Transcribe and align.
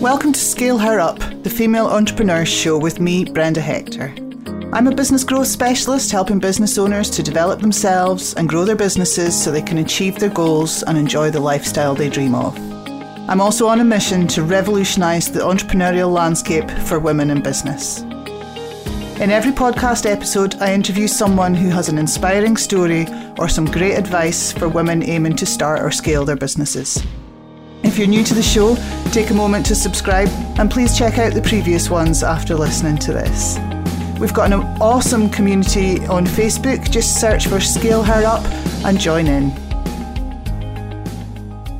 Welcome 0.00 0.32
to 0.32 0.38
Scale 0.38 0.78
Her 0.78 1.00
Up, 1.00 1.18
the 1.42 1.50
female 1.50 1.88
entrepreneurs 1.88 2.48
show 2.48 2.78
with 2.78 3.00
me, 3.00 3.24
Brenda 3.24 3.60
Hector. 3.60 4.14
I'm 4.72 4.86
a 4.86 4.94
business 4.94 5.24
growth 5.24 5.48
specialist 5.48 6.12
helping 6.12 6.38
business 6.38 6.78
owners 6.78 7.10
to 7.10 7.20
develop 7.20 7.60
themselves 7.60 8.32
and 8.34 8.48
grow 8.48 8.64
their 8.64 8.76
businesses 8.76 9.34
so 9.34 9.50
they 9.50 9.60
can 9.60 9.78
achieve 9.78 10.20
their 10.20 10.30
goals 10.30 10.84
and 10.84 10.96
enjoy 10.96 11.32
the 11.32 11.40
lifestyle 11.40 11.96
they 11.96 12.08
dream 12.08 12.36
of. 12.36 12.56
I'm 13.28 13.40
also 13.40 13.66
on 13.66 13.80
a 13.80 13.84
mission 13.84 14.28
to 14.28 14.44
revolutionise 14.44 15.26
the 15.30 15.40
entrepreneurial 15.40 16.12
landscape 16.12 16.70
for 16.86 17.00
women 17.00 17.30
in 17.30 17.42
business. 17.42 18.02
In 19.18 19.32
every 19.32 19.50
podcast 19.50 20.08
episode, 20.08 20.54
I 20.60 20.74
interview 20.74 21.08
someone 21.08 21.56
who 21.56 21.70
has 21.70 21.88
an 21.88 21.98
inspiring 21.98 22.56
story 22.56 23.08
or 23.36 23.48
some 23.48 23.64
great 23.64 23.96
advice 23.96 24.52
for 24.52 24.68
women 24.68 25.02
aiming 25.02 25.34
to 25.34 25.44
start 25.44 25.80
or 25.80 25.90
scale 25.90 26.24
their 26.24 26.36
businesses. 26.36 27.02
If 27.82 27.98
you're 27.98 28.08
new 28.08 28.24
to 28.24 28.34
the 28.34 28.42
show, 28.42 28.76
take 29.12 29.30
a 29.30 29.34
moment 29.34 29.66
to 29.66 29.74
subscribe 29.74 30.28
and 30.58 30.70
please 30.70 30.96
check 30.96 31.18
out 31.18 31.32
the 31.32 31.42
previous 31.42 31.88
ones 31.90 32.22
after 32.22 32.54
listening 32.54 32.98
to 32.98 33.12
this. 33.12 33.58
We've 34.18 34.34
got 34.34 34.52
an 34.52 34.62
awesome 34.80 35.30
community 35.30 36.04
on 36.06 36.26
Facebook. 36.26 36.90
Just 36.90 37.20
search 37.20 37.46
for 37.46 37.60
Scale 37.60 38.02
Her 38.02 38.24
Up 38.24 38.44
and 38.84 38.98
join 38.98 39.28
in. 39.28 39.50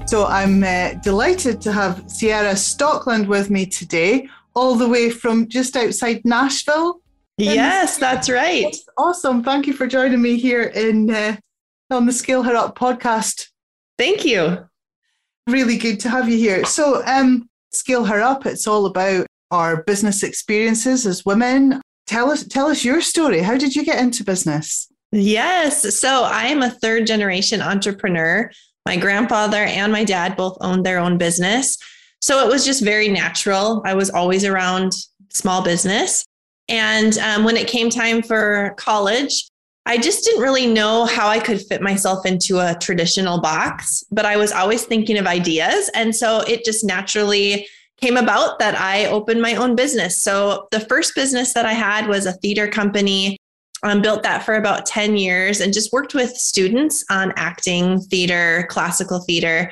So 0.07 0.27
I'm 0.27 0.63
uh, 0.63 0.95
delighted 1.03 1.61
to 1.63 1.73
have 1.73 2.09
Sierra 2.09 2.53
Stockland 2.53 3.27
with 3.27 3.51
me 3.51 3.67
today, 3.67 4.29
all 4.55 4.77
the 4.77 4.89
way 4.89 5.11
from 5.11 5.49
just 5.49 5.77
outside 5.77 6.25
Nashville. 6.25 7.01
Yes, 7.37 7.99
that's 7.99 8.31
right. 8.31 8.75
Awesome. 8.97 9.43
Thank 9.43 9.67
you 9.67 9.73
for 9.73 9.87
joining 9.87 10.23
me 10.23 10.37
here 10.37 10.63
in 10.63 11.11
uh, 11.11 11.37
on 11.91 12.07
the 12.07 12.13
Scale 12.13 12.45
Her 12.45 12.57
Up 12.57 12.79
podcast. 12.79 13.49
Thank 13.99 14.25
you 14.25 14.68
really 15.49 15.77
good 15.77 16.01
to 16.01 16.09
have 16.09 16.29
you 16.29 16.37
here. 16.37 16.65
So, 16.65 17.03
um, 17.07 17.49
Scale 17.73 18.05
Her 18.05 18.21
Up, 18.21 18.47
it's 18.47 18.67
all 18.67 18.87
about 18.87 19.27
our 19.51 19.83
business 19.83 20.23
experiences 20.23 21.07
as 21.07 21.25
women. 21.25 21.81
Tell 22.07 22.31
us, 22.31 22.45
tell 22.47 22.67
us 22.67 22.85
your 22.85 23.01
story. 23.01 23.41
How 23.41 23.57
did 23.57 23.75
you 23.75 23.85
get 23.85 23.99
into 23.99 24.25
business? 24.25 24.89
Yes. 25.11 25.99
So, 25.99 26.25
I 26.25 26.45
am 26.45 26.63
a 26.63 26.71
third 26.71 27.07
generation 27.07 27.61
entrepreneur. 27.61 28.51
My 28.87 28.97
grandfather 28.97 29.65
and 29.65 29.93
my 29.93 30.05
dad 30.05 30.37
both 30.37 30.57
owned 30.61 30.85
their 30.85 30.99
own 30.99 31.19
business. 31.19 31.79
So, 32.21 32.47
it 32.47 32.51
was 32.51 32.65
just 32.65 32.85
very 32.85 33.09
natural. 33.09 33.83
I 33.85 33.95
was 33.95 34.11
always 34.11 34.45
around 34.45 34.93
small 35.31 35.63
business. 35.63 36.25
And 36.69 37.17
um, 37.19 37.45
when 37.45 37.57
it 37.57 37.67
came 37.67 37.89
time 37.89 38.23
for 38.23 38.75
college, 38.77 39.49
I 39.89 39.97
just 39.97 40.23
didn't 40.23 40.43
really 40.43 40.67
know 40.67 41.07
how 41.07 41.29
I 41.29 41.41
could 41.41 41.63
fit 41.63 41.81
myself 41.81 42.27
into 42.27 42.59
a 42.59 42.77
traditional 42.79 43.41
box, 43.41 44.05
but 44.11 44.27
I 44.27 44.37
was 44.37 44.53
always 44.53 44.85
thinking 44.85 45.17
of 45.17 45.27
ideas. 45.27 45.91
And 45.95 46.15
so 46.15 46.41
it 46.43 46.63
just 46.63 46.85
naturally 46.85 47.67
came 47.97 48.19
about 48.19 48.59
that 48.59 48.79
I 48.79 49.07
opened 49.07 49.41
my 49.41 49.55
own 49.55 49.75
business. 49.75 50.23
So 50.23 50.69
the 50.73 50.81
first 50.81 51.15
business 51.15 51.55
that 51.55 51.65
I 51.65 51.73
had 51.73 52.07
was 52.07 52.27
a 52.27 52.33
theater 52.33 52.69
company. 52.69 53.39
Um, 53.85 54.03
built 54.03 54.25
that 54.25 54.43
for 54.43 54.57
about 54.57 54.87
10 54.87 55.17
years 55.17 55.61
and 55.61 55.73
just 55.73 55.93
worked 55.93 56.13
with 56.13 56.31
students 56.31 57.05
on 57.11 57.33
acting, 57.37 58.01
theater, 58.01 58.67
classical 58.69 59.21
theater. 59.21 59.71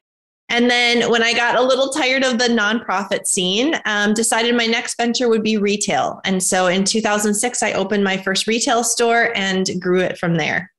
And 0.48 0.70
then 0.70 1.10
when 1.10 1.22
I 1.22 1.32
got 1.32 1.56
a 1.56 1.62
little 1.62 1.90
tired 1.90 2.22
of 2.22 2.38
the 2.38 2.44
nonprofit 2.44 3.26
scene, 3.26 3.74
um, 3.84 4.14
decided 4.14 4.54
my 4.54 4.66
next 4.66 4.96
venture 4.96 5.28
would 5.28 5.42
be 5.42 5.56
retail. 5.56 6.20
And 6.24 6.42
so 6.42 6.68
in 6.68 6.84
2006, 6.84 7.62
I 7.62 7.72
opened 7.72 8.04
my 8.04 8.16
first 8.16 8.46
retail 8.46 8.84
store 8.84 9.32
and 9.34 9.68
grew 9.80 10.00
it 10.00 10.18
from 10.18 10.36
there. 10.36 10.72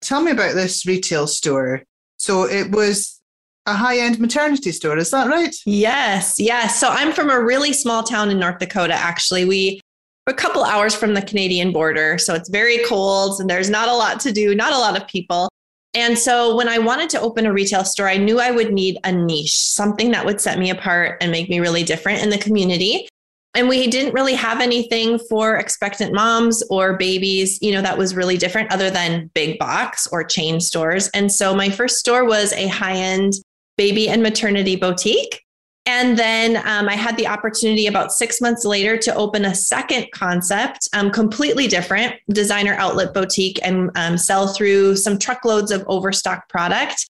Tell 0.00 0.22
me 0.22 0.32
about 0.32 0.54
this 0.54 0.86
retail 0.86 1.26
store. 1.26 1.82
So 2.16 2.44
it 2.44 2.70
was 2.70 3.20
a 3.66 3.74
high 3.74 3.98
end 3.98 4.18
maternity 4.18 4.72
store, 4.72 4.96
is 4.96 5.10
that 5.10 5.28
right? 5.28 5.54
Yes, 5.66 6.40
yes. 6.40 6.80
So 6.80 6.88
I'm 6.88 7.12
from 7.12 7.30
a 7.30 7.40
really 7.40 7.72
small 7.72 8.02
town 8.02 8.30
in 8.30 8.38
North 8.38 8.58
Dakota, 8.58 8.94
actually. 8.94 9.44
We 9.44 9.80
a 10.26 10.32
couple 10.32 10.64
hours 10.64 10.94
from 10.94 11.14
the 11.14 11.22
Canadian 11.22 11.72
border. 11.72 12.16
So 12.18 12.34
it's 12.34 12.48
very 12.48 12.84
cold 12.84 13.40
and 13.40 13.50
there's 13.50 13.68
not 13.68 13.88
a 13.88 13.92
lot 13.92 14.20
to 14.20 14.32
do, 14.32 14.54
not 14.54 14.72
a 14.72 14.78
lot 14.78 14.96
of 14.96 15.06
people. 15.08 15.48
And 15.94 16.18
so 16.18 16.56
when 16.56 16.68
I 16.68 16.78
wanted 16.78 17.10
to 17.10 17.20
open 17.20 17.44
a 17.44 17.52
retail 17.52 17.84
store, 17.84 18.08
I 18.08 18.16
knew 18.16 18.40
I 18.40 18.50
would 18.50 18.72
need 18.72 18.98
a 19.04 19.12
niche, 19.12 19.54
something 19.54 20.10
that 20.12 20.24
would 20.24 20.40
set 20.40 20.58
me 20.58 20.70
apart 20.70 21.18
and 21.20 21.30
make 21.30 21.50
me 21.50 21.60
really 21.60 21.82
different 21.82 22.22
in 22.22 22.30
the 22.30 22.38
community. 22.38 23.08
And 23.54 23.68
we 23.68 23.86
didn't 23.88 24.14
really 24.14 24.32
have 24.32 24.62
anything 24.62 25.18
for 25.18 25.56
expectant 25.56 26.14
moms 26.14 26.62
or 26.70 26.96
babies, 26.96 27.58
you 27.60 27.72
know, 27.72 27.82
that 27.82 27.98
was 27.98 28.14
really 28.14 28.38
different 28.38 28.72
other 28.72 28.90
than 28.90 29.30
big 29.34 29.58
box 29.58 30.06
or 30.06 30.24
chain 30.24 30.58
stores. 30.58 31.08
And 31.08 31.30
so 31.30 31.54
my 31.54 31.68
first 31.68 31.98
store 31.98 32.24
was 32.24 32.54
a 32.54 32.68
high 32.68 32.96
end 32.96 33.34
baby 33.76 34.08
and 34.08 34.22
maternity 34.22 34.76
boutique. 34.76 35.42
And 35.84 36.16
then 36.16 36.56
um, 36.66 36.88
I 36.88 36.94
had 36.94 37.16
the 37.16 37.26
opportunity 37.26 37.88
about 37.88 38.12
six 38.12 38.40
months 38.40 38.64
later 38.64 38.96
to 38.98 39.14
open 39.14 39.44
a 39.44 39.54
second 39.54 40.06
concept, 40.12 40.88
um, 40.92 41.10
completely 41.10 41.66
different 41.66 42.14
designer 42.30 42.74
outlet 42.74 43.12
boutique 43.12 43.58
and 43.64 43.90
um, 43.96 44.16
sell 44.16 44.46
through 44.46 44.96
some 44.96 45.18
truckloads 45.18 45.72
of 45.72 45.84
overstock 45.88 46.48
product. 46.48 47.08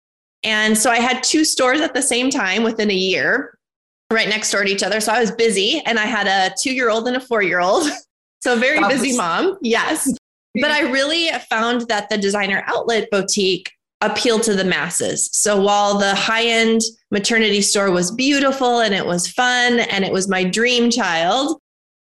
And 0.44 0.76
so 0.76 0.90
I 0.90 0.96
had 0.96 1.22
two 1.22 1.44
stores 1.44 1.80
at 1.80 1.92
the 1.92 2.02
same 2.02 2.30
time 2.30 2.62
within 2.62 2.90
a 2.90 2.94
year, 2.94 3.58
right 4.10 4.28
next 4.28 4.50
door 4.50 4.64
to 4.64 4.70
each 4.70 4.82
other. 4.82 5.00
So 5.00 5.12
I 5.12 5.20
was 5.20 5.30
busy 5.30 5.82
and 5.84 5.98
I 5.98 6.04
had 6.06 6.26
a 6.26 6.54
two 6.58 6.72
year 6.72 6.88
old 6.88 7.06
and 7.06 7.16
a 7.16 7.20
four 7.20 7.42
year 7.42 7.60
old. 7.60 7.88
So 8.40 8.58
very 8.58 8.78
busy 8.88 9.16
mom. 9.16 9.56
Yes. 9.62 10.12
But 10.60 10.70
I 10.70 10.82
really 10.92 11.30
found 11.48 11.88
that 11.88 12.10
the 12.10 12.18
designer 12.18 12.62
outlet 12.66 13.08
boutique 13.10 13.72
appeal 14.00 14.38
to 14.40 14.54
the 14.54 14.64
masses. 14.64 15.30
So 15.32 15.60
while 15.60 15.98
the 15.98 16.14
high 16.14 16.44
end 16.44 16.82
maternity 17.10 17.62
store 17.62 17.90
was 17.90 18.10
beautiful 18.10 18.80
and 18.80 18.94
it 18.94 19.06
was 19.06 19.28
fun 19.28 19.80
and 19.80 20.04
it 20.04 20.12
was 20.12 20.28
my 20.28 20.44
dream 20.44 20.90
child, 20.90 21.58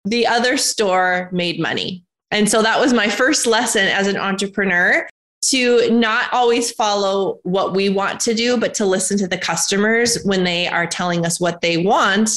the 0.05 0.25
other 0.27 0.57
store 0.57 1.29
made 1.31 1.59
money. 1.59 2.03
And 2.31 2.49
so 2.49 2.61
that 2.63 2.79
was 2.79 2.93
my 2.93 3.09
first 3.09 3.45
lesson 3.45 3.87
as 3.87 4.07
an 4.07 4.17
entrepreneur 4.17 5.07
to 5.45 5.89
not 5.91 6.31
always 6.33 6.71
follow 6.71 7.39
what 7.43 7.75
we 7.75 7.89
want 7.89 8.19
to 8.21 8.33
do, 8.33 8.57
but 8.57 8.73
to 8.75 8.85
listen 8.85 9.17
to 9.19 9.27
the 9.27 9.37
customers 9.37 10.17
when 10.23 10.43
they 10.43 10.67
are 10.67 10.87
telling 10.87 11.25
us 11.25 11.39
what 11.39 11.61
they 11.61 11.77
want 11.77 12.29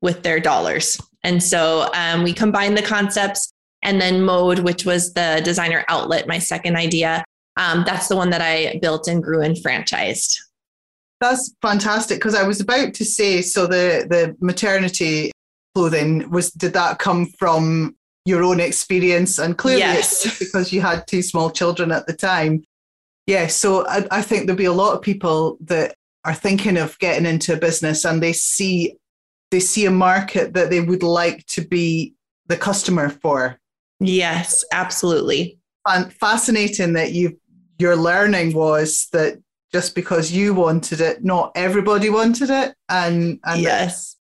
with 0.00 0.22
their 0.22 0.40
dollars. 0.40 1.00
And 1.22 1.42
so 1.42 1.90
um, 1.94 2.22
we 2.22 2.32
combined 2.32 2.76
the 2.76 2.82
concepts 2.82 3.52
and 3.82 4.00
then 4.00 4.22
Mode, 4.22 4.60
which 4.60 4.84
was 4.84 5.12
the 5.12 5.40
designer 5.44 5.84
outlet, 5.88 6.26
my 6.26 6.38
second 6.38 6.76
idea, 6.76 7.24
um, 7.58 7.82
that's 7.84 8.08
the 8.08 8.16
one 8.16 8.30
that 8.30 8.40
I 8.40 8.78
built 8.80 9.08
and 9.08 9.22
grew 9.22 9.42
and 9.42 9.56
franchised. 9.56 10.36
That's 11.20 11.52
fantastic 11.60 12.18
because 12.18 12.36
I 12.36 12.46
was 12.46 12.60
about 12.60 12.94
to 12.94 13.04
say 13.04 13.42
so 13.42 13.66
the 13.66 14.06
the 14.08 14.36
maternity 14.40 15.32
clothing 15.74 16.30
was 16.30 16.52
did 16.52 16.72
that 16.74 16.98
come 16.98 17.26
from 17.38 17.96
your 18.24 18.44
own 18.44 18.60
experience 18.60 19.38
and 19.38 19.58
clearly 19.58 19.80
yes. 19.80 20.24
it's 20.24 20.38
because 20.38 20.72
you 20.72 20.80
had 20.80 21.06
two 21.06 21.22
small 21.22 21.50
children 21.50 21.90
at 21.90 22.06
the 22.06 22.12
time. 22.12 22.62
Yeah, 23.26 23.48
so 23.48 23.86
I, 23.88 24.06
I 24.10 24.22
think 24.22 24.46
there'll 24.46 24.56
be 24.56 24.64
a 24.66 24.72
lot 24.72 24.94
of 24.94 25.02
people 25.02 25.58
that 25.64 25.94
are 26.24 26.34
thinking 26.34 26.76
of 26.76 26.98
getting 26.98 27.26
into 27.26 27.54
a 27.54 27.58
business 27.58 28.04
and 28.04 28.22
they 28.22 28.32
see 28.32 28.96
they 29.50 29.60
see 29.60 29.86
a 29.86 29.90
market 29.90 30.54
that 30.54 30.70
they 30.70 30.80
would 30.80 31.02
like 31.02 31.44
to 31.46 31.66
be 31.66 32.14
the 32.46 32.56
customer 32.56 33.08
for. 33.08 33.58
Yes, 33.98 34.64
absolutely. 34.72 35.58
And 35.86 36.12
fascinating 36.12 36.92
that 36.92 37.12
you've 37.12 37.34
your 37.78 37.96
learning 37.96 38.52
was 38.52 39.08
that 39.12 39.38
just 39.72 39.94
because 39.94 40.32
you 40.32 40.54
wanted 40.54 41.00
it, 41.00 41.24
not 41.24 41.52
everybody 41.54 42.10
wanted 42.10 42.50
it. 42.50 42.74
And, 42.88 43.38
and 43.44 43.60
yes. 43.60 44.16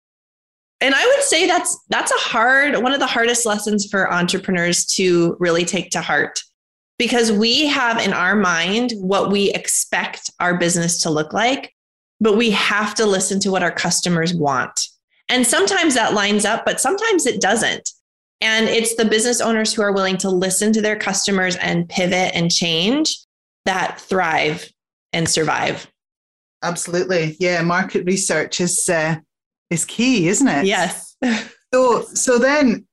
And 0.81 0.95
I 0.97 1.07
would 1.07 1.23
say 1.23 1.47
that's 1.47 1.79
that's 1.91 2.11
a 2.11 2.19
hard 2.19 2.83
one 2.83 2.93
of 2.93 2.99
the 2.99 3.07
hardest 3.07 3.47
lessons 3.47 3.87
for 3.87 4.13
entrepreneurs 4.13 4.85
to 4.97 5.37
really 5.39 5.65
take 5.65 5.91
to 5.91 6.01
heart 6.01 6.43
because 6.99 7.31
we 7.31 7.67
have 7.67 8.05
in 8.05 8.13
our 8.13 8.35
mind 8.35 8.93
what 8.97 9.31
we 9.31 9.51
expect 9.53 10.31
our 10.41 10.59
business 10.59 11.01
to 11.03 11.11
look 11.11 11.33
like, 11.33 11.73
but 12.21 12.37
we 12.37 12.51
have 12.51 12.95
to 12.97 13.07
listen 13.07 13.39
to 13.41 13.51
what 13.51 13.63
our 13.63 13.71
customers 13.71 14.35
want. 14.35 14.89
And 15.29 15.47
sometimes 15.47 15.95
that 15.95 16.15
lines 16.15 16.45
up, 16.45 16.65
but 16.65 16.81
sometimes 16.81 17.27
it 17.27 17.41
doesn't. 17.41 17.89
And 18.41 18.69
it's 18.69 18.97
the 18.97 19.05
business 19.05 19.41
owners 19.41 19.73
who 19.73 19.83
are 19.83 19.93
willing 19.93 20.17
to 20.19 20.31
listen 20.31 20.73
to 20.73 20.83
their 20.83 20.97
customers 20.97 21.55
and 21.57 21.89
pivot 21.89 22.33
and 22.35 22.51
change 22.51 23.17
that 23.65 24.01
thrive 24.01 24.71
and 25.13 25.29
survive. 25.29 25.87
Absolutely. 26.63 27.37
Yeah, 27.41 27.63
market 27.63 28.05
research 28.05 28.61
is 28.61 28.89
uh, 28.89 29.17
is 29.71 29.85
key, 29.85 30.29
isn't 30.29 30.49
it? 30.49 30.67
Yes. 30.67 31.17
so 31.75 32.03
so 32.03 32.39
then 32.39 32.87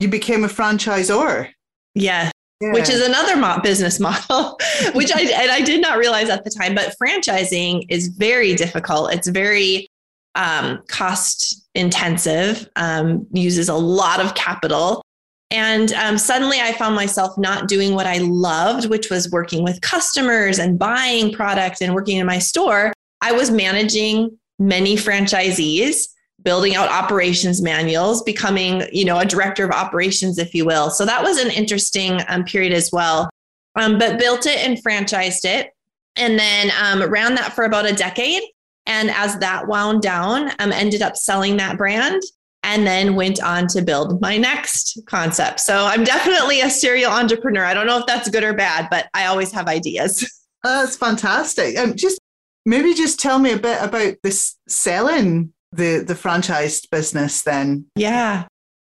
you 0.00 0.08
became 0.08 0.44
a 0.44 0.48
franchisor. 0.48 1.50
Yes. 1.94 2.32
Yeah. 2.60 2.72
Which 2.72 2.88
is 2.88 3.06
another 3.06 3.36
mo- 3.36 3.60
business 3.62 4.00
model, 4.00 4.58
which 4.94 5.12
I 5.14 5.20
and 5.20 5.50
I 5.50 5.60
did 5.60 5.80
not 5.80 5.96
realize 5.96 6.28
at 6.28 6.44
the 6.44 6.50
time. 6.50 6.74
But 6.74 6.94
franchising 7.00 7.86
is 7.88 8.08
very 8.08 8.54
difficult. 8.54 9.12
It's 9.12 9.28
very 9.28 9.88
um, 10.34 10.82
cost 10.88 11.68
intensive, 11.74 12.68
um, 12.76 13.26
uses 13.32 13.68
a 13.68 13.74
lot 13.74 14.20
of 14.20 14.34
capital, 14.34 15.02
and 15.50 15.92
um, 15.94 16.18
suddenly 16.18 16.60
I 16.60 16.72
found 16.72 16.94
myself 16.94 17.38
not 17.38 17.68
doing 17.68 17.94
what 17.94 18.06
I 18.06 18.18
loved, 18.18 18.88
which 18.90 19.10
was 19.10 19.30
working 19.30 19.64
with 19.64 19.80
customers 19.80 20.58
and 20.58 20.78
buying 20.78 21.32
product 21.32 21.80
and 21.80 21.94
working 21.94 22.18
in 22.18 22.26
my 22.26 22.38
store. 22.38 22.92
I 23.22 23.32
was 23.32 23.50
managing 23.50 24.36
many 24.58 24.96
franchisees, 24.96 26.08
building 26.42 26.76
out 26.76 26.90
operations 26.90 27.62
manuals, 27.62 28.22
becoming, 28.22 28.82
you 28.92 29.04
know, 29.04 29.18
a 29.18 29.24
director 29.24 29.64
of 29.64 29.70
operations, 29.70 30.38
if 30.38 30.54
you 30.54 30.66
will. 30.66 30.90
So 30.90 31.06
that 31.06 31.22
was 31.22 31.38
an 31.38 31.50
interesting 31.50 32.20
um, 32.28 32.44
period 32.44 32.72
as 32.72 32.90
well. 32.92 33.30
Um, 33.74 33.98
but 33.98 34.18
built 34.18 34.44
it 34.46 34.58
and 34.58 34.82
franchised 34.82 35.44
it, 35.44 35.70
and 36.16 36.38
then 36.38 36.72
um, 36.82 37.08
ran 37.10 37.36
that 37.36 37.52
for 37.52 37.64
about 37.64 37.86
a 37.86 37.94
decade. 37.94 38.42
And 38.86 39.10
as 39.10 39.38
that 39.38 39.68
wound 39.68 40.02
down, 40.02 40.50
um, 40.58 40.72
ended 40.72 41.00
up 41.00 41.16
selling 41.16 41.58
that 41.58 41.78
brand 41.78 42.22
and 42.68 42.86
then 42.86 43.14
went 43.14 43.42
on 43.42 43.66
to 43.66 43.80
build 43.80 44.20
my 44.20 44.36
next 44.36 45.00
concept. 45.06 45.58
So 45.58 45.86
I'm 45.86 46.04
definitely 46.04 46.60
a 46.60 46.68
serial 46.68 47.10
entrepreneur. 47.10 47.64
I 47.64 47.72
don't 47.72 47.86
know 47.86 47.98
if 47.98 48.04
that's 48.06 48.28
good 48.28 48.44
or 48.44 48.52
bad, 48.52 48.88
but 48.90 49.08
I 49.14 49.24
always 49.24 49.50
have 49.52 49.68
ideas. 49.68 50.30
that's 50.62 50.94
fantastic. 50.94 51.78
Um, 51.78 51.96
just 51.96 52.20
maybe 52.66 52.92
just 52.92 53.18
tell 53.18 53.38
me 53.38 53.52
a 53.52 53.58
bit 53.58 53.82
about 53.82 54.16
this 54.22 54.56
selling 54.68 55.54
the 55.72 56.04
the 56.06 56.12
franchised 56.12 56.90
business 56.90 57.42
then. 57.42 57.86
Yeah. 57.96 58.46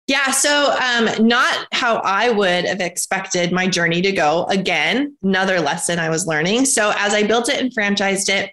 Yeah, 0.08 0.30
so 0.30 0.74
um, 0.80 1.26
not 1.26 1.66
how 1.72 1.96
I 1.96 2.30
would 2.30 2.64
have 2.64 2.80
expected 2.80 3.52
my 3.52 3.68
journey 3.68 4.00
to 4.00 4.10
go. 4.10 4.44
Again, 4.46 5.14
another 5.22 5.60
lesson 5.60 5.98
I 5.98 6.08
was 6.08 6.26
learning. 6.26 6.64
So 6.64 6.94
as 6.96 7.12
I 7.12 7.24
built 7.24 7.50
it 7.50 7.60
and 7.60 7.70
franchised 7.72 8.30
it, 8.30 8.50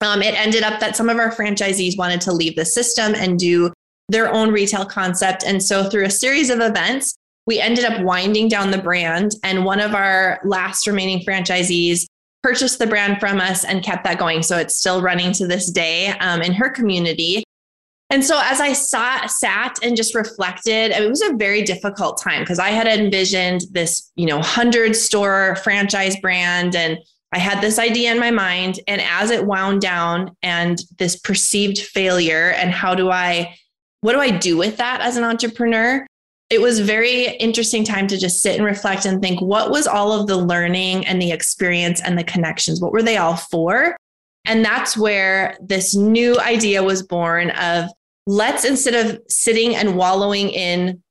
um, 0.00 0.20
it 0.20 0.34
ended 0.34 0.64
up 0.64 0.80
that 0.80 0.96
some 0.96 1.08
of 1.08 1.18
our 1.18 1.30
franchisees 1.30 1.96
wanted 1.96 2.20
to 2.22 2.32
leave 2.32 2.56
the 2.56 2.64
system 2.64 3.14
and 3.14 3.38
do 3.38 3.72
their 4.10 4.32
own 4.32 4.50
retail 4.50 4.84
concept. 4.84 5.44
And 5.44 5.62
so 5.62 5.88
through 5.88 6.04
a 6.04 6.10
series 6.10 6.50
of 6.50 6.60
events, 6.60 7.14
we 7.46 7.60
ended 7.60 7.84
up 7.84 8.02
winding 8.02 8.48
down 8.48 8.70
the 8.70 8.78
brand. 8.78 9.32
And 9.44 9.64
one 9.64 9.80
of 9.80 9.94
our 9.94 10.40
last 10.44 10.86
remaining 10.86 11.24
franchisees 11.24 12.06
purchased 12.42 12.78
the 12.78 12.86
brand 12.86 13.20
from 13.20 13.40
us 13.40 13.64
and 13.64 13.82
kept 13.82 14.04
that 14.04 14.18
going. 14.18 14.42
So 14.42 14.58
it's 14.58 14.76
still 14.76 15.02
running 15.02 15.32
to 15.32 15.46
this 15.46 15.70
day 15.70 16.08
um, 16.20 16.42
in 16.42 16.52
her 16.52 16.70
community. 16.70 17.44
And 18.10 18.24
so 18.24 18.40
as 18.42 18.60
I 18.60 18.72
sat, 18.72 19.30
sat 19.30 19.78
and 19.84 19.96
just 19.96 20.16
reflected, 20.16 20.90
it 20.90 21.08
was 21.08 21.22
a 21.22 21.34
very 21.34 21.62
difficult 21.62 22.20
time 22.20 22.42
because 22.42 22.58
I 22.58 22.70
had 22.70 22.88
envisioned 22.88 23.62
this, 23.70 24.10
you 24.16 24.26
know, 24.26 24.36
100 24.36 24.96
store 24.96 25.56
franchise 25.62 26.18
brand 26.20 26.74
and 26.74 26.98
I 27.32 27.38
had 27.38 27.60
this 27.60 27.78
idea 27.78 28.10
in 28.10 28.18
my 28.18 28.32
mind. 28.32 28.80
And 28.88 29.00
as 29.00 29.30
it 29.30 29.46
wound 29.46 29.80
down 29.80 30.36
and 30.42 30.82
this 30.98 31.16
perceived 31.16 31.78
failure, 31.78 32.50
and 32.56 32.72
how 32.72 32.96
do 32.96 33.10
I, 33.10 33.54
what 34.00 34.12
do 34.12 34.20
I 34.20 34.30
do 34.30 34.56
with 34.56 34.76
that 34.78 35.00
as 35.00 35.16
an 35.16 35.24
entrepreneur? 35.24 36.06
It 36.48 36.60
was 36.60 36.80
very 36.80 37.28
interesting 37.36 37.84
time 37.84 38.06
to 38.08 38.18
just 38.18 38.40
sit 38.40 38.56
and 38.56 38.64
reflect 38.64 39.04
and 39.04 39.22
think 39.22 39.40
what 39.40 39.70
was 39.70 39.86
all 39.86 40.12
of 40.12 40.26
the 40.26 40.36
learning 40.36 41.06
and 41.06 41.20
the 41.22 41.30
experience 41.30 42.00
and 42.02 42.18
the 42.18 42.24
connections? 42.24 42.80
What 42.80 42.92
were 42.92 43.02
they 43.02 43.18
all 43.18 43.36
for? 43.36 43.96
And 44.46 44.64
that's 44.64 44.96
where 44.96 45.56
this 45.60 45.94
new 45.94 46.40
idea 46.40 46.82
was 46.82 47.02
born 47.02 47.50
of 47.50 47.90
let's 48.26 48.64
instead 48.64 48.94
of 48.94 49.20
sitting 49.28 49.76
and 49.76 49.96
wallowing 49.96 50.50
in 50.50 51.02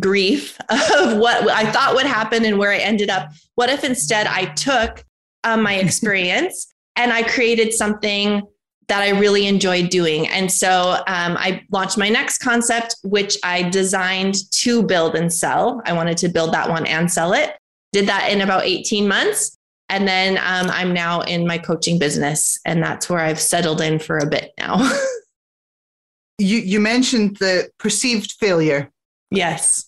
grief 0.00 0.58
of 0.68 1.18
what 1.18 1.48
I 1.48 1.70
thought 1.70 1.94
would 1.94 2.06
happen 2.06 2.44
and 2.44 2.58
where 2.58 2.72
I 2.72 2.78
ended 2.78 3.10
up, 3.10 3.30
what 3.54 3.70
if 3.70 3.84
instead 3.84 4.26
I 4.26 4.46
took 4.46 5.04
um, 5.44 5.62
my 5.62 5.74
experience 5.78 6.72
and 6.96 7.12
I 7.12 7.22
created 7.22 7.72
something 7.72 8.42
that 8.88 9.02
I 9.02 9.10
really 9.10 9.46
enjoyed 9.46 9.90
doing. 9.90 10.26
And 10.28 10.50
so 10.50 11.02
um, 11.06 11.36
I 11.36 11.62
launched 11.70 11.98
my 11.98 12.08
next 12.08 12.38
concept, 12.38 12.96
which 13.04 13.36
I 13.44 13.68
designed 13.68 14.50
to 14.52 14.82
build 14.82 15.14
and 15.14 15.32
sell. 15.32 15.82
I 15.84 15.92
wanted 15.92 16.16
to 16.18 16.28
build 16.28 16.52
that 16.54 16.68
one 16.68 16.86
and 16.86 17.10
sell 17.10 17.34
it. 17.34 17.56
Did 17.92 18.06
that 18.08 18.32
in 18.32 18.40
about 18.40 18.64
18 18.64 19.06
months. 19.06 19.56
And 19.90 20.06
then 20.06 20.36
um, 20.38 20.70
I'm 20.70 20.92
now 20.92 21.20
in 21.22 21.46
my 21.46 21.56
coaching 21.56 21.98
business, 21.98 22.58
and 22.66 22.82
that's 22.82 23.08
where 23.08 23.20
I've 23.20 23.40
settled 23.40 23.80
in 23.80 23.98
for 23.98 24.18
a 24.18 24.26
bit 24.26 24.52
now. 24.58 24.76
you, 26.38 26.58
you 26.58 26.78
mentioned 26.78 27.36
the 27.38 27.70
perceived 27.78 28.32
failure. 28.32 28.90
Yes. 29.30 29.86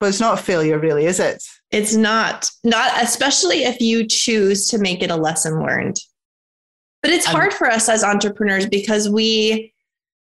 But 0.00 0.08
it's 0.08 0.20
not 0.20 0.40
a 0.40 0.42
failure, 0.42 0.78
really, 0.78 1.04
is 1.04 1.20
it? 1.20 1.44
It's 1.70 1.94
not, 1.94 2.50
not 2.64 3.02
especially 3.02 3.64
if 3.64 3.80
you 3.80 4.06
choose 4.06 4.68
to 4.68 4.78
make 4.78 5.02
it 5.02 5.10
a 5.10 5.16
lesson 5.16 5.62
learned. 5.62 5.98
But 7.02 7.10
it's 7.10 7.26
hard 7.26 7.52
for 7.52 7.66
us 7.66 7.88
as 7.88 8.04
entrepreneurs 8.04 8.66
because 8.66 9.10
we 9.10 9.72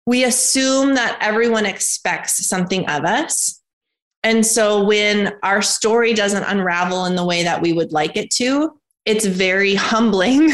we 0.06 0.24
assume 0.24 0.94
that 0.94 1.18
everyone 1.20 1.66
expects 1.66 2.46
something 2.46 2.88
of 2.88 3.04
us. 3.04 3.60
And 4.22 4.44
so 4.44 4.82
when 4.84 5.34
our 5.42 5.62
story 5.62 6.14
doesn't 6.14 6.42
unravel 6.44 7.04
in 7.06 7.16
the 7.16 7.24
way 7.24 7.42
that 7.42 7.60
we 7.62 7.72
would 7.72 7.92
like 7.92 8.16
it 8.16 8.30
to, 8.32 8.78
it's 9.04 9.26
very 9.26 9.74
humbling. 9.76 10.50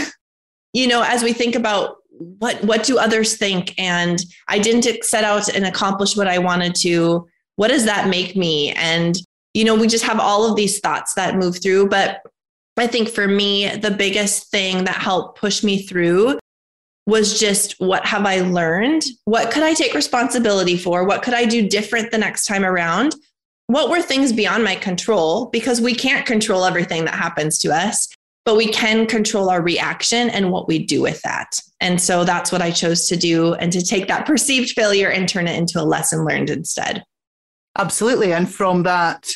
you 0.72 0.86
know, 0.86 1.02
as 1.02 1.22
we 1.22 1.32
think 1.32 1.54
about 1.54 1.96
what 2.18 2.62
what 2.64 2.82
do 2.84 2.98
others 2.98 3.36
think 3.36 3.74
and 3.78 4.24
I 4.48 4.58
didn't 4.58 5.04
set 5.04 5.24
out 5.24 5.54
and 5.54 5.66
accomplish 5.66 6.16
what 6.16 6.28
I 6.28 6.38
wanted 6.38 6.74
to, 6.76 7.26
what 7.56 7.68
does 7.68 7.84
that 7.84 8.08
make 8.08 8.36
me? 8.36 8.72
And 8.72 9.16
you 9.52 9.64
know, 9.64 9.74
we 9.74 9.86
just 9.86 10.04
have 10.04 10.20
all 10.20 10.48
of 10.48 10.56
these 10.56 10.80
thoughts 10.80 11.14
that 11.14 11.36
move 11.36 11.62
through, 11.62 11.88
but 11.88 12.20
I 12.76 12.86
think 12.86 13.08
for 13.08 13.26
me, 13.26 13.68
the 13.76 13.90
biggest 13.90 14.50
thing 14.50 14.84
that 14.84 14.96
helped 14.96 15.38
push 15.38 15.64
me 15.64 15.82
through 15.82 16.38
was 17.06 17.38
just 17.38 17.74
what 17.78 18.04
have 18.04 18.26
I 18.26 18.40
learned? 18.40 19.04
What 19.24 19.50
could 19.50 19.62
I 19.62 19.74
take 19.74 19.94
responsibility 19.94 20.76
for? 20.76 21.04
What 21.04 21.22
could 21.22 21.34
I 21.34 21.44
do 21.44 21.68
different 21.68 22.10
the 22.10 22.18
next 22.18 22.46
time 22.46 22.64
around? 22.64 23.14
What 23.68 23.90
were 23.90 24.02
things 24.02 24.32
beyond 24.32 24.64
my 24.64 24.76
control? 24.76 25.46
Because 25.46 25.80
we 25.80 25.94
can't 25.94 26.26
control 26.26 26.64
everything 26.64 27.04
that 27.04 27.14
happens 27.14 27.58
to 27.60 27.72
us, 27.72 28.08
but 28.44 28.56
we 28.56 28.68
can 28.68 29.06
control 29.06 29.50
our 29.50 29.62
reaction 29.62 30.30
and 30.30 30.50
what 30.50 30.68
we 30.68 30.84
do 30.84 31.00
with 31.00 31.22
that. 31.22 31.60
And 31.80 32.00
so 32.00 32.24
that's 32.24 32.52
what 32.52 32.62
I 32.62 32.70
chose 32.70 33.08
to 33.08 33.16
do 33.16 33.54
and 33.54 33.72
to 33.72 33.82
take 33.82 34.08
that 34.08 34.26
perceived 34.26 34.70
failure 34.70 35.10
and 35.10 35.28
turn 35.28 35.48
it 35.48 35.58
into 35.58 35.80
a 35.80 35.84
lesson 35.84 36.24
learned 36.24 36.50
instead. 36.50 37.04
Absolutely. 37.78 38.32
And 38.32 38.50
from 38.50 38.84
that, 38.84 39.28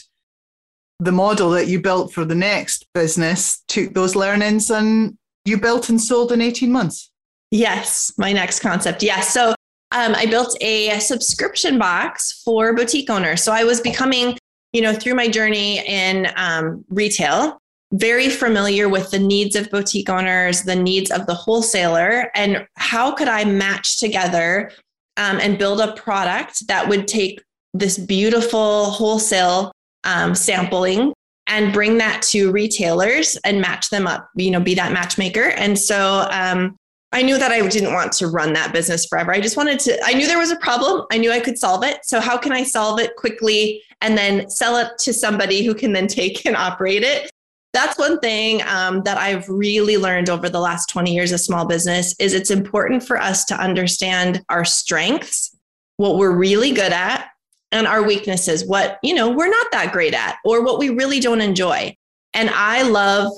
the 1.01 1.13
model 1.13 1.51
that 1.51 1.67
you 1.67 1.81
built 1.81 2.13
for 2.13 2.25
the 2.25 2.35
next 2.35 2.87
business 2.95 3.63
took 3.69 3.95
those 3.95 4.15
learnings 4.15 4.71
and 4.71 5.17
you 5.45 5.59
built 5.59 5.89
and 5.89 6.01
sold 6.01 6.31
in 6.31 6.41
18 6.41 6.71
months. 6.71 7.11
Yes, 7.51 8.13
my 8.19 8.33
next 8.33 8.61
concept. 8.61 9.03
Yes. 9.03 9.33
So 9.33 9.55
um, 9.93 10.15
I 10.15 10.27
built 10.27 10.57
a 10.61 11.01
subscription 11.01 11.79
box 11.79 12.43
for 12.45 12.75
boutique 12.75 13.11
owners. 13.11 13.43
So 13.43 13.53
I 13.53 13.65
was 13.65 13.81
becoming, 13.81 14.39
you 14.73 14.83
know, 14.83 14.93
through 14.93 15.15
my 15.15 15.27
journey 15.27 15.85
in 15.85 16.29
um, 16.37 16.85
retail, 16.91 17.59
very 17.93 18.29
familiar 18.29 18.89
with 18.89 19.11
the 19.11 19.19
needs 19.19 19.57
of 19.57 19.69
boutique 19.71 20.09
owners, 20.09 20.63
the 20.63 20.77
needs 20.77 21.11
of 21.11 21.27
the 21.27 21.35
wholesaler, 21.35 22.31
and 22.37 22.67
how 22.77 23.13
could 23.13 23.27
I 23.27 23.45
match 23.45 23.99
together 23.99 24.71
um, 25.17 25.41
and 25.41 25.59
build 25.59 25.81
a 25.81 25.93
product 25.95 26.69
that 26.69 26.89
would 26.89 27.09
take 27.09 27.43
this 27.75 27.99
beautiful 27.99 28.87
wholesale 28.87 29.73
um, 30.05 30.35
sampling 30.35 31.13
and 31.47 31.73
bring 31.73 31.99
that 31.99 32.23
to 32.23 32.53
retailers 32.53 33.37
and 33.45 33.61
match 33.61 33.91
them 33.91 34.07
up, 34.07 34.29
you 34.37 34.51
know, 34.51 34.61
be 34.61 34.75
that 34.75 34.93
matchmaker. 34.93 35.51
And 35.57 35.79
so 35.79 36.29
um, 36.31 36.77
I 37.13 37.23
knew 37.23 37.39
that 37.39 37.51
I 37.51 37.67
didn't 37.67 37.93
want 37.93 38.13
to 38.13 38.29
run 38.29 38.53
that 38.53 38.73
business 38.73 39.05
forever. 39.07 39.33
I 39.33 39.41
just 39.41 39.57
wanted 39.57 39.81
to, 39.81 39.99
I 40.05 40.13
knew 40.13 40.29
there 40.29 40.39
was 40.39 40.53
a 40.53 40.57
problem. 40.57 41.07
I 41.11 41.19
knew 41.19 41.33
I 41.33 41.41
could 41.41 41.59
solve 41.59 41.83
it. 41.83 42.05
So, 42.05 42.21
how 42.21 42.39
can 42.39 42.53
I 42.53 42.63
solve 42.63 43.01
it 43.01 43.17
quickly 43.17 43.83
and 44.01 44.17
then 44.17 44.49
sell 44.49 44.77
it 44.77 44.97
to 45.01 45.13
somebody 45.13 45.65
who 45.65 45.75
can 45.75 45.93
then 45.93 46.07
take 46.07 46.47
and 46.47 46.57
operate 46.57 47.03
it? 47.03 47.31
That's 47.73 47.99
one 47.99 48.19
thing 48.19 48.63
um, 48.67 49.03
that 49.03 49.17
I've 49.19 49.49
really 49.49 49.97
learned 49.97 50.29
over 50.29 50.49
the 50.49 50.61
last 50.61 50.89
20 50.89 51.13
years 51.15 51.31
of 51.31 51.41
small 51.41 51.67
business 51.67 52.15
is 52.19 52.33
it's 52.33 52.51
important 52.51 53.05
for 53.05 53.17
us 53.17 53.45
to 53.47 53.55
understand 53.55 54.45
our 54.49 54.65
strengths, 54.65 55.57
what 55.97 56.17
we're 56.17 56.35
really 56.35 56.73
good 56.73 56.93
at, 56.93 57.30
and 57.73 57.87
our 57.87 58.03
weaknesses, 58.03 58.67
what, 58.67 58.99
you 59.03 59.15
know, 59.15 59.31
we're 59.31 59.49
not 59.49 59.67
that 59.73 59.93
great 59.93 60.15
at 60.15 60.37
or 60.45 60.65
what 60.65 60.79
we 60.79 60.91
really 60.91 61.21
don't 61.21 61.41
enjoy. 61.41 61.97
And 62.35 62.51
I 62.51 62.83
love 62.83 63.33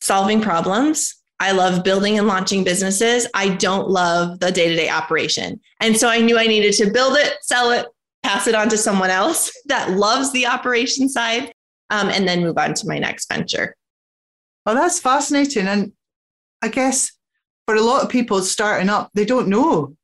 solving 0.00 0.40
problems. 0.40 1.14
I 1.40 1.52
love 1.52 1.82
building 1.82 2.18
and 2.18 2.28
launching 2.28 2.64
businesses. 2.64 3.26
I 3.34 3.48
don't 3.48 3.88
love 3.88 4.40
the 4.40 4.52
day 4.52 4.68
to 4.68 4.76
day 4.76 4.88
operation. 4.88 5.60
And 5.80 5.96
so 5.96 6.08
I 6.08 6.20
knew 6.20 6.38
I 6.38 6.46
needed 6.46 6.74
to 6.74 6.90
build 6.90 7.16
it, 7.16 7.34
sell 7.42 7.70
it, 7.72 7.86
pass 8.22 8.46
it 8.46 8.54
on 8.54 8.68
to 8.68 8.78
someone 8.78 9.10
else 9.10 9.52
that 9.66 9.90
loves 9.90 10.32
the 10.32 10.46
operation 10.46 11.08
side, 11.08 11.52
um, 11.90 12.08
and 12.08 12.28
then 12.28 12.42
move 12.42 12.58
on 12.58 12.74
to 12.74 12.86
my 12.86 12.98
next 12.98 13.28
venture. 13.28 13.74
Well, 14.64 14.76
that's 14.76 15.00
fascinating. 15.00 15.66
And 15.66 15.92
I 16.62 16.68
guess 16.68 17.10
for 17.66 17.74
a 17.74 17.80
lot 17.80 18.04
of 18.04 18.08
people 18.08 18.40
starting 18.42 18.88
up, 18.88 19.10
they 19.14 19.24
don't 19.24 19.48
know 19.48 19.96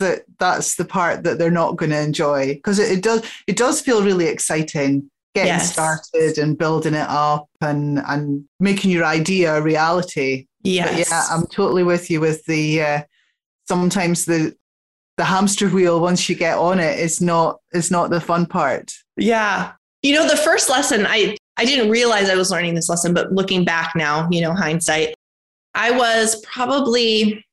that 0.00 0.22
that's 0.38 0.76
the 0.76 0.84
part 0.84 1.22
that 1.24 1.38
they're 1.38 1.50
not 1.50 1.76
going 1.76 1.90
to 1.90 2.00
enjoy 2.00 2.54
because 2.54 2.78
it, 2.78 2.98
it, 2.98 3.02
does 3.02 3.22
it 3.46 3.56
does 3.56 3.80
feel 3.80 4.02
really 4.02 4.26
exciting 4.26 5.10
getting 5.34 5.48
yes. 5.48 5.72
started 5.72 6.38
and 6.38 6.56
building 6.56 6.94
it 6.94 7.08
up 7.08 7.48
and 7.60 8.00
and 8.06 8.44
making 8.60 8.90
your 8.90 9.04
idea 9.04 9.54
a 9.54 9.62
reality. 9.62 10.46
Yes. 10.62 10.90
But 10.90 10.98
yeah, 10.98 11.24
I'm 11.30 11.46
totally 11.46 11.82
with 11.82 12.10
you 12.10 12.20
with 12.20 12.44
the 12.46 12.82
uh, 12.82 13.02
sometimes 13.66 14.24
the 14.24 14.56
the 15.16 15.24
hamster 15.24 15.68
wheel 15.68 16.00
once 16.00 16.28
you 16.28 16.34
get 16.34 16.58
on 16.58 16.78
it, 16.78 16.98
it 16.98 17.00
is 17.00 17.20
not 17.20 17.60
is 17.72 17.90
not 17.90 18.10
the 18.10 18.20
fun 18.20 18.46
part. 18.46 18.92
Yeah. 19.16 19.72
You 20.02 20.14
know, 20.14 20.28
the 20.28 20.36
first 20.36 20.70
lesson 20.70 21.06
I 21.06 21.36
I 21.56 21.64
didn't 21.64 21.90
realize 21.90 22.28
I 22.28 22.36
was 22.36 22.50
learning 22.50 22.74
this 22.74 22.88
lesson, 22.88 23.14
but 23.14 23.32
looking 23.32 23.64
back 23.64 23.92
now, 23.94 24.28
you 24.30 24.40
know, 24.40 24.54
hindsight, 24.54 25.14
I 25.74 25.90
was 25.90 26.40
probably 26.42 27.44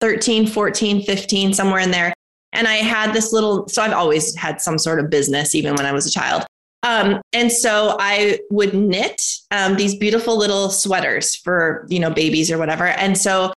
13, 0.00 0.46
14, 0.46 1.02
15, 1.02 1.54
somewhere 1.54 1.80
in 1.80 1.90
there. 1.90 2.12
And 2.52 2.66
I 2.66 2.76
had 2.76 3.12
this 3.12 3.32
little, 3.32 3.68
so 3.68 3.82
I've 3.82 3.92
always 3.92 4.34
had 4.34 4.60
some 4.60 4.78
sort 4.78 4.98
of 4.98 5.10
business, 5.10 5.54
even 5.54 5.74
when 5.74 5.86
I 5.86 5.92
was 5.92 6.06
a 6.06 6.10
child. 6.10 6.44
Um, 6.82 7.20
and 7.32 7.52
so 7.52 7.96
I 8.00 8.38
would 8.50 8.74
knit 8.74 9.20
um, 9.50 9.76
these 9.76 9.94
beautiful 9.94 10.36
little 10.36 10.70
sweaters 10.70 11.36
for, 11.36 11.86
you 11.88 12.00
know, 12.00 12.10
babies 12.10 12.50
or 12.50 12.58
whatever. 12.58 12.86
And 12.86 13.16
so 13.16 13.52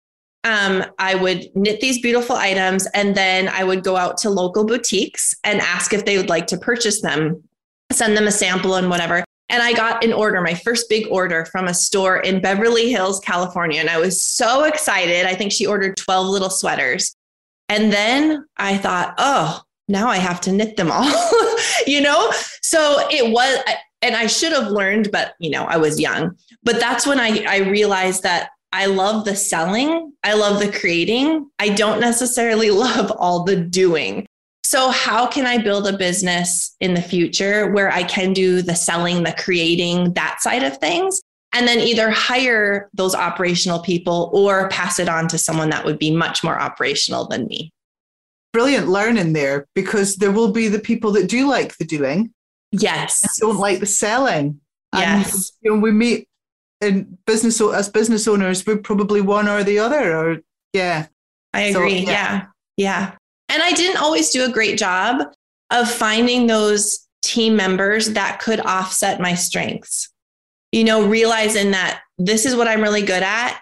um, 0.43 0.83
I 0.97 1.15
would 1.15 1.45
knit 1.55 1.81
these 1.81 2.01
beautiful 2.01 2.35
items 2.35 2.87
and 2.95 3.15
then 3.15 3.47
I 3.47 3.63
would 3.63 3.83
go 3.83 3.95
out 3.95 4.17
to 4.19 4.29
local 4.29 4.65
boutiques 4.65 5.35
and 5.43 5.61
ask 5.61 5.93
if 5.93 6.05
they 6.05 6.17
would 6.17 6.29
like 6.29 6.47
to 6.47 6.57
purchase 6.57 7.01
them, 7.01 7.43
send 7.91 8.17
them 8.17 8.27
a 8.27 8.31
sample 8.31 8.75
and 8.75 8.89
whatever. 8.89 9.23
And 9.51 9.61
I 9.61 9.73
got 9.73 10.03
an 10.03 10.13
order, 10.13 10.41
my 10.41 10.53
first 10.53 10.89
big 10.89 11.05
order 11.11 11.45
from 11.45 11.67
a 11.67 11.73
store 11.73 12.17
in 12.17 12.41
Beverly 12.41 12.89
Hills, 12.89 13.19
California. 13.19 13.81
And 13.81 13.89
I 13.89 13.99
was 13.99 14.21
so 14.21 14.63
excited. 14.63 15.25
I 15.25 15.35
think 15.35 15.51
she 15.51 15.67
ordered 15.67 15.97
12 15.97 16.27
little 16.27 16.49
sweaters. 16.49 17.15
And 17.67 17.91
then 17.91 18.45
I 18.57 18.77
thought, 18.77 19.13
oh, 19.17 19.61
now 19.87 20.07
I 20.07 20.17
have 20.17 20.41
to 20.41 20.51
knit 20.51 20.77
them 20.77 20.89
all, 20.89 21.11
you 21.87 22.01
know? 22.01 22.31
So 22.61 23.07
it 23.11 23.31
was, 23.31 23.59
and 24.01 24.15
I 24.15 24.27
should 24.27 24.53
have 24.53 24.67
learned, 24.67 25.11
but, 25.11 25.33
you 25.39 25.49
know, 25.49 25.65
I 25.65 25.77
was 25.77 25.99
young. 25.99 26.37
But 26.63 26.79
that's 26.79 27.05
when 27.05 27.19
I, 27.19 27.43
I 27.47 27.57
realized 27.57 28.23
that 28.23 28.49
I 28.73 28.85
love 28.85 29.25
the 29.25 29.35
selling, 29.35 30.13
I 30.23 30.33
love 30.33 30.59
the 30.59 30.71
creating. 30.71 31.49
I 31.59 31.69
don't 31.69 31.99
necessarily 31.99 32.71
love 32.71 33.11
all 33.11 33.43
the 33.43 33.57
doing. 33.57 34.27
So, 34.71 34.89
how 34.89 35.27
can 35.27 35.45
I 35.45 35.57
build 35.57 35.85
a 35.85 35.97
business 35.97 36.77
in 36.79 36.93
the 36.93 37.01
future 37.01 37.69
where 37.73 37.91
I 37.91 38.03
can 38.03 38.31
do 38.31 38.61
the 38.61 38.73
selling, 38.73 39.23
the 39.23 39.35
creating, 39.37 40.13
that 40.13 40.39
side 40.39 40.63
of 40.63 40.77
things? 40.77 41.21
And 41.51 41.67
then 41.67 41.79
either 41.79 42.09
hire 42.09 42.89
those 42.93 43.13
operational 43.13 43.79
people 43.79 44.31
or 44.33 44.69
pass 44.69 44.97
it 44.97 45.09
on 45.09 45.27
to 45.27 45.37
someone 45.37 45.71
that 45.71 45.83
would 45.83 45.99
be 45.99 46.09
much 46.09 46.41
more 46.41 46.57
operational 46.57 47.27
than 47.27 47.47
me. 47.47 47.73
Brilliant 48.53 48.87
learning 48.87 49.33
there 49.33 49.67
because 49.75 50.15
there 50.15 50.31
will 50.31 50.53
be 50.53 50.69
the 50.69 50.79
people 50.79 51.11
that 51.11 51.27
do 51.27 51.49
like 51.49 51.75
the 51.75 51.83
doing. 51.83 52.31
Yes. 52.71 53.39
Don't 53.41 53.59
like 53.59 53.81
the 53.81 53.85
selling. 53.85 54.61
Yes. 54.95 55.33
And, 55.33 55.43
you 55.63 55.75
know, 55.75 55.81
we 55.81 55.91
meet 55.91 56.29
in 56.79 57.17
business 57.27 57.59
as 57.59 57.89
business 57.89 58.25
owners, 58.25 58.65
we're 58.65 58.77
probably 58.77 59.19
one 59.19 59.49
or 59.49 59.65
the 59.65 59.79
other. 59.79 60.15
Or 60.17 60.37
yeah. 60.71 61.07
I 61.53 61.63
agree. 61.63 62.05
So, 62.05 62.11
yeah. 62.13 62.31
yeah. 62.31 62.45
Yeah. 62.77 63.15
And 63.51 63.61
I 63.61 63.73
didn't 63.73 64.01
always 64.01 64.29
do 64.29 64.45
a 64.45 64.51
great 64.51 64.77
job 64.77 65.27
of 65.71 65.91
finding 65.91 66.47
those 66.47 67.07
team 67.21 67.55
members 67.55 68.11
that 68.11 68.39
could 68.39 68.59
offset 68.61 69.19
my 69.19 69.35
strengths. 69.35 70.09
You 70.71 70.85
know, 70.85 71.05
realizing 71.05 71.71
that 71.71 72.01
this 72.17 72.45
is 72.45 72.55
what 72.55 72.67
I'm 72.67 72.81
really 72.81 73.01
good 73.01 73.23
at. 73.23 73.59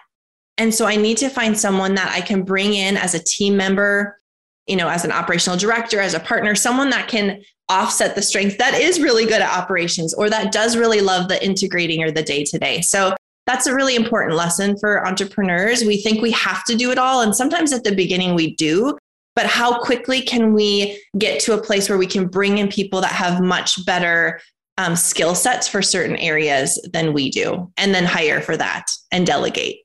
And 0.58 0.72
so 0.72 0.86
I 0.86 0.94
need 0.94 1.16
to 1.18 1.28
find 1.28 1.58
someone 1.58 1.94
that 1.96 2.12
I 2.14 2.20
can 2.20 2.42
bring 2.42 2.74
in 2.74 2.96
as 2.96 3.14
a 3.14 3.22
team 3.22 3.56
member, 3.56 4.20
you 4.66 4.76
know, 4.76 4.88
as 4.88 5.04
an 5.04 5.10
operational 5.10 5.58
director, 5.58 6.00
as 6.00 6.14
a 6.14 6.20
partner, 6.20 6.54
someone 6.54 6.90
that 6.90 7.08
can 7.08 7.42
offset 7.68 8.14
the 8.14 8.22
strength 8.22 8.58
that 8.58 8.74
is 8.74 9.00
really 9.00 9.24
good 9.24 9.40
at 9.40 9.58
operations 9.58 10.12
or 10.14 10.28
that 10.30 10.52
does 10.52 10.76
really 10.76 11.00
love 11.00 11.28
the 11.28 11.44
integrating 11.44 12.02
or 12.02 12.10
the 12.10 12.22
day 12.22 12.44
to 12.44 12.58
day. 12.58 12.80
So 12.80 13.16
that's 13.46 13.66
a 13.66 13.74
really 13.74 13.96
important 13.96 14.36
lesson 14.36 14.78
for 14.78 15.06
entrepreneurs. 15.06 15.82
We 15.82 15.96
think 15.96 16.20
we 16.20 16.30
have 16.32 16.64
to 16.64 16.76
do 16.76 16.90
it 16.90 16.98
all. 16.98 17.22
And 17.22 17.34
sometimes 17.34 17.72
at 17.72 17.82
the 17.82 17.94
beginning 17.94 18.34
we 18.34 18.54
do, 18.54 18.96
but 19.40 19.48
how 19.48 19.80
quickly 19.80 20.20
can 20.20 20.52
we 20.52 21.02
get 21.16 21.40
to 21.40 21.54
a 21.54 21.62
place 21.62 21.88
where 21.88 21.96
we 21.96 22.06
can 22.06 22.26
bring 22.26 22.58
in 22.58 22.68
people 22.68 23.00
that 23.00 23.10
have 23.10 23.40
much 23.40 23.82
better 23.86 24.38
um, 24.76 24.94
skill 24.94 25.34
sets 25.34 25.66
for 25.66 25.80
certain 25.80 26.16
areas 26.16 26.78
than 26.92 27.14
we 27.14 27.30
do 27.30 27.72
and 27.78 27.94
then 27.94 28.04
hire 28.04 28.42
for 28.42 28.54
that 28.54 28.84
and 29.10 29.26
delegate? 29.26 29.78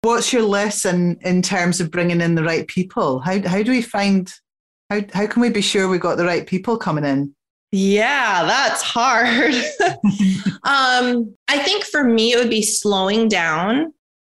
What's 0.00 0.32
your 0.32 0.42
lesson 0.42 1.18
in 1.20 1.42
terms 1.42 1.80
of 1.80 1.92
bringing 1.92 2.20
in 2.20 2.34
the 2.34 2.42
right 2.42 2.66
people? 2.66 3.20
How, 3.20 3.40
how 3.46 3.62
do 3.62 3.70
we 3.70 3.80
find 3.80 4.32
how, 4.90 5.02
how 5.14 5.28
can 5.28 5.40
we 5.40 5.48
be 5.48 5.62
sure 5.62 5.88
we 5.88 5.98
got 5.98 6.16
the 6.16 6.24
right 6.24 6.44
people 6.44 6.76
coming 6.76 7.04
in? 7.04 7.32
Yeah 7.70 8.42
that's 8.44 8.82
hard. 8.82 9.54
Um, 10.64 11.34
i 11.48 11.58
think 11.58 11.84
for 11.84 12.04
me 12.04 12.32
it 12.32 12.38
would 12.38 12.50
be 12.50 12.62
slowing 12.62 13.28
down 13.28 13.92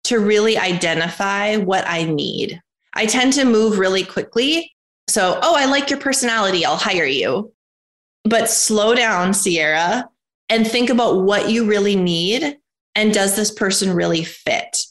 to 0.04 0.18
really 0.18 0.56
identify 0.56 1.56
what 1.56 1.84
i 1.86 2.04
need 2.04 2.62
I 2.94 3.06
tend 3.06 3.32
to 3.34 3.44
move 3.44 3.78
really 3.78 4.04
quickly. 4.04 4.72
So, 5.08 5.38
oh, 5.42 5.54
I 5.56 5.66
like 5.66 5.90
your 5.90 5.98
personality. 5.98 6.64
I'll 6.64 6.76
hire 6.76 7.04
you. 7.04 7.52
But 8.24 8.48
slow 8.48 8.94
down, 8.94 9.34
Sierra, 9.34 10.08
and 10.48 10.66
think 10.66 10.90
about 10.90 11.22
what 11.22 11.50
you 11.50 11.66
really 11.66 11.96
need. 11.96 12.58
And 12.94 13.12
does 13.12 13.36
this 13.36 13.50
person 13.50 13.92
really 13.92 14.24
fit? 14.24 14.84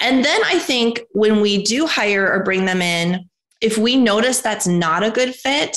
And 0.00 0.24
then 0.24 0.40
I 0.44 0.58
think 0.58 1.00
when 1.12 1.40
we 1.40 1.62
do 1.62 1.86
hire 1.86 2.30
or 2.32 2.42
bring 2.42 2.64
them 2.64 2.82
in, 2.82 3.28
if 3.60 3.78
we 3.78 3.96
notice 3.96 4.40
that's 4.40 4.66
not 4.66 5.04
a 5.04 5.10
good 5.10 5.34
fit, 5.34 5.76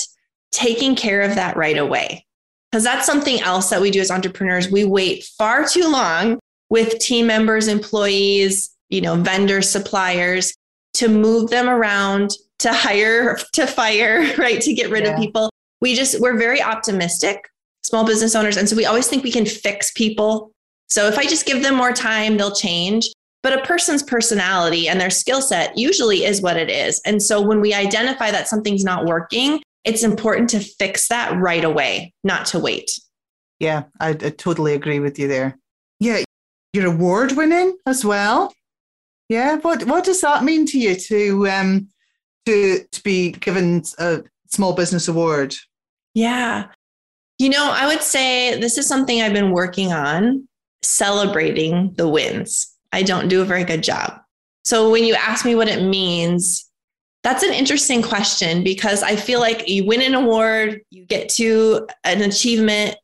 taking 0.50 0.96
care 0.96 1.20
of 1.20 1.36
that 1.36 1.56
right 1.56 1.78
away. 1.78 2.26
Because 2.72 2.82
that's 2.82 3.06
something 3.06 3.40
else 3.40 3.70
that 3.70 3.80
we 3.80 3.92
do 3.92 4.00
as 4.00 4.10
entrepreneurs. 4.10 4.68
We 4.68 4.84
wait 4.84 5.22
far 5.38 5.68
too 5.68 5.88
long 5.88 6.40
with 6.68 6.98
team 6.98 7.28
members, 7.28 7.68
employees, 7.68 8.70
you 8.88 9.00
know, 9.00 9.14
vendors, 9.14 9.70
suppliers 9.70 10.52
to 10.96 11.08
move 11.08 11.50
them 11.50 11.68
around, 11.68 12.32
to 12.60 12.72
hire, 12.72 13.38
to 13.52 13.66
fire, 13.66 14.34
right? 14.38 14.60
To 14.60 14.74
get 14.74 14.90
rid 14.90 15.04
yeah. 15.04 15.12
of 15.12 15.18
people. 15.20 15.50
We 15.80 15.94
just, 15.94 16.20
we're 16.20 16.38
very 16.38 16.62
optimistic, 16.62 17.48
small 17.82 18.04
business 18.06 18.34
owners. 18.34 18.56
And 18.56 18.68
so 18.68 18.76
we 18.76 18.86
always 18.86 19.06
think 19.06 19.22
we 19.22 19.32
can 19.32 19.46
fix 19.46 19.90
people. 19.92 20.52
So 20.88 21.06
if 21.06 21.18
I 21.18 21.24
just 21.24 21.46
give 21.46 21.62
them 21.62 21.74
more 21.74 21.92
time, 21.92 22.36
they'll 22.36 22.54
change. 22.54 23.10
But 23.42 23.58
a 23.58 23.62
person's 23.62 24.02
personality 24.02 24.88
and 24.88 25.00
their 25.00 25.10
skill 25.10 25.40
set 25.40 25.76
usually 25.76 26.24
is 26.24 26.40
what 26.40 26.56
it 26.56 26.70
is. 26.70 27.00
And 27.04 27.22
so 27.22 27.40
when 27.40 27.60
we 27.60 27.74
identify 27.74 28.30
that 28.30 28.48
something's 28.48 28.82
not 28.82 29.04
working, 29.04 29.60
it's 29.84 30.02
important 30.02 30.50
to 30.50 30.60
fix 30.60 31.08
that 31.08 31.36
right 31.36 31.64
away, 31.64 32.12
not 32.24 32.46
to 32.46 32.58
wait. 32.58 32.90
Yeah, 33.60 33.84
I, 34.00 34.10
I 34.10 34.30
totally 34.30 34.74
agree 34.74 34.98
with 34.98 35.18
you 35.18 35.28
there. 35.28 35.58
Yeah, 36.00 36.22
you're 36.72 36.86
award 36.86 37.32
winning 37.32 37.76
as 37.86 38.04
well. 38.04 38.52
Yeah, 39.28 39.56
what 39.56 39.84
what 39.84 40.04
does 40.04 40.20
that 40.20 40.44
mean 40.44 40.66
to 40.66 40.78
you 40.78 40.94
to 40.94 41.48
um 41.48 41.88
to 42.46 42.84
to 42.90 43.02
be 43.02 43.32
given 43.32 43.82
a 43.98 44.22
small 44.48 44.72
business 44.72 45.08
award? 45.08 45.54
Yeah. 46.14 46.66
You 47.38 47.50
know, 47.50 47.70
I 47.70 47.86
would 47.86 48.02
say 48.02 48.58
this 48.58 48.78
is 48.78 48.86
something 48.86 49.20
I've 49.20 49.34
been 49.34 49.50
working 49.50 49.92
on, 49.92 50.48
celebrating 50.82 51.92
the 51.94 52.08
wins. 52.08 52.74
I 52.92 53.02
don't 53.02 53.28
do 53.28 53.42
a 53.42 53.44
very 53.44 53.64
good 53.64 53.82
job. 53.82 54.20
So 54.64 54.90
when 54.90 55.04
you 55.04 55.14
ask 55.14 55.44
me 55.44 55.54
what 55.54 55.68
it 55.68 55.82
means, 55.82 56.66
that's 57.22 57.42
an 57.42 57.52
interesting 57.52 58.02
question 58.02 58.64
because 58.64 59.02
I 59.02 59.16
feel 59.16 59.40
like 59.40 59.68
you 59.68 59.84
win 59.84 60.00
an 60.00 60.14
award, 60.14 60.80
you 60.90 61.04
get 61.04 61.28
to 61.30 61.86
an 62.04 62.22
achievement, 62.22 62.96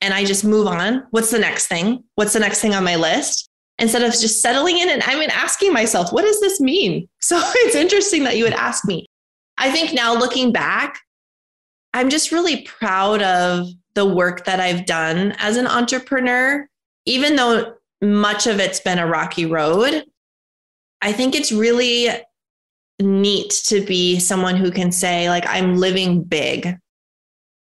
and 0.00 0.12
I 0.12 0.24
just 0.24 0.44
move 0.44 0.66
on. 0.66 1.06
What's 1.10 1.30
the 1.30 1.38
next 1.38 1.68
thing? 1.68 2.04
What's 2.16 2.32
the 2.34 2.40
next 2.40 2.60
thing 2.60 2.74
on 2.74 2.84
my 2.84 2.96
list? 2.96 3.48
Instead 3.78 4.02
of 4.02 4.12
just 4.12 4.40
settling 4.40 4.78
in 4.78 4.88
and 4.88 5.02
I 5.02 5.18
mean 5.18 5.30
asking 5.30 5.72
myself, 5.72 6.12
what 6.12 6.22
does 6.22 6.40
this 6.40 6.60
mean? 6.60 7.08
So 7.24 7.40
it's 7.42 7.74
interesting 7.74 8.24
that 8.24 8.36
you 8.36 8.44
would 8.44 8.52
ask 8.52 8.86
me. 8.86 9.06
I 9.56 9.70
think 9.70 9.94
now 9.94 10.14
looking 10.14 10.52
back, 10.52 10.98
I'm 11.94 12.10
just 12.10 12.32
really 12.32 12.62
proud 12.62 13.22
of 13.22 13.68
the 13.94 14.04
work 14.04 14.44
that 14.44 14.60
I've 14.60 14.84
done 14.84 15.34
as 15.38 15.56
an 15.56 15.66
entrepreneur, 15.66 16.68
even 17.06 17.36
though 17.36 17.76
much 18.02 18.46
of 18.46 18.60
it's 18.60 18.80
been 18.80 18.98
a 18.98 19.06
rocky 19.06 19.46
road. 19.46 20.04
I 21.00 21.12
think 21.12 21.34
it's 21.34 21.50
really 21.52 22.10
neat 23.00 23.50
to 23.66 23.80
be 23.80 24.18
someone 24.18 24.56
who 24.56 24.70
can 24.70 24.92
say, 24.92 25.28
like, 25.28 25.46
I'm 25.46 25.76
living 25.76 26.22
big. 26.22 26.76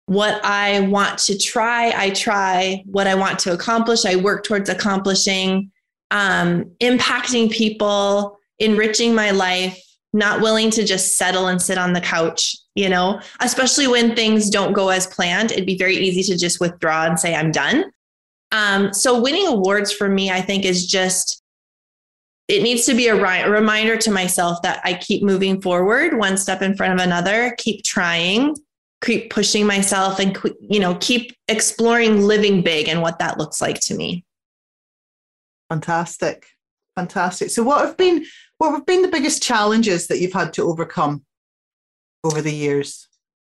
What 0.07 0.45
I 0.45 0.81
want 0.81 1.19
to 1.21 1.39
try, 1.39 1.93
I 1.97 2.11
try. 2.11 2.83
What 2.87 3.07
I 3.07 3.15
want 3.15 3.39
to 3.41 3.53
accomplish, 3.53 4.05
I 4.05 4.17
work 4.17 4.45
towards 4.45 4.69
accomplishing 4.69 5.72
um, 6.13 6.67
impacting 6.81 7.51
people, 7.51 8.39
enriching 8.59 9.15
my 9.15 9.33
life, 9.33 9.83
not 10.13 10.43
willing 10.43 10.71
to 10.71 10.85
just 10.85 11.17
settle 11.17 11.49
and 11.49 11.61
sit 11.61 11.79
on 11.79 11.95
the 11.95 12.01
couch, 12.01 12.55
you 12.75 12.89
know, 12.89 13.19
especially 13.41 13.89
when 13.89 14.15
things 14.15 14.51
don't 14.51 14.75
go 14.75 14.91
as 14.91 15.07
planned. 15.07 15.51
It'd 15.51 15.67
be 15.67 15.79
very 15.79 15.97
easy 15.97 16.23
to 16.33 16.39
just 16.39 16.61
withdraw 16.61 17.07
and 17.07 17.19
say, 17.19 17.35
I'm 17.35 17.51
done. 17.51 17.91
Um, 18.53 18.93
so 18.93 19.21
winning 19.21 19.47
awards 19.47 19.91
for 19.91 20.09
me, 20.11 20.31
I 20.31 20.43
think, 20.43 20.67
is 20.67 20.87
just, 20.87 21.43
it 22.47 22.63
needs 22.63 22.85
to 22.85 22.95
be 22.95 23.09
a, 23.09 23.15
ri- 23.15 23.49
reminder 23.51 23.97
to 23.97 24.11
myself 24.11 24.61
that 24.63 24.83
I 24.85 24.93
keep 24.93 25.23
moving 25.23 25.63
forward 25.63 26.19
one 26.19 26.37
step 26.37 26.61
in 26.61 26.77
front 26.77 26.93
of 26.93 27.01
another, 27.01 27.55
keep 27.57 27.83
trying, 27.85 28.55
keep 29.03 29.31
pushing 29.31 29.67
myself 29.67 30.19
and, 30.19 30.39
you 30.61 30.79
know, 30.79 30.95
keep 31.01 31.35
exploring 31.49 32.21
living 32.21 32.61
big 32.61 32.89
and 32.89 33.01
what 33.01 33.19
that 33.21 33.39
looks 33.39 33.63
like 33.63 33.81
to 33.81 33.95
me. 33.95 34.27
Fantastic. 35.73 36.47
Fantastic. 36.97 37.49
So 37.49 37.63
what 37.63 37.87
have 37.87 37.97
been 37.97 38.27
what 38.59 38.73
have 38.73 38.85
been 38.85 39.01
the 39.01 39.09
biggest 39.09 39.43
challenges 39.43 40.07
that 40.09 40.21
you've 40.21 40.35
had 40.35 40.53
to 40.53 40.65
overcome 40.65 41.25
over 42.23 42.43
the 42.43 42.53
years? 42.53 43.09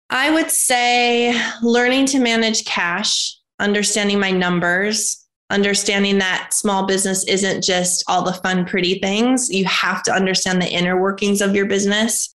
I 0.09 0.31
would 0.31 0.49
say 0.49 1.37
learning 1.61 2.05
to 2.07 2.19
manage 2.19 2.63
cash, 2.63 3.35
understanding 3.59 4.19
my 4.19 4.31
numbers, 4.31 5.25
understanding 5.49 6.19
that 6.19 6.53
small 6.53 6.85
business 6.85 7.27
isn't 7.27 7.63
just 7.63 8.05
all 8.07 8.23
the 8.23 8.33
fun, 8.33 8.65
pretty 8.65 8.99
things. 8.99 9.49
You 9.49 9.65
have 9.65 10.01
to 10.03 10.13
understand 10.13 10.61
the 10.61 10.71
inner 10.71 11.01
workings 11.01 11.41
of 11.41 11.53
your 11.53 11.65
business. 11.65 12.33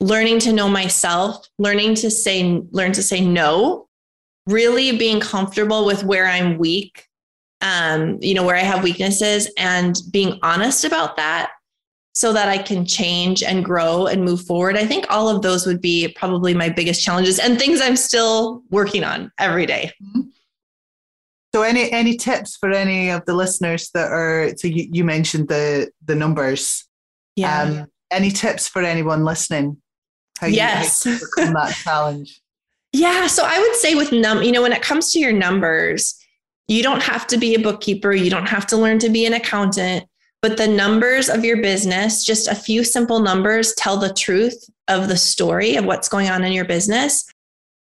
learning 0.00 0.38
to 0.40 0.52
know 0.52 0.68
myself, 0.68 1.46
learning 1.58 1.94
to 1.96 2.10
say, 2.10 2.62
learn 2.70 2.92
to 2.92 3.02
say 3.02 3.20
no, 3.20 3.88
really 4.46 4.96
being 4.96 5.20
comfortable 5.20 5.84
with 5.84 6.04
where 6.04 6.26
I'm 6.26 6.58
weak, 6.58 7.07
um, 7.60 8.18
you 8.20 8.34
know, 8.34 8.44
where 8.44 8.56
I 8.56 8.60
have 8.60 8.82
weaknesses 8.82 9.50
and 9.58 9.96
being 10.10 10.38
honest 10.42 10.84
about 10.84 11.16
that 11.16 11.50
so 12.18 12.32
that 12.32 12.48
I 12.48 12.58
can 12.58 12.84
change 12.84 13.42
and 13.42 13.64
grow 13.64 14.06
and 14.06 14.24
move 14.24 14.42
forward. 14.42 14.76
I 14.76 14.84
think 14.84 15.06
all 15.08 15.28
of 15.28 15.42
those 15.42 15.66
would 15.66 15.80
be 15.80 16.08
probably 16.08 16.52
my 16.52 16.68
biggest 16.68 17.02
challenges 17.02 17.38
and 17.38 17.58
things 17.58 17.80
I'm 17.80 17.94
still 17.96 18.62
working 18.70 19.04
on 19.04 19.30
every 19.38 19.66
day. 19.66 19.92
Mm-hmm. 20.02 20.22
So 21.54 21.62
any 21.62 21.90
any 21.92 22.16
tips 22.16 22.56
for 22.56 22.72
any 22.72 23.10
of 23.10 23.24
the 23.24 23.34
listeners 23.34 23.90
that 23.94 24.10
are 24.10 24.52
so 24.56 24.68
you, 24.68 24.88
you 24.92 25.04
mentioned 25.04 25.48
the 25.48 25.90
the 26.04 26.14
numbers. 26.14 26.86
Yeah. 27.36 27.62
Um, 27.62 27.86
any 28.10 28.30
tips 28.30 28.68
for 28.68 28.82
anyone 28.82 29.24
listening? 29.24 29.80
How 30.38 30.48
you, 30.48 30.56
yes. 30.56 31.04
How 31.04 31.10
you 31.10 31.16
overcome 31.16 31.54
that 31.54 31.74
challenge? 31.74 32.40
Yeah. 32.94 33.26
So 33.26 33.42
I 33.44 33.58
would 33.58 33.74
say 33.74 33.94
with 33.94 34.12
num, 34.12 34.42
you 34.42 34.50
know, 34.50 34.62
when 34.62 34.72
it 34.72 34.80
comes 34.80 35.12
to 35.12 35.18
your 35.18 35.30
numbers, 35.30 36.17
you 36.68 36.82
don't 36.82 37.02
have 37.02 37.26
to 37.28 37.36
be 37.36 37.54
a 37.54 37.60
bookkeeper. 37.60 38.12
You 38.12 38.30
don't 38.30 38.48
have 38.48 38.66
to 38.68 38.76
learn 38.76 38.98
to 39.00 39.08
be 39.08 39.26
an 39.26 39.32
accountant, 39.32 40.06
but 40.42 40.56
the 40.56 40.68
numbers 40.68 41.28
of 41.28 41.44
your 41.44 41.60
business, 41.60 42.24
just 42.24 42.48
a 42.48 42.54
few 42.54 42.84
simple 42.84 43.20
numbers 43.20 43.74
tell 43.74 43.96
the 43.96 44.12
truth 44.12 44.68
of 44.86 45.08
the 45.08 45.16
story 45.16 45.76
of 45.76 45.84
what's 45.84 46.08
going 46.08 46.28
on 46.28 46.44
in 46.44 46.52
your 46.52 46.64
business. 46.64 47.24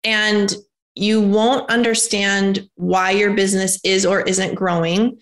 And 0.03 0.53
you 0.95 1.21
won't 1.21 1.69
understand 1.71 2.69
why 2.75 3.11
your 3.11 3.33
business 3.33 3.79
is 3.83 4.05
or 4.05 4.21
isn't 4.21 4.53
growing 4.53 5.17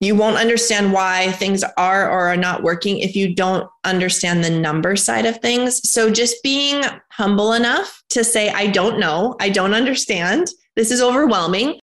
you 0.00 0.14
won't 0.14 0.36
understand 0.36 0.92
why 0.92 1.32
things 1.32 1.64
are 1.76 2.08
or 2.08 2.28
are 2.28 2.36
not 2.36 2.62
working 2.62 3.00
if 3.00 3.16
you 3.16 3.34
don't 3.34 3.68
understand 3.84 4.44
the 4.44 4.50
number 4.50 4.94
side 4.94 5.26
of 5.26 5.40
things. 5.40 5.88
So 5.88 6.10
just 6.10 6.42
being 6.42 6.84
humble 7.10 7.52
enough 7.52 8.02
to 8.10 8.22
say, 8.22 8.50
I 8.50 8.68
don't 8.68 9.00
know, 9.00 9.36
I 9.40 9.48
don't 9.48 9.74
understand, 9.74 10.48
this 10.76 10.92
is 10.92 11.02
overwhelming. 11.02 11.80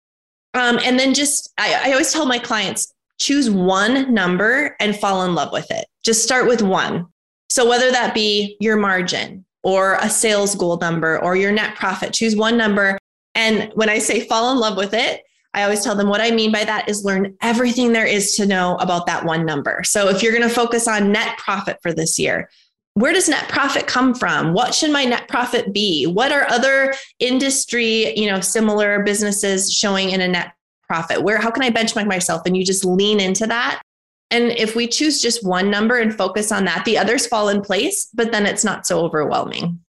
Um, 0.53 0.79
and 0.83 0.99
then 0.99 1.13
just, 1.13 1.51
I, 1.57 1.89
I 1.89 1.91
always 1.91 2.13
tell 2.13 2.25
my 2.25 2.39
clients, 2.39 2.93
choose 3.19 3.49
one 3.49 4.13
number 4.13 4.75
and 4.79 4.95
fall 4.95 5.23
in 5.25 5.35
love 5.35 5.51
with 5.51 5.69
it. 5.71 5.85
Just 6.03 6.23
start 6.23 6.47
with 6.47 6.61
one. 6.61 7.07
So 7.49 7.67
whether 7.67 7.91
that 7.91 8.13
be 8.13 8.57
your 8.59 8.77
margin 8.77 9.45
or 9.63 9.95
a 10.01 10.09
sales 10.09 10.55
goal 10.55 10.77
number 10.77 11.19
or 11.23 11.35
your 11.35 11.51
net 11.51 11.75
profit, 11.75 12.13
choose 12.13 12.35
one 12.35 12.57
number. 12.57 12.97
And 13.35 13.71
when 13.75 13.89
I 13.89 13.99
say 13.99 14.27
fall 14.27 14.51
in 14.51 14.59
love 14.59 14.77
with 14.77 14.93
it, 14.93 15.23
I 15.55 15.63
always 15.63 15.83
tell 15.83 15.95
them 15.95 16.09
what 16.09 16.21
I 16.21 16.31
mean 16.31 16.51
by 16.51 16.63
that 16.63 16.89
is 16.89 17.05
learn 17.05 17.37
everything 17.41 17.93
there 17.93 18.07
is 18.07 18.35
to 18.35 18.45
know 18.47 18.75
about 18.77 19.05
that 19.05 19.23
one 19.23 19.45
number. 19.45 19.83
So 19.83 20.09
if 20.09 20.23
you're 20.23 20.31
going 20.31 20.47
to 20.47 20.53
focus 20.53 20.87
on 20.87 21.11
net 21.11 21.37
profit 21.37 21.77
for 21.81 21.93
this 21.93 22.17
year, 22.17 22.49
where 22.95 23.13
does 23.13 23.27
net 23.27 23.49
profit 23.49 23.87
come 23.87 24.13
from? 24.13 24.53
What 24.53 24.73
should 24.73 24.91
my 24.91 25.03
net 25.03 25.27
profit 25.27 25.73
be? 25.73 26.05
What 26.05 26.31
are 26.31 26.47
other 26.49 26.93
industry, 27.19 28.17
you 28.17 28.29
know, 28.29 28.39
similar 28.39 29.03
businesses 29.03 29.73
showing 29.73 30.11
in 30.11 30.21
a 30.21 30.27
net 30.27 30.53
profit? 30.87 31.23
Where 31.23 31.39
how 31.39 31.49
can 31.49 31.63
I 31.63 31.71
benchmark 31.71 32.07
myself? 32.07 32.43
And 32.45 32.55
you 32.55 32.63
just 32.63 32.85
lean 32.85 33.19
into 33.19 33.47
that. 33.47 33.81
And 34.29 34.51
if 34.51 34.75
we 34.75 34.87
choose 34.87 35.21
just 35.21 35.45
one 35.45 35.69
number 35.69 35.97
and 35.97 36.15
focus 36.15 36.51
on 36.51 36.65
that, 36.65 36.85
the 36.85 36.97
others 36.97 37.27
fall 37.27 37.49
in 37.49 37.61
place, 37.61 38.09
but 38.13 38.31
then 38.31 38.45
it's 38.45 38.63
not 38.63 38.85
so 38.85 38.99
overwhelming. 38.99 39.79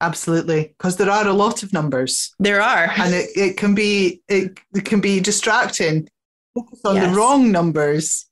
Absolutely, 0.00 0.74
because 0.78 0.96
there 0.96 1.10
are 1.10 1.26
a 1.26 1.32
lot 1.32 1.64
of 1.64 1.72
numbers. 1.72 2.32
There 2.38 2.60
are, 2.60 2.92
and 2.96 3.12
it, 3.12 3.30
it 3.34 3.56
can 3.56 3.74
be 3.74 4.22
it, 4.28 4.58
it 4.72 4.84
can 4.84 5.00
be 5.00 5.18
distracting. 5.18 6.08
Focus 6.54 6.80
on 6.84 6.96
yes. 6.96 7.10
the 7.10 7.16
wrong 7.16 7.50
numbers. 7.50 8.27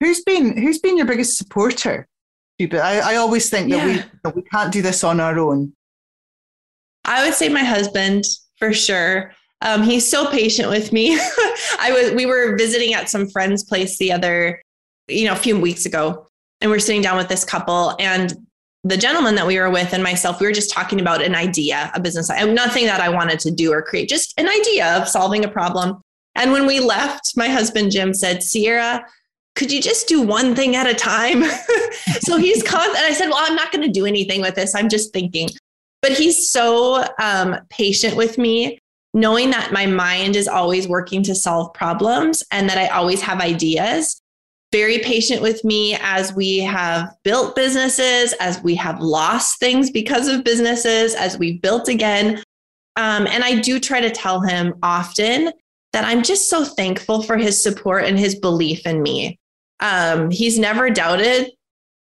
Who's 0.00 0.22
been 0.22 0.56
who's 0.56 0.78
been 0.78 0.96
your 0.96 1.06
biggest 1.06 1.36
supporter? 1.36 2.06
I, 2.60 3.00
I 3.04 3.16
always 3.16 3.48
think 3.48 3.70
that 3.70 3.76
yeah. 3.86 4.04
we 4.24 4.32
we 4.32 4.42
can't 4.42 4.72
do 4.72 4.82
this 4.82 5.04
on 5.04 5.20
our 5.20 5.38
own. 5.38 5.72
I 7.04 7.24
would 7.24 7.34
say 7.34 7.48
my 7.48 7.64
husband 7.64 8.24
for 8.58 8.72
sure. 8.72 9.32
Um, 9.62 9.82
he's 9.82 10.10
so 10.10 10.30
patient 10.30 10.70
with 10.70 10.92
me. 10.92 11.14
I 11.78 11.90
was 11.92 12.12
we 12.12 12.26
were 12.26 12.56
visiting 12.56 12.94
at 12.94 13.10
some 13.10 13.28
friend's 13.28 13.64
place 13.64 13.98
the 13.98 14.12
other, 14.12 14.62
you 15.08 15.26
know, 15.26 15.32
a 15.32 15.36
few 15.36 15.58
weeks 15.58 15.84
ago, 15.86 16.26
and 16.60 16.70
we 16.70 16.76
we're 16.76 16.80
sitting 16.80 17.02
down 17.02 17.16
with 17.16 17.28
this 17.28 17.44
couple, 17.44 17.94
and 17.98 18.34
the 18.84 18.96
gentleman 18.96 19.34
that 19.34 19.46
we 19.46 19.58
were 19.58 19.70
with 19.70 19.92
and 19.92 20.02
myself, 20.02 20.40
we 20.40 20.46
were 20.46 20.52
just 20.52 20.70
talking 20.70 21.00
about 21.00 21.22
an 21.22 21.34
idea, 21.34 21.90
a 21.94 22.00
business, 22.00 22.30
nothing 22.30 22.86
that 22.86 23.00
I 23.00 23.10
wanted 23.10 23.38
to 23.40 23.50
do 23.50 23.72
or 23.72 23.82
create, 23.82 24.08
just 24.08 24.32
an 24.38 24.48
idea 24.48 24.96
of 24.96 25.06
solving 25.06 25.44
a 25.44 25.48
problem. 25.48 26.00
And 26.34 26.52
when 26.52 26.66
we 26.66 26.80
left, 26.80 27.36
my 27.36 27.48
husband 27.48 27.90
Jim 27.90 28.14
said, 28.14 28.42
Sierra, 28.42 29.04
could 29.60 29.70
you 29.70 29.82
just 29.82 30.08
do 30.08 30.22
one 30.22 30.54
thing 30.54 30.74
at 30.74 30.86
a 30.86 30.94
time? 30.94 31.44
so 32.20 32.38
he's 32.38 32.62
constant. 32.62 32.96
And 32.96 33.04
I 33.04 33.12
said, 33.12 33.28
Well, 33.28 33.38
I'm 33.38 33.54
not 33.54 33.70
going 33.70 33.82
to 33.82 33.92
do 33.92 34.06
anything 34.06 34.40
with 34.40 34.54
this. 34.54 34.74
I'm 34.74 34.88
just 34.88 35.12
thinking. 35.12 35.50
But 36.00 36.12
he's 36.12 36.48
so 36.48 37.04
um, 37.20 37.58
patient 37.68 38.16
with 38.16 38.38
me, 38.38 38.78
knowing 39.12 39.50
that 39.50 39.70
my 39.70 39.84
mind 39.84 40.34
is 40.34 40.48
always 40.48 40.88
working 40.88 41.22
to 41.24 41.34
solve 41.34 41.74
problems 41.74 42.42
and 42.50 42.70
that 42.70 42.78
I 42.78 42.88
always 42.88 43.20
have 43.20 43.42
ideas 43.42 44.22
very 44.72 45.00
patient 45.00 45.42
with 45.42 45.64
me 45.64 45.98
as 46.00 46.32
we 46.32 46.58
have 46.60 47.12
built 47.24 47.56
businesses, 47.56 48.32
as 48.34 48.62
we 48.62 48.76
have 48.76 49.00
lost 49.00 49.58
things 49.58 49.90
because 49.90 50.28
of 50.28 50.44
businesses, 50.44 51.16
as 51.16 51.36
we've 51.36 51.60
built 51.60 51.88
again. 51.88 52.40
Um, 52.94 53.26
and 53.26 53.42
I 53.42 53.58
do 53.58 53.80
try 53.80 54.00
to 54.00 54.10
tell 54.10 54.40
him 54.42 54.74
often 54.80 55.52
that 55.92 56.04
I'm 56.04 56.22
just 56.22 56.48
so 56.48 56.64
thankful 56.64 57.24
for 57.24 57.36
his 57.36 57.60
support 57.60 58.04
and 58.04 58.16
his 58.16 58.36
belief 58.36 58.86
in 58.86 59.02
me. 59.02 59.39
Um, 59.80 60.30
he's 60.30 60.58
never 60.58 60.90
doubted 60.90 61.52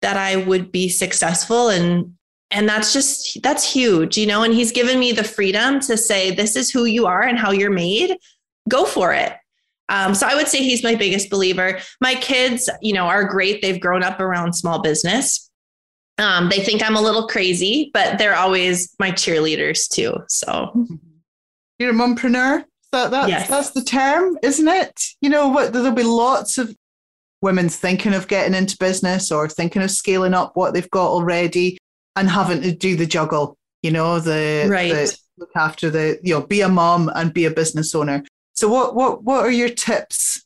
that 0.02 0.18
I 0.18 0.38
would 0.38 0.72
be 0.72 0.90
successful 0.90 1.70
and 1.70 2.14
and 2.54 2.68
that's 2.68 2.92
just 2.92 3.42
that's 3.42 3.72
huge, 3.72 4.18
you 4.18 4.28
know, 4.28 4.44
and 4.44 4.54
he's 4.54 4.74
given 4.74 5.00
me 5.00 5.14
the 5.14 5.24
freedom 5.24 5.80
to 5.82 5.96
say 5.96 6.32
this 6.32 6.58
is 6.58 6.70
who 6.70 6.84
you 6.84 7.06
are 7.06 7.22
and 7.22 7.38
how 7.38 7.52
you're 7.52 7.72
made. 7.72 8.18
Go 8.70 8.86
for 8.86 9.14
it. 9.14 9.34
Um, 9.88 10.14
so 10.14 10.28
I 10.28 10.36
would 10.36 10.48
say 10.48 10.60
he's 10.60 10.84
my 10.84 10.96
biggest 10.96 11.30
believer. 11.30 11.80
My 12.02 12.16
kids, 12.16 12.70
you 12.82 12.94
know, 12.94 13.06
are 13.06 13.24
great. 13.24 13.62
They've 13.62 13.80
grown 13.80 14.04
up 14.04 14.20
around 14.20 14.54
small 14.54 14.82
business. 14.82 15.50
Um, 16.18 16.50
they 16.50 16.60
think 16.60 16.84
I'm 16.84 16.96
a 16.96 17.02
little 17.02 17.28
crazy, 17.28 17.90
but 17.94 18.18
they're 18.18 18.36
always 18.36 18.94
my 19.00 19.12
cheerleaders 19.12 19.90
too. 19.90 20.14
So 20.28 20.88
you're 21.80 21.92
a 21.92 21.94
mompreneur. 21.94 22.66
So 22.94 23.10
that's 23.10 23.30
yes. 23.30 23.50
that's 23.50 23.72
the 23.72 23.84
term, 23.84 24.38
isn't 24.44 24.68
it? 24.68 25.02
You 25.22 25.30
know 25.30 25.48
what? 25.48 25.72
There'll 25.72 25.92
be 25.92 26.04
lots 26.04 26.58
of 26.58 26.76
women 27.42 27.70
thinking 27.70 28.14
of 28.14 28.28
getting 28.28 28.54
into 28.54 28.78
business 28.78 29.32
or 29.32 29.50
thinking 29.50 29.82
of 29.82 29.92
scaling 29.92 30.34
up 30.34 30.52
what 30.56 30.74
they've 30.74 30.90
got 30.92 31.08
already 31.08 31.78
and 32.16 32.30
having 32.30 32.62
to 32.62 32.72
do 32.72 32.96
the 32.96 33.06
juggle. 33.06 33.58
You 33.82 33.92
know, 33.92 34.20
the, 34.20 34.68
right. 34.70 34.92
the 34.92 35.18
look 35.38 35.50
after 35.56 35.90
the 35.90 36.20
you 36.22 36.34
know 36.34 36.46
be 36.46 36.62
a 36.62 36.70
mom 36.70 37.10
and 37.16 37.34
be 37.34 37.46
a 37.46 37.52
business 37.52 37.96
owner. 37.96 38.24
So 38.54 38.70
what 38.70 38.96
what 38.96 39.24
what 39.24 39.44
are 39.44 39.52
your 39.52 39.70
tips 39.70 40.46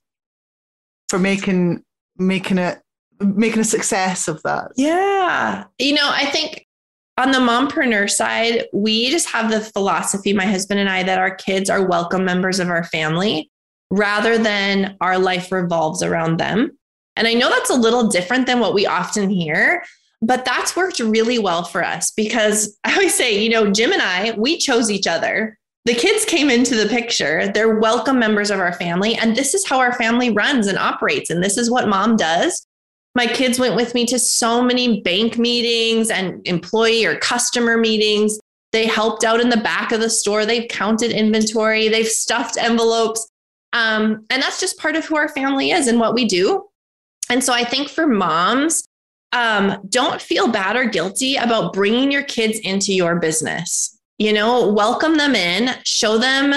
for 1.10 1.19
making 1.19 1.84
making 2.17 2.58
it 2.58 2.81
making 3.19 3.62
a 3.62 3.65
success 3.65 4.27
of 4.27 4.41
that? 4.43 4.71
Yeah. 4.75 5.65
You 5.79 5.93
know, 5.93 6.10
I 6.10 6.25
think 6.27 6.65
on 7.17 7.31
the 7.31 7.39
mompreneur 7.39 8.10
side, 8.10 8.65
we 8.73 9.10
just 9.10 9.29
have 9.29 9.49
the 9.49 9.62
philosophy, 9.62 10.34
my 10.34 10.45
husband 10.45 10.79
and 10.79 10.89
I, 10.89 11.03
that 11.03 11.19
our 11.19 11.34
kids 11.34 11.69
are 11.69 11.86
welcome 11.86 12.25
members 12.25 12.60
of 12.60 12.69
our 12.69 12.84
family 12.86 13.49
rather 13.89 14.38
than 14.38 14.97
our 14.99 15.17
life 15.17 15.51
revolves 15.51 16.03
around 16.03 16.38
them. 16.38 16.77
And 17.15 17.28
I 17.28 17.34
know 17.34 17.49
that's 17.49 17.69
a 17.69 17.75
little 17.75 18.08
different 18.08 18.45
than 18.45 18.60
what 18.60 18.73
we 18.73 18.86
often 18.86 19.30
hear, 19.30 19.84
but 20.21 20.45
that's 20.45 20.75
worked 20.75 20.99
really 20.99 21.39
well 21.39 21.63
for 21.63 21.84
us 21.84 22.12
because 22.12 22.78
I 22.84 22.93
always 22.93 23.13
say, 23.13 23.41
you 23.41 23.49
know, 23.49 23.71
Jim 23.71 23.93
and 23.93 24.01
I, 24.01 24.32
we 24.38 24.58
chose 24.58 24.89
each 24.91 25.08
other 25.08 25.58
the 25.86 25.93
kids 25.93 26.25
came 26.25 26.49
into 26.49 26.75
the 26.75 26.89
picture. 26.89 27.47
They're 27.47 27.80
welcome 27.80 28.17
members 28.17 28.49
of 28.49 28.60
our 28.60 28.73
family. 28.73 29.15
And 29.15 29.36
this 29.36 29.54
is 29.54 29.67
how 29.67 29.80
our 29.80 29.93
family 29.93 30.32
runs 30.32 30.65
and 30.65 30.80
operates. 30.80 31.30
And 31.30 31.43
this 31.43 31.60
is 31.60 31.69
what 31.69 31.88
mom 31.88 32.17
does. 32.17 32.65
My 33.13 33.28
kids 33.28 33.60
went 33.60 33.75
with 33.75 33.93
me 33.93 34.06
to 34.08 34.17
so 34.17 34.63
many 34.63 35.01
bank 35.01 35.38
meetings 35.38 36.10
and 36.10 36.45
employee 36.47 37.06
or 37.06 37.17
customer 37.19 37.78
meetings. 37.78 38.39
They 38.71 38.88
helped 38.88 39.23
out 39.23 39.39
in 39.39 39.49
the 39.49 39.58
back 39.58 39.91
of 39.91 40.01
the 40.01 40.10
store. 40.10 40.45
They've 40.45 40.67
counted 40.67 41.12
inventory. 41.12 41.88
They've 41.88 42.08
stuffed 42.08 42.58
envelopes. 42.58 43.30
Um, 43.71 44.25
and 44.32 44.41
that's 44.41 44.60
just 44.60 44.80
part 44.80 44.95
of 44.95 45.06
who 45.06 45.17
our 45.17 45.30
family 45.30 45.69
is 45.69 45.88
and 45.88 45.99
what 45.99 46.15
we 46.15 46.25
do. 46.25 46.65
And 47.30 47.44
so 47.44 47.54
I 47.54 47.64
think 47.64 47.90
for 47.90 48.08
moms, 48.08 48.86
um, 49.32 49.78
don't 49.90 50.22
feel 50.22 50.48
bad 50.48 50.76
or 50.76 50.86
guilty 50.86 51.36
about 51.36 51.74
bringing 51.74 52.12
your 52.12 52.24
kids 52.24 52.60
into 52.60 52.94
your 52.94 53.20
business 53.20 53.96
you 54.18 54.32
know, 54.32 54.72
welcome 54.72 55.18
them 55.18 55.36
in, 55.36 55.76
show 55.84 56.18
them 56.18 56.54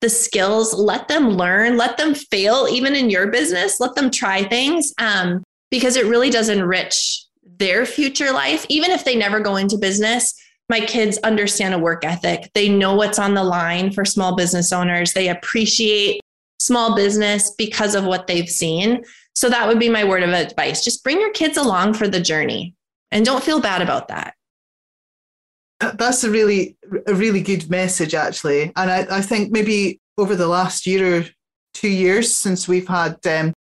the 0.00 0.08
skills, 0.08 0.72
let 0.74 1.08
them 1.08 1.30
learn, 1.30 1.76
let 1.76 1.98
them 1.98 2.14
fail 2.14 2.66
even 2.70 2.94
in 2.94 3.10
your 3.10 3.30
business, 3.30 3.80
let 3.80 3.94
them 3.94 4.10
try 4.10 4.44
things 4.44 4.94
um, 4.98 5.42
because 5.70 5.96
it 5.96 6.06
really 6.06 6.30
does 6.30 6.48
enrich 6.48 7.26
their 7.58 7.84
future 7.84 8.32
life. 8.32 8.64
Even 8.68 8.90
if 8.90 9.04
they 9.04 9.16
never 9.16 9.40
go 9.40 9.56
into 9.56 9.76
business, 9.76 10.34
my 10.68 10.80
kids 10.80 11.18
understand 11.18 11.74
a 11.74 11.78
work 11.78 12.04
ethic. 12.04 12.48
They 12.54 12.68
know 12.68 12.94
what's 12.94 13.18
on 13.18 13.34
the 13.34 13.44
line 13.44 13.92
for 13.92 14.04
small 14.04 14.36
business 14.36 14.72
owners. 14.72 15.12
They 15.12 15.28
appreciate 15.28 16.20
small 16.60 16.94
business 16.94 17.52
because 17.58 17.94
of 17.94 18.04
what 18.04 18.26
they've 18.26 18.48
seen. 18.48 19.02
So 19.40 19.48
that 19.48 19.66
would 19.66 19.78
be 19.78 19.88
my 19.88 20.04
word 20.04 20.22
of 20.22 20.28
advice. 20.34 20.84
Just 20.84 21.02
bring 21.02 21.18
your 21.18 21.32
kids 21.32 21.56
along 21.56 21.94
for 21.94 22.06
the 22.06 22.20
journey. 22.20 22.74
And 23.10 23.24
don't 23.24 23.42
feel 23.42 23.58
bad 23.58 23.80
about 23.80 24.08
that. 24.08 24.34
That's 25.80 26.24
a 26.24 26.30
really, 26.30 26.76
a 27.06 27.14
really 27.14 27.40
good 27.40 27.70
message, 27.70 28.14
actually. 28.14 28.70
And 28.76 28.90
I, 28.90 29.06
I 29.10 29.22
think 29.22 29.50
maybe 29.50 29.98
over 30.18 30.36
the 30.36 30.46
last 30.46 30.86
year 30.86 31.20
or 31.20 31.24
two 31.72 31.88
years 31.88 32.36
since 32.36 32.68
we've 32.68 32.86
had 32.86 33.16
um, 33.26 33.54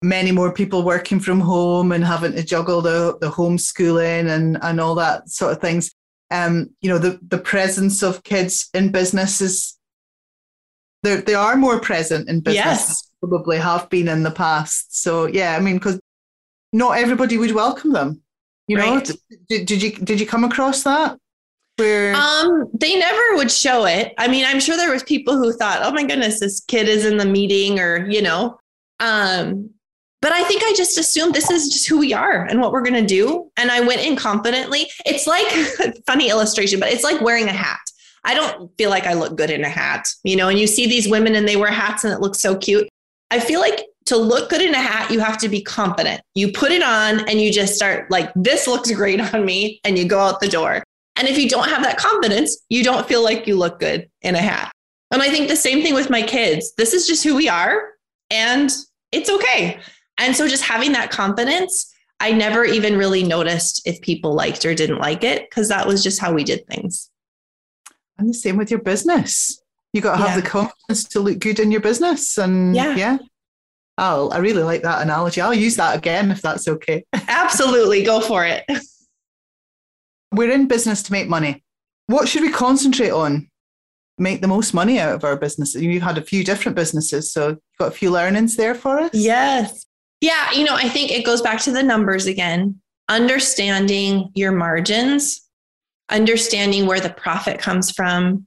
many 0.00 0.30
more 0.30 0.52
people 0.52 0.84
working 0.84 1.18
from 1.18 1.40
home 1.40 1.90
and 1.90 2.04
having 2.04 2.34
to 2.34 2.44
juggle 2.44 2.80
the, 2.80 3.18
the 3.20 3.30
homeschooling 3.30 4.30
and, 4.30 4.58
and 4.62 4.80
all 4.80 4.94
that 4.94 5.28
sort 5.28 5.52
of 5.52 5.60
things, 5.60 5.90
um, 6.30 6.70
you 6.82 6.88
know, 6.88 6.98
the, 6.98 7.18
the 7.26 7.38
presence 7.38 8.04
of 8.04 8.22
kids 8.22 8.70
in 8.74 8.92
business 8.92 9.40
is, 9.40 9.76
they 11.02 11.34
are 11.34 11.56
more 11.56 11.80
present 11.80 12.28
in 12.28 12.38
business. 12.38 12.64
Yes. 12.64 13.09
Probably 13.20 13.58
have 13.58 13.88
been 13.90 14.08
in 14.08 14.22
the 14.22 14.30
past. 14.30 15.02
So 15.02 15.26
yeah, 15.26 15.56
I 15.56 15.60
mean, 15.60 15.76
because 15.76 16.00
not 16.72 16.98
everybody 16.98 17.36
would 17.36 17.52
welcome 17.52 17.92
them. 17.92 18.22
You 18.66 18.78
know, 18.78 18.94
right. 18.96 19.10
did, 19.48 19.66
did 19.66 19.82
you 19.82 19.92
did 19.92 20.20
you 20.20 20.26
come 20.26 20.44
across 20.44 20.84
that? 20.84 21.18
Where 21.76 22.14
um, 22.14 22.70
they 22.74 22.98
never 22.98 23.36
would 23.36 23.50
show 23.50 23.86
it. 23.86 24.14
I 24.18 24.28
mean, 24.28 24.44
I'm 24.44 24.60
sure 24.60 24.76
there 24.76 24.92
was 24.92 25.02
people 25.02 25.36
who 25.36 25.52
thought, 25.52 25.80
"Oh 25.82 25.92
my 25.92 26.04
goodness, 26.04 26.40
this 26.40 26.60
kid 26.60 26.88
is 26.88 27.04
in 27.04 27.16
the 27.16 27.24
meeting," 27.26 27.80
or 27.80 28.08
you 28.08 28.22
know. 28.22 28.58
Um, 29.00 29.70
but 30.22 30.32
I 30.32 30.44
think 30.44 30.62
I 30.62 30.72
just 30.76 30.98
assumed 30.98 31.34
this 31.34 31.50
is 31.50 31.70
just 31.70 31.88
who 31.88 31.98
we 31.98 32.12
are 32.12 32.44
and 32.44 32.60
what 32.60 32.72
we're 32.72 32.82
going 32.82 33.00
to 33.00 33.06
do. 33.06 33.50
And 33.56 33.70
I 33.70 33.80
went 33.80 34.02
in 34.02 34.16
confidently. 34.16 34.86
It's 35.06 35.26
like 35.26 35.46
funny 36.06 36.28
illustration, 36.28 36.78
but 36.78 36.90
it's 36.90 37.04
like 37.04 37.20
wearing 37.22 37.48
a 37.48 37.52
hat. 37.52 37.80
I 38.24 38.34
don't 38.34 38.70
feel 38.76 38.90
like 38.90 39.06
I 39.06 39.14
look 39.14 39.36
good 39.36 39.50
in 39.50 39.64
a 39.64 39.68
hat, 39.68 40.06
you 40.24 40.36
know, 40.36 40.48
and 40.48 40.58
you 40.58 40.66
see 40.66 40.86
these 40.86 41.08
women 41.08 41.34
and 41.34 41.48
they 41.48 41.56
wear 41.56 41.70
hats 41.70 42.04
and 42.04 42.12
it 42.12 42.20
looks 42.20 42.38
so 42.38 42.54
cute. 42.54 42.86
I 43.30 43.40
feel 43.40 43.60
like 43.60 43.86
to 44.06 44.16
look 44.16 44.50
good 44.50 44.60
in 44.60 44.74
a 44.74 44.80
hat, 44.80 45.10
you 45.10 45.20
have 45.20 45.38
to 45.38 45.48
be 45.48 45.62
confident. 45.62 46.20
You 46.34 46.52
put 46.52 46.72
it 46.72 46.82
on 46.82 47.28
and 47.28 47.40
you 47.40 47.52
just 47.52 47.74
start 47.74 48.10
like, 48.10 48.32
this 48.34 48.66
looks 48.66 48.90
great 48.94 49.20
on 49.20 49.44
me, 49.44 49.80
and 49.84 49.98
you 49.98 50.06
go 50.06 50.18
out 50.18 50.40
the 50.40 50.48
door. 50.48 50.82
And 51.16 51.28
if 51.28 51.38
you 51.38 51.48
don't 51.48 51.68
have 51.68 51.82
that 51.82 51.98
confidence, 51.98 52.58
you 52.68 52.82
don't 52.82 53.06
feel 53.06 53.22
like 53.22 53.46
you 53.46 53.56
look 53.56 53.78
good 53.78 54.08
in 54.22 54.34
a 54.34 54.40
hat. 54.40 54.72
And 55.10 55.22
I 55.22 55.28
think 55.28 55.48
the 55.48 55.56
same 55.56 55.82
thing 55.82 55.94
with 55.94 56.08
my 56.08 56.22
kids. 56.22 56.72
This 56.76 56.94
is 56.94 57.06
just 57.06 57.24
who 57.24 57.36
we 57.36 57.48
are, 57.48 57.90
and 58.30 58.70
it's 59.12 59.28
okay. 59.28 59.80
And 60.18 60.36
so 60.36 60.48
just 60.48 60.62
having 60.62 60.92
that 60.92 61.10
confidence, 61.10 61.92
I 62.20 62.32
never 62.32 62.64
even 62.64 62.98
really 62.98 63.22
noticed 63.22 63.86
if 63.86 64.00
people 64.02 64.34
liked 64.34 64.64
or 64.64 64.74
didn't 64.74 64.98
like 64.98 65.24
it 65.24 65.48
because 65.48 65.68
that 65.68 65.86
was 65.86 66.02
just 66.02 66.20
how 66.20 66.32
we 66.32 66.44
did 66.44 66.66
things. 66.66 67.10
And 68.18 68.28
the 68.28 68.34
same 68.34 68.56
with 68.56 68.70
your 68.70 68.80
business. 68.80 69.60
You 69.92 70.00
got 70.00 70.16
to 70.16 70.18
have 70.18 70.36
yeah. 70.36 70.40
the 70.40 70.48
confidence 70.48 71.04
to 71.04 71.20
look 71.20 71.38
good 71.38 71.58
in 71.58 71.70
your 71.70 71.80
business. 71.80 72.38
And 72.38 72.74
yeah. 72.74 72.94
yeah. 72.96 73.18
Oh, 73.98 74.30
I 74.30 74.38
really 74.38 74.62
like 74.62 74.82
that 74.82 75.02
analogy. 75.02 75.40
I'll 75.40 75.52
use 75.52 75.76
that 75.76 75.96
again 75.96 76.30
if 76.30 76.40
that's 76.40 76.68
okay. 76.68 77.04
Absolutely. 77.12 78.02
Go 78.02 78.20
for 78.20 78.44
it. 78.44 78.64
We're 80.32 80.52
in 80.52 80.68
business 80.68 81.02
to 81.04 81.12
make 81.12 81.28
money. 81.28 81.64
What 82.06 82.28
should 82.28 82.42
we 82.42 82.50
concentrate 82.50 83.10
on? 83.10 83.48
Make 84.16 84.42
the 84.42 84.48
most 84.48 84.74
money 84.74 84.98
out 84.98 85.14
of 85.14 85.24
our 85.24 85.36
business. 85.36 85.74
You've 85.74 86.02
had 86.02 86.18
a 86.18 86.22
few 86.22 86.44
different 86.44 86.76
businesses, 86.76 87.32
so 87.32 87.48
you've 87.48 87.58
got 87.78 87.88
a 87.88 87.96
few 87.96 88.10
learnings 88.10 88.56
there 88.56 88.74
for 88.74 89.00
us. 89.00 89.10
Yes. 89.12 89.86
Yeah. 90.20 90.50
You 90.52 90.64
know, 90.64 90.74
I 90.74 90.88
think 90.88 91.10
it 91.10 91.24
goes 91.24 91.42
back 91.42 91.60
to 91.62 91.72
the 91.72 91.82
numbers 91.82 92.26
again. 92.26 92.80
Understanding 93.08 94.30
your 94.34 94.52
margins, 94.52 95.48
understanding 96.10 96.86
where 96.86 97.00
the 97.00 97.10
profit 97.10 97.58
comes 97.58 97.90
from. 97.90 98.46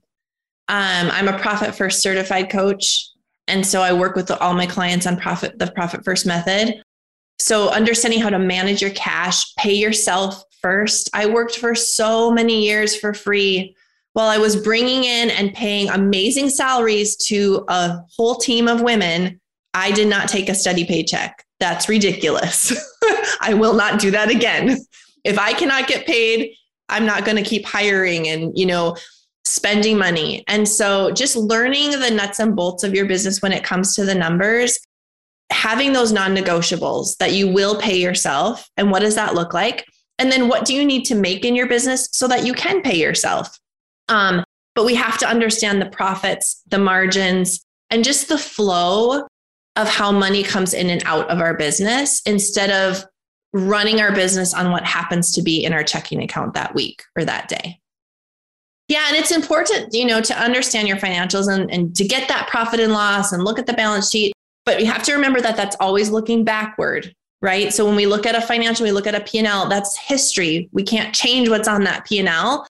Um, 0.68 1.10
I'm 1.10 1.28
a 1.28 1.38
profit 1.38 1.74
first 1.74 2.02
certified 2.02 2.50
coach. 2.50 3.10
And 3.46 3.66
so 3.66 3.82
I 3.82 3.92
work 3.92 4.16
with 4.16 4.30
all 4.30 4.54
my 4.54 4.66
clients 4.66 5.06
on 5.06 5.18
profit, 5.18 5.58
the 5.58 5.70
profit 5.72 6.04
first 6.04 6.24
method. 6.24 6.82
So 7.38 7.68
understanding 7.70 8.20
how 8.20 8.30
to 8.30 8.38
manage 8.38 8.80
your 8.80 8.92
cash, 8.92 9.54
pay 9.56 9.74
yourself 9.74 10.42
first. 10.62 11.10
I 11.12 11.26
worked 11.26 11.58
for 11.58 11.74
so 11.74 12.30
many 12.30 12.64
years 12.64 12.96
for 12.96 13.12
free 13.12 13.76
while 14.14 14.28
I 14.28 14.38
was 14.38 14.56
bringing 14.56 15.04
in 15.04 15.30
and 15.30 15.52
paying 15.52 15.90
amazing 15.90 16.48
salaries 16.48 17.16
to 17.26 17.64
a 17.68 17.98
whole 18.16 18.36
team 18.36 18.68
of 18.68 18.80
women. 18.80 19.40
I 19.74 19.90
did 19.90 20.08
not 20.08 20.28
take 20.28 20.48
a 20.48 20.54
steady 20.54 20.86
paycheck. 20.86 21.44
That's 21.60 21.88
ridiculous. 21.88 22.72
I 23.40 23.54
will 23.54 23.74
not 23.74 24.00
do 24.00 24.10
that 24.12 24.30
again. 24.30 24.78
If 25.24 25.38
I 25.38 25.52
cannot 25.52 25.88
get 25.88 26.06
paid, 26.06 26.54
I'm 26.88 27.04
not 27.04 27.24
going 27.24 27.36
to 27.36 27.48
keep 27.48 27.66
hiring 27.66 28.28
and, 28.28 28.56
you 28.56 28.66
know, 28.66 28.96
spending 29.54 29.96
money. 29.96 30.42
And 30.48 30.68
so 30.68 31.12
just 31.12 31.36
learning 31.36 31.92
the 31.92 32.10
nuts 32.10 32.40
and 32.40 32.56
bolts 32.56 32.82
of 32.82 32.92
your 32.92 33.06
business 33.06 33.40
when 33.40 33.52
it 33.52 33.62
comes 33.62 33.94
to 33.94 34.04
the 34.04 34.14
numbers, 34.14 34.78
having 35.50 35.92
those 35.92 36.10
non 36.10 36.34
negotiables 36.34 37.16
that 37.18 37.32
you 37.32 37.48
will 37.48 37.80
pay 37.80 37.96
yourself. 37.96 38.68
And 38.76 38.90
what 38.90 39.00
does 39.00 39.14
that 39.14 39.34
look 39.34 39.54
like? 39.54 39.86
And 40.18 40.30
then 40.30 40.48
what 40.48 40.64
do 40.64 40.74
you 40.74 40.84
need 40.84 41.04
to 41.04 41.14
make 41.14 41.44
in 41.44 41.54
your 41.54 41.68
business 41.68 42.08
so 42.12 42.26
that 42.26 42.44
you 42.44 42.52
can 42.52 42.82
pay 42.82 42.96
yourself? 42.96 43.56
Um, 44.08 44.44
but 44.74 44.84
we 44.84 44.96
have 44.96 45.18
to 45.18 45.28
understand 45.28 45.80
the 45.80 45.90
profits, 45.90 46.60
the 46.66 46.78
margins, 46.78 47.64
and 47.90 48.02
just 48.02 48.28
the 48.28 48.38
flow 48.38 49.24
of 49.76 49.88
how 49.88 50.10
money 50.10 50.42
comes 50.42 50.74
in 50.74 50.90
and 50.90 51.02
out 51.04 51.30
of 51.30 51.40
our 51.40 51.56
business 51.56 52.22
instead 52.26 52.70
of 52.70 53.04
running 53.52 54.00
our 54.00 54.12
business 54.12 54.52
on 54.52 54.72
what 54.72 54.84
happens 54.84 55.32
to 55.32 55.42
be 55.42 55.64
in 55.64 55.72
our 55.72 55.84
checking 55.84 56.22
account 56.22 56.54
that 56.54 56.74
week 56.74 57.04
or 57.16 57.24
that 57.24 57.48
day. 57.48 57.80
Yeah, 58.88 59.06
and 59.08 59.16
it's 59.16 59.30
important, 59.30 59.94
you 59.94 60.04
know, 60.04 60.20
to 60.20 60.38
understand 60.38 60.88
your 60.88 60.98
financials 60.98 61.52
and, 61.52 61.70
and 61.70 61.96
to 61.96 62.04
get 62.06 62.28
that 62.28 62.48
profit 62.48 62.80
and 62.80 62.92
loss 62.92 63.32
and 63.32 63.42
look 63.42 63.58
at 63.58 63.66
the 63.66 63.72
balance 63.72 64.10
sheet. 64.10 64.34
But 64.66 64.80
you 64.80 64.86
have 64.86 65.02
to 65.04 65.14
remember 65.14 65.40
that 65.40 65.56
that's 65.56 65.76
always 65.80 66.10
looking 66.10 66.44
backward, 66.44 67.14
right? 67.40 67.72
So 67.72 67.86
when 67.86 67.96
we 67.96 68.06
look 68.06 68.26
at 68.26 68.34
a 68.34 68.42
financial, 68.42 68.84
we 68.84 68.92
look 68.92 69.06
at 69.06 69.14
a 69.14 69.20
P&L, 69.20 69.68
that's 69.68 69.96
history. 69.96 70.68
We 70.72 70.82
can't 70.82 71.14
change 71.14 71.48
what's 71.48 71.68
on 71.68 71.84
that 71.84 72.04
P&L, 72.04 72.66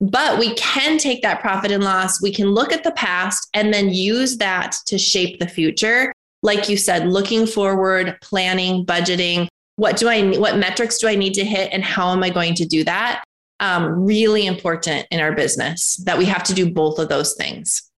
but 0.00 0.38
we 0.38 0.54
can 0.54 0.98
take 0.98 1.22
that 1.22 1.40
profit 1.40 1.70
and 1.70 1.84
loss. 1.84 2.20
We 2.20 2.32
can 2.32 2.50
look 2.50 2.72
at 2.72 2.82
the 2.82 2.92
past 2.92 3.48
and 3.54 3.72
then 3.72 3.90
use 3.90 4.38
that 4.38 4.76
to 4.86 4.98
shape 4.98 5.38
the 5.38 5.48
future. 5.48 6.12
Like 6.42 6.68
you 6.68 6.76
said, 6.76 7.06
looking 7.06 7.46
forward, 7.46 8.18
planning, 8.20 8.84
budgeting. 8.84 9.46
What 9.76 9.96
do 9.96 10.08
I 10.08 10.36
what 10.38 10.58
metrics 10.58 10.98
do 10.98 11.06
I 11.06 11.14
need 11.14 11.34
to 11.34 11.44
hit 11.44 11.72
and 11.72 11.84
how 11.84 12.10
am 12.10 12.22
I 12.24 12.30
going 12.30 12.54
to 12.56 12.66
do 12.66 12.82
that? 12.84 13.22
Um, 13.60 14.04
really 14.04 14.46
important 14.46 15.06
in 15.12 15.20
our 15.20 15.32
business 15.32 15.96
that 16.04 16.18
we 16.18 16.24
have 16.24 16.42
to 16.44 16.54
do 16.54 16.72
both 16.72 16.98
of 16.98 17.08
those 17.08 17.34
things. 17.34 17.90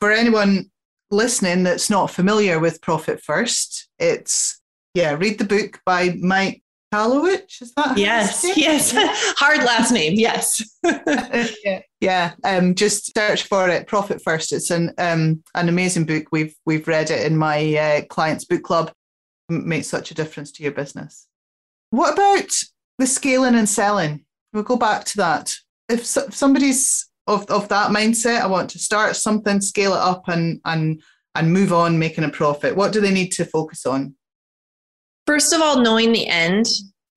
For 0.00 0.12
anyone 0.12 0.70
listening 1.10 1.64
that's 1.64 1.90
not 1.90 2.10
familiar 2.10 2.60
with 2.60 2.80
Profit 2.80 3.20
First, 3.20 3.88
it's, 3.98 4.60
yeah, 4.94 5.14
read 5.14 5.38
the 5.38 5.44
book 5.44 5.80
by 5.84 6.16
Mike 6.20 6.62
Michalowicz. 6.92 7.62
Is 7.62 7.72
that? 7.74 7.98
Yes, 7.98 8.44
yes. 8.56 8.92
Hard 9.38 9.58
last 9.58 9.92
name. 9.92 10.14
Yes. 10.16 10.62
yeah, 11.64 11.80
yeah. 12.00 12.32
Um, 12.44 12.74
just 12.74 13.14
search 13.14 13.44
for 13.44 13.68
it. 13.68 13.86
Profit 13.86 14.22
First. 14.22 14.52
It's 14.52 14.70
an 14.70 14.92
um, 14.98 15.42
an 15.54 15.68
amazing 15.68 16.06
book. 16.06 16.26
We've 16.32 16.54
we've 16.64 16.88
read 16.88 17.10
it 17.10 17.26
in 17.26 17.36
my 17.36 17.76
uh, 17.76 18.04
clients 18.06 18.44
book 18.44 18.62
club. 18.62 18.92
It 19.48 19.64
makes 19.64 19.86
such 19.86 20.10
a 20.10 20.14
difference 20.14 20.52
to 20.52 20.62
your 20.62 20.72
business. 20.72 21.26
What 21.90 22.14
about 22.14 22.50
the 22.98 23.06
scaling 23.06 23.54
and 23.54 23.68
selling? 23.68 24.24
we'll 24.52 24.62
go 24.62 24.76
back 24.76 25.04
to 25.04 25.16
that. 25.18 25.54
If, 25.88 26.04
so, 26.06 26.24
if 26.24 26.34
somebody's 26.34 27.08
of, 27.26 27.46
of 27.50 27.68
that 27.68 27.90
mindset, 27.90 28.40
I 28.40 28.46
want 28.46 28.70
to 28.70 28.78
start 28.78 29.16
something, 29.16 29.60
scale 29.60 29.94
it 29.94 30.00
up, 30.00 30.28
and 30.28 30.60
and 30.64 31.02
and 31.34 31.52
move 31.52 31.72
on, 31.72 31.98
making 31.98 32.24
a 32.24 32.30
profit. 32.30 32.76
What 32.76 32.92
do 32.92 33.00
they 33.00 33.12
need 33.12 33.30
to 33.32 33.44
focus 33.44 33.86
on? 33.86 34.14
First 35.26 35.52
of 35.52 35.60
all, 35.60 35.80
knowing 35.80 36.12
the 36.12 36.26
end, 36.26 36.66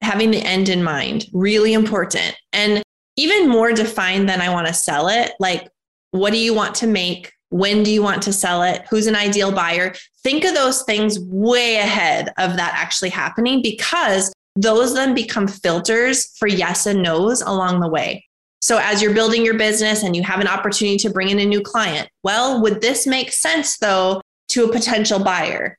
having 0.01 0.31
the 0.31 0.41
end 0.41 0.69
in 0.69 0.83
mind, 0.83 1.27
really 1.33 1.73
important, 1.73 2.35
and 2.53 2.83
even 3.17 3.49
more 3.49 3.71
defined 3.71 4.27
than 4.27 4.41
I 4.41 4.49
want 4.49 4.67
to 4.67 4.73
sell 4.73 5.07
it. 5.07 5.33
Like, 5.39 5.69
what 6.11 6.31
do 6.31 6.37
you 6.37 6.53
want 6.53 6.75
to 6.75 6.87
make? 6.87 7.31
When 7.49 7.83
do 7.83 7.91
you 7.91 8.01
want 8.01 8.21
to 8.23 8.33
sell 8.33 8.63
it? 8.63 8.83
Who's 8.89 9.07
an 9.07 9.15
ideal 9.15 9.51
buyer? 9.51 9.93
Think 10.23 10.45
of 10.45 10.53
those 10.53 10.83
things 10.83 11.19
way 11.19 11.77
ahead 11.77 12.29
of 12.37 12.55
that 12.55 12.73
actually 12.75 13.09
happening 13.09 13.61
because 13.61 14.31
those 14.55 14.93
then 14.93 15.13
become 15.13 15.47
filters 15.47 16.35
for 16.37 16.47
yes 16.47 16.85
and 16.85 17.01
no's 17.01 17.41
along 17.41 17.79
the 17.79 17.87
way. 17.87 18.25
So, 18.61 18.77
as 18.77 19.01
you're 19.01 19.13
building 19.13 19.43
your 19.43 19.57
business 19.57 20.03
and 20.03 20.15
you 20.15 20.21
have 20.23 20.39
an 20.39 20.47
opportunity 20.47 20.97
to 20.97 21.09
bring 21.09 21.29
in 21.29 21.39
a 21.39 21.45
new 21.45 21.61
client, 21.61 22.09
well, 22.23 22.61
would 22.61 22.81
this 22.81 23.07
make 23.07 23.31
sense 23.31 23.77
though 23.79 24.21
to 24.49 24.65
a 24.65 24.71
potential 24.71 25.19
buyer? 25.19 25.77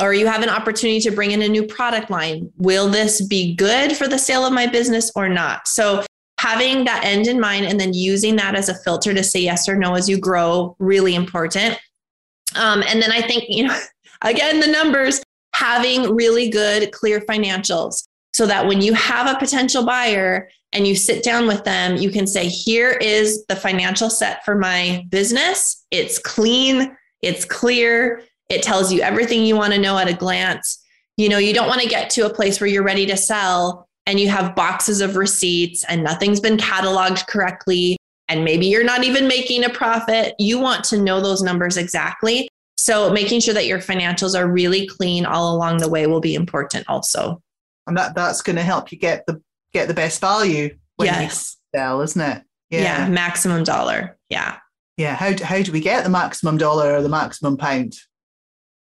Or 0.00 0.14
you 0.14 0.26
have 0.26 0.42
an 0.42 0.48
opportunity 0.48 1.00
to 1.00 1.10
bring 1.10 1.32
in 1.32 1.42
a 1.42 1.48
new 1.48 1.66
product 1.66 2.08
line. 2.10 2.52
Will 2.56 2.88
this 2.88 3.26
be 3.26 3.54
good 3.54 3.96
for 3.96 4.06
the 4.06 4.18
sale 4.18 4.46
of 4.46 4.52
my 4.52 4.66
business 4.66 5.10
or 5.16 5.28
not? 5.28 5.66
So, 5.66 6.04
having 6.38 6.84
that 6.84 7.04
end 7.04 7.26
in 7.26 7.40
mind 7.40 7.64
and 7.66 7.80
then 7.80 7.94
using 7.94 8.36
that 8.36 8.54
as 8.54 8.68
a 8.68 8.74
filter 8.74 9.14
to 9.14 9.24
say 9.24 9.40
yes 9.40 9.68
or 9.68 9.76
no 9.76 9.94
as 9.94 10.08
you 10.08 10.18
grow, 10.18 10.76
really 10.78 11.14
important. 11.14 11.78
Um, 12.54 12.82
and 12.86 13.02
then 13.02 13.10
I 13.10 13.22
think, 13.22 13.44
you 13.48 13.66
know, 13.66 13.80
again, 14.22 14.60
the 14.60 14.66
numbers, 14.66 15.22
having 15.54 16.14
really 16.14 16.50
good, 16.50 16.92
clear 16.92 17.20
financials 17.22 18.06
so 18.32 18.46
that 18.46 18.66
when 18.66 18.80
you 18.80 18.94
have 18.94 19.26
a 19.26 19.38
potential 19.38 19.84
buyer 19.84 20.48
and 20.72 20.86
you 20.86 20.94
sit 20.94 21.24
down 21.24 21.46
with 21.46 21.64
them, 21.64 21.96
you 21.96 22.10
can 22.10 22.26
say, 22.26 22.46
Here 22.48 22.92
is 22.92 23.44
the 23.46 23.56
financial 23.56 24.10
set 24.10 24.44
for 24.44 24.54
my 24.54 25.06
business. 25.08 25.84
It's 25.90 26.18
clean, 26.18 26.96
it's 27.22 27.44
clear, 27.44 28.22
it 28.48 28.62
tells 28.62 28.92
you 28.92 29.00
everything 29.00 29.44
you 29.44 29.56
want 29.56 29.72
to 29.74 29.80
know 29.80 29.98
at 29.98 30.08
a 30.08 30.14
glance. 30.14 30.82
You 31.16 31.28
know, 31.28 31.38
you 31.38 31.52
don't 31.52 31.68
want 31.68 31.82
to 31.82 31.88
get 31.88 32.10
to 32.10 32.26
a 32.26 32.32
place 32.32 32.60
where 32.60 32.68
you're 32.68 32.84
ready 32.84 33.06
to 33.06 33.16
sell 33.16 33.88
and 34.06 34.18
you 34.18 34.28
have 34.28 34.54
boxes 34.54 35.00
of 35.00 35.16
receipts 35.16 35.84
and 35.84 36.02
nothing's 36.02 36.40
been 36.40 36.56
cataloged 36.56 37.26
correctly, 37.26 37.98
and 38.28 38.44
maybe 38.44 38.66
you're 38.66 38.84
not 38.84 39.04
even 39.04 39.26
making 39.26 39.64
a 39.64 39.70
profit, 39.70 40.34
you 40.38 40.58
want 40.58 40.84
to 40.84 40.98
know 40.98 41.20
those 41.20 41.42
numbers 41.42 41.76
exactly. 41.76 42.48
So 42.76 43.10
making 43.10 43.40
sure 43.40 43.54
that 43.54 43.66
your 43.66 43.80
financials 43.80 44.38
are 44.38 44.50
really 44.50 44.86
clean 44.86 45.26
all 45.26 45.54
along 45.54 45.78
the 45.78 45.88
way 45.88 46.06
will 46.06 46.20
be 46.20 46.34
important 46.34 46.86
also. 46.88 47.42
And 47.88 47.96
that, 47.96 48.14
that's 48.14 48.42
going 48.42 48.56
to 48.56 48.62
help 48.62 48.92
you 48.92 48.98
get 48.98 49.26
the 49.26 49.42
get 49.72 49.88
the 49.88 49.94
best 49.94 50.20
value 50.20 50.76
when 50.96 51.06
yes. 51.06 51.56
you 51.72 51.78
sell, 51.78 52.00
isn't 52.02 52.20
it? 52.20 52.42
Yeah. 52.70 52.82
yeah, 52.82 53.08
maximum 53.08 53.64
dollar. 53.64 54.18
Yeah. 54.28 54.58
Yeah. 54.96 55.14
How, 55.14 55.32
how 55.42 55.62
do 55.62 55.72
we 55.72 55.80
get 55.80 56.04
the 56.04 56.10
maximum 56.10 56.58
dollar 56.58 56.94
or 56.94 57.02
the 57.02 57.08
maximum 57.08 57.56
pound? 57.56 57.94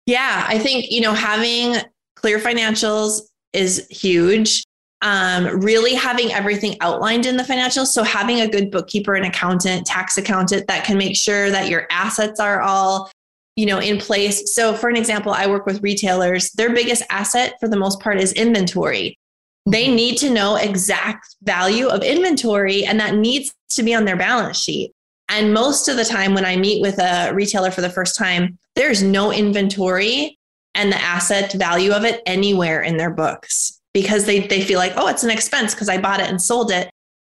Yeah, 0.07 0.45
I 0.49 0.59
think, 0.59 0.91
you 0.91 1.01
know, 1.01 1.15
having 1.15 1.77
clear 2.17 2.39
financials 2.39 3.21
is 3.53 3.87
huge. 3.91 4.65
Um, 5.03 5.61
really 5.61 5.95
having 5.95 6.33
everything 6.33 6.77
outlined 6.81 7.25
in 7.25 7.37
the 7.37 7.43
financials. 7.43 7.87
So 7.87 8.03
having 8.03 8.41
a 8.41 8.49
good 8.49 8.71
bookkeeper 8.71 9.15
and 9.15 9.25
accountant, 9.25 9.87
tax 9.87 10.19
accountant 10.19 10.67
that 10.67 10.85
can 10.85 10.99
make 10.99 11.17
sure 11.17 11.51
that 11.51 11.69
your 11.71 11.87
assets 11.91 12.39
are 12.39 12.61
all 12.61 13.11
you 13.57 13.67
know 13.67 13.79
in 13.79 13.99
place 13.99 14.55
so 14.55 14.75
for 14.75 14.89
an 14.89 14.97
example 14.97 15.33
i 15.33 15.47
work 15.47 15.67
with 15.67 15.83
retailers 15.83 16.51
their 16.53 16.73
biggest 16.73 17.03
asset 17.11 17.55
for 17.61 17.69
the 17.69 17.77
most 17.77 18.01
part 18.01 18.19
is 18.19 18.33
inventory 18.33 19.19
they 19.67 19.87
mm-hmm. 19.87 19.97
need 19.97 20.19
to 20.19 20.31
know 20.31 20.57
exact 20.57 21.37
value 21.43 21.87
of 21.89 22.03
inventory 22.03 22.85
and 22.85 22.99
that 22.99 23.15
needs 23.15 23.53
to 23.69 23.83
be 23.83 23.95
on 23.95 24.05
their 24.05 24.17
balance 24.17 24.59
sheet 24.59 24.93
and 25.29 25.55
most 25.55 25.89
of 25.89 25.97
the 25.97 26.05
time 26.05 26.35
when 26.35 26.45
i 26.45 26.57
meet 26.57 26.81
with 26.81 26.99
a 26.99 27.33
retailer 27.35 27.71
for 27.71 27.81
the 27.81 27.91
first 27.91 28.17
time 28.17 28.59
there's 28.77 29.03
no 29.03 29.33
inventory 29.33 30.39
and 30.75 30.93
the 30.93 31.01
asset 31.01 31.53
value 31.53 31.93
of 31.93 32.05
it 32.05 32.23
anywhere 32.27 32.83
in 32.83 32.97
their 32.97 33.11
books 33.11 33.81
because 33.93 34.25
they, 34.25 34.41
they 34.41 34.63
feel 34.63 34.79
like, 34.79 34.93
oh, 34.97 35.09
it's 35.09 35.25
an 35.25 35.31
expense 35.31 35.75
because 35.75 35.89
I 35.89 35.99
bought 35.99 36.21
it 36.21 36.29
and 36.29 36.41
sold 36.41 36.71
it. 36.71 36.91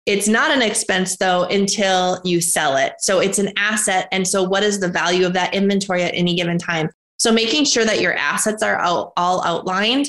It's 0.05 0.27
not 0.27 0.51
an 0.51 0.63
expense 0.63 1.17
though 1.17 1.45
until 1.45 2.21
you 2.25 2.41
sell 2.41 2.77
it. 2.77 2.95
So 2.99 3.21
it's 3.21 3.39
an 3.39 3.53
asset. 3.57 4.09
And 4.11 4.27
so, 4.27 4.43
what 4.43 4.63
is 4.63 4.81
the 4.81 4.89
value 4.89 5.27
of 5.27 5.33
that 5.35 5.55
inventory 5.55 6.03
at 6.03 6.15
any 6.15 6.35
given 6.35 6.59
time? 6.59 6.91
So, 7.19 7.33
making 7.33 7.67
sure 7.67 7.85
that 7.85 8.01
your 8.01 8.15
assets 8.15 8.63
are 8.63 8.79
all 8.81 9.13
outlined, 9.17 10.07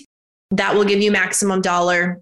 that 0.51 0.73
will 0.73 0.85
give 0.85 1.01
you 1.01 1.11
maximum 1.11 1.61
dollar. 1.61 2.21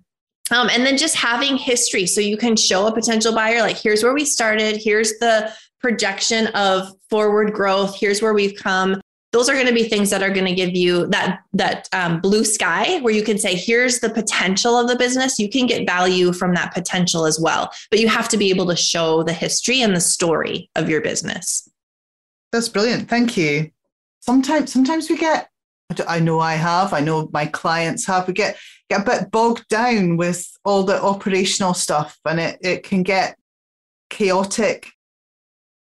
Um, 0.52 0.70
and 0.70 0.86
then 0.86 0.98
just 0.98 1.16
having 1.16 1.56
history 1.56 2.06
so 2.06 2.20
you 2.20 2.36
can 2.36 2.58
show 2.58 2.88
a 2.88 2.94
potential 2.94 3.34
buyer, 3.34 3.62
like, 3.62 3.78
here's 3.78 4.04
where 4.04 4.14
we 4.14 4.26
started, 4.26 4.76
here's 4.76 5.12
the 5.20 5.54
projection 5.80 6.48
of 6.48 6.90
forward 7.10 7.54
growth, 7.54 7.98
here's 7.98 8.22
where 8.22 8.34
we've 8.34 8.56
come 8.56 9.00
those 9.32 9.48
are 9.48 9.54
going 9.54 9.68
to 9.68 9.74
be 9.74 9.84
things 9.84 10.10
that 10.10 10.22
are 10.22 10.30
going 10.30 10.46
to 10.46 10.56
give 10.56 10.76
you 10.76 11.08
that 11.08 11.40
that 11.54 11.88
um, 11.94 12.20
blue 12.20 12.44
sky 12.44 13.00
where 13.00 13.14
you 13.14 13.24
can 13.24 13.38
say 13.38 13.56
here's 13.56 14.00
the 14.00 14.10
potential 14.10 14.78
of 14.78 14.88
the 14.88 14.96
business. 14.96 15.40
You 15.40 15.50
can 15.50 15.68
get 15.68 15.88
value 15.88 16.34
from 16.34 16.54
that 16.56 16.74
potential 16.74 17.26
as 17.26 17.40
well 17.40 17.72
but 17.90 18.00
you 18.00 18.08
have 18.08 18.30
to 18.30 18.38
be 18.38 18.50
able 18.50 18.68
to 18.68 18.76
show 18.76 19.24
the 19.24 19.34
history 19.34 19.82
and 19.82 19.96
the 19.96 20.02
story 20.02 20.70
of 20.76 20.90
your 20.90 21.02
business. 21.02 21.70
That's 22.52 22.70
brilliant. 22.70 23.10
Thank 23.10 23.38
you. 23.38 23.72
Sometimes 24.22 24.72
sometimes 24.72 25.10
we 25.10 25.18
get 25.18 25.50
i 26.08 26.22
know 26.22 26.40
i 26.40 26.54
have 26.54 26.94
i 26.94 27.02
know 27.02 27.30
my 27.34 27.46
clients 27.46 28.08
have 28.08 28.26
we 28.26 28.34
get 28.34 28.58
get 28.90 29.02
a 29.02 29.04
bit 29.04 29.30
bogged 29.30 29.68
down 29.68 30.16
with 30.16 30.50
all 30.64 30.84
the 30.84 31.04
operational 31.04 31.74
stuff 31.74 32.18
and 32.24 32.40
it, 32.40 32.58
it 32.62 32.84
can 32.84 33.04
get 33.04 33.38
chaotic 34.10 34.88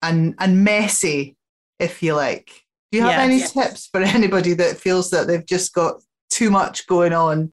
and 0.01 0.35
and 0.39 0.65
messy 0.65 1.37
if 1.79 2.03
you 2.03 2.15
like 2.15 2.65
do 2.91 2.99
you 2.99 3.05
have 3.05 3.13
yes. 3.13 3.21
any 3.21 3.39
yes. 3.39 3.53
tips 3.53 3.87
for 3.87 4.01
anybody 4.03 4.55
that 4.55 4.77
feels 4.77 5.11
that 5.11 5.27
they've 5.27 5.47
just 5.47 5.73
got 5.75 6.03
too 6.31 6.51
much 6.51 6.87
going 6.87 7.13
on? 7.13 7.53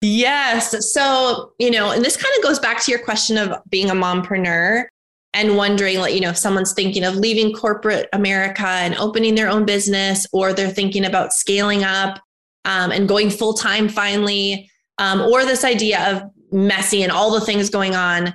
Yes. 0.00 0.92
So, 0.92 1.52
you 1.58 1.70
know, 1.70 1.90
and 1.90 2.04
this 2.04 2.16
kind 2.16 2.34
of 2.36 2.42
goes 2.42 2.58
back 2.58 2.82
to 2.82 2.90
your 2.90 3.00
question 3.00 3.38
of 3.38 3.56
being 3.70 3.88
a 3.88 3.94
mompreneur 3.94 4.84
and 5.32 5.56
wondering, 5.56 5.98
like, 5.98 6.14
you 6.14 6.20
know, 6.20 6.30
if 6.30 6.36
someone's 6.36 6.74
thinking 6.74 7.04
of 7.04 7.16
leaving 7.16 7.54
corporate 7.54 8.08
America 8.12 8.66
and 8.66 8.94
opening 8.96 9.34
their 9.34 9.48
own 9.48 9.64
business, 9.64 10.26
or 10.32 10.52
they're 10.52 10.70
thinking 10.70 11.06
about 11.06 11.32
scaling 11.32 11.84
up 11.84 12.20
um, 12.66 12.92
and 12.92 13.08
going 13.08 13.30
full 13.30 13.54
time 13.54 13.88
finally, 13.88 14.70
um, 14.98 15.22
or 15.22 15.44
this 15.44 15.64
idea 15.64 16.12
of 16.12 16.22
messy 16.52 17.02
and 17.02 17.10
all 17.10 17.32
the 17.32 17.40
things 17.40 17.70
going 17.70 17.94
on. 17.96 18.34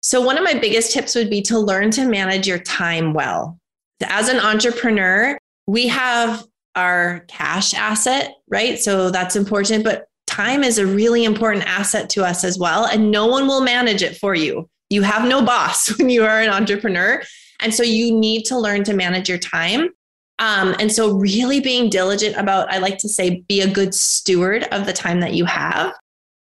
So, 0.00 0.20
one 0.20 0.38
of 0.38 0.44
my 0.44 0.54
biggest 0.54 0.92
tips 0.92 1.14
would 1.16 1.28
be 1.28 1.42
to 1.42 1.58
learn 1.58 1.90
to 1.92 2.06
manage 2.06 2.46
your 2.46 2.60
time 2.60 3.12
well. 3.12 3.58
As 4.04 4.28
an 4.28 4.38
entrepreneur, 4.38 5.36
we 5.68 5.86
have 5.86 6.44
our 6.76 7.26
cash 7.28 7.74
asset, 7.74 8.34
right? 8.48 8.78
So 8.78 9.10
that's 9.10 9.36
important, 9.36 9.84
but 9.84 10.06
time 10.26 10.64
is 10.64 10.78
a 10.78 10.86
really 10.86 11.24
important 11.24 11.66
asset 11.66 12.08
to 12.10 12.24
us 12.24 12.42
as 12.42 12.58
well. 12.58 12.86
And 12.86 13.10
no 13.10 13.26
one 13.26 13.46
will 13.46 13.60
manage 13.60 14.02
it 14.02 14.16
for 14.16 14.34
you. 14.34 14.66
You 14.88 15.02
have 15.02 15.28
no 15.28 15.42
boss 15.42 15.88
when 15.98 16.08
you 16.08 16.24
are 16.24 16.40
an 16.40 16.48
entrepreneur. 16.48 17.22
And 17.60 17.74
so 17.74 17.82
you 17.82 18.18
need 18.18 18.44
to 18.46 18.58
learn 18.58 18.82
to 18.84 18.94
manage 18.94 19.28
your 19.28 19.38
time. 19.38 19.90
Um, 20.38 20.74
and 20.78 20.90
so, 20.90 21.16
really 21.16 21.58
being 21.58 21.90
diligent 21.90 22.36
about, 22.36 22.72
I 22.72 22.78
like 22.78 22.96
to 22.98 23.08
say, 23.08 23.42
be 23.48 23.60
a 23.60 23.70
good 23.70 23.92
steward 23.92 24.62
of 24.70 24.86
the 24.86 24.92
time 24.92 25.18
that 25.20 25.34
you 25.34 25.44
have 25.44 25.92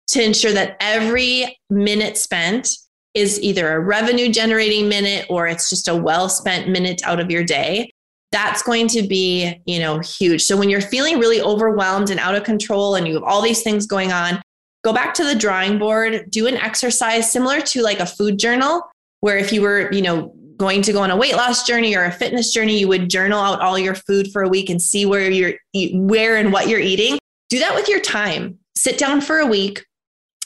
to 0.08 0.24
ensure 0.24 0.52
that 0.52 0.78
every 0.80 1.58
minute 1.68 2.16
spent 2.16 2.70
is 3.12 3.38
either 3.42 3.70
a 3.70 3.80
revenue 3.80 4.32
generating 4.32 4.88
minute 4.88 5.26
or 5.28 5.46
it's 5.46 5.68
just 5.68 5.88
a 5.88 5.94
well 5.94 6.30
spent 6.30 6.70
minute 6.70 7.02
out 7.04 7.20
of 7.20 7.30
your 7.30 7.44
day 7.44 7.91
that's 8.32 8.62
going 8.62 8.88
to 8.88 9.02
be, 9.02 9.60
you 9.66 9.78
know, 9.78 9.98
huge. 10.00 10.42
So 10.42 10.56
when 10.56 10.70
you're 10.70 10.80
feeling 10.80 11.18
really 11.18 11.40
overwhelmed 11.40 12.10
and 12.10 12.18
out 12.18 12.34
of 12.34 12.44
control 12.44 12.94
and 12.96 13.06
you 13.06 13.14
have 13.14 13.22
all 13.22 13.42
these 13.42 13.62
things 13.62 13.86
going 13.86 14.10
on, 14.10 14.42
go 14.82 14.92
back 14.92 15.14
to 15.14 15.24
the 15.24 15.34
drawing 15.34 15.78
board, 15.78 16.30
do 16.30 16.46
an 16.46 16.56
exercise 16.56 17.30
similar 17.30 17.60
to 17.60 17.82
like 17.82 18.00
a 18.00 18.06
food 18.06 18.38
journal 18.38 18.82
where 19.20 19.36
if 19.36 19.52
you 19.52 19.62
were, 19.62 19.92
you 19.92 20.02
know, 20.02 20.34
going 20.56 20.82
to 20.82 20.92
go 20.92 21.02
on 21.02 21.10
a 21.10 21.16
weight 21.16 21.36
loss 21.36 21.66
journey 21.66 21.94
or 21.94 22.04
a 22.04 22.12
fitness 22.12 22.52
journey, 22.52 22.78
you 22.78 22.88
would 22.88 23.10
journal 23.10 23.38
out 23.38 23.60
all 23.60 23.78
your 23.78 23.94
food 23.94 24.30
for 24.32 24.42
a 24.42 24.48
week 24.48 24.70
and 24.70 24.80
see 24.80 25.06
where 25.06 25.30
you're 25.30 25.54
where 25.94 26.36
and 26.36 26.52
what 26.52 26.68
you're 26.68 26.80
eating. 26.80 27.18
Do 27.50 27.58
that 27.58 27.74
with 27.74 27.88
your 27.88 28.00
time. 28.00 28.58
Sit 28.76 28.98
down 28.98 29.20
for 29.20 29.38
a 29.38 29.46
week, 29.46 29.84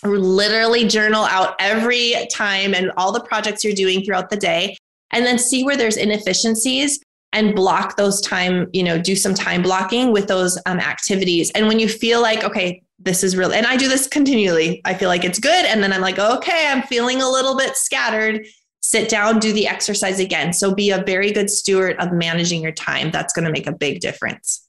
literally 0.03 0.87
journal 0.87 1.25
out 1.25 1.55
every 1.61 2.15
time 2.33 2.75
and 2.75 2.91
all 2.97 3.13
the 3.13 3.21
projects 3.21 3.63
you're 3.63 3.75
doing 3.75 4.05
throughout 4.05 4.31
the 4.31 4.37
day 4.37 4.77
and 5.13 5.25
then 5.25 5.39
see 5.39 5.65
where 5.65 5.77
there's 5.77 5.97
inefficiencies 5.97 6.99
and 7.33 7.55
block 7.55 7.97
those 7.97 8.21
time, 8.21 8.69
you 8.73 8.83
know, 8.83 8.99
do 8.99 9.15
some 9.15 9.35
time 9.35 9.63
blocking 9.63 10.13
with 10.13 10.27
those 10.27 10.59
um, 10.67 10.79
activities. 10.79 11.51
And 11.53 11.69
when 11.69 11.79
you 11.79 11.89
feel 11.89 12.23
like, 12.23 12.45
okay, 12.45 12.83
this 12.99 13.23
is 13.23 13.37
real, 13.37 13.53
and 13.53 13.67
I 13.67 13.77
do 13.77 13.89
this 13.89 14.07
continually, 14.07 14.81
I 14.85 14.95
feel 14.95 15.09
like 15.09 15.25
it's 15.25 15.39
good. 15.39 15.67
And 15.67 15.83
then 15.83 15.93
I'm 15.93 16.01
like, 16.01 16.19
okay, 16.19 16.69
I'm 16.69 16.83
feeling 16.83 17.21
a 17.21 17.29
little 17.29 17.57
bit 17.57 17.77
scattered. 17.77 18.47
Sit 18.81 19.09
down, 19.09 19.41
do 19.41 19.53
the 19.53 19.67
exercise 19.67 20.21
again. 20.21 20.53
So 20.53 20.75
be 20.75 20.91
a 20.91 21.03
very 21.03 21.33
good 21.33 21.51
steward 21.51 21.97
of 21.99 22.13
managing 22.13 22.63
your 22.63 22.73
time. 22.73 23.11
That's 23.11 23.33
going 23.33 23.45
to 23.45 23.51
make 23.51 23.67
a 23.67 23.73
big 23.73 24.01
difference. 24.01 24.63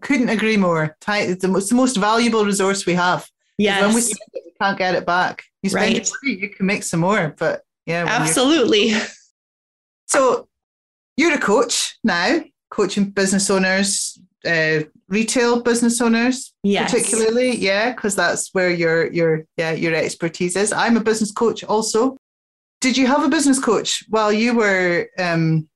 Couldn't 0.00 0.28
agree 0.28 0.56
more. 0.56 0.96
Time 1.00 1.28
is 1.28 1.38
the 1.38 1.48
most, 1.48 1.68
the 1.68 1.74
most 1.76 1.96
valuable 1.96 2.44
resource 2.44 2.84
we 2.84 2.94
have. 2.94 3.28
Yes. 3.58 3.82
When 3.82 3.94
we, 3.94 4.00
it, 4.00 4.18
we 4.34 4.52
can't 4.60 4.76
get 4.76 4.94
it 4.94 5.06
back. 5.06 5.44
You 5.62 5.70
spend 5.70 5.94
right. 5.94 6.10
it, 6.22 6.40
you 6.40 6.48
can 6.48 6.66
make 6.66 6.82
some 6.82 7.00
more. 7.00 7.34
But 7.38 7.62
yeah, 7.86 8.04
absolutely. 8.08 8.94
So 10.06 10.48
you're 11.22 11.34
a 11.34 11.40
coach 11.40 11.96
now, 12.02 12.40
coaching 12.70 13.10
business 13.10 13.48
owners, 13.48 14.18
uh, 14.44 14.80
retail 15.08 15.62
business 15.62 16.00
owners, 16.00 16.52
yes. 16.62 16.90
particularly. 16.90 17.56
Yeah, 17.56 17.94
because 17.94 18.16
that's 18.16 18.52
where 18.52 18.70
your 18.70 19.10
your 19.12 19.44
yeah 19.56 19.72
your 19.72 19.94
expertise 19.94 20.56
is. 20.56 20.72
I'm 20.72 20.96
a 20.96 21.00
business 21.00 21.30
coach 21.30 21.62
also. 21.64 22.16
Did 22.80 22.96
you 22.96 23.06
have 23.06 23.22
a 23.22 23.28
business 23.28 23.60
coach 23.60 24.02
while 24.08 24.32
you 24.32 24.56
were 24.56 25.08
um, 25.18 25.68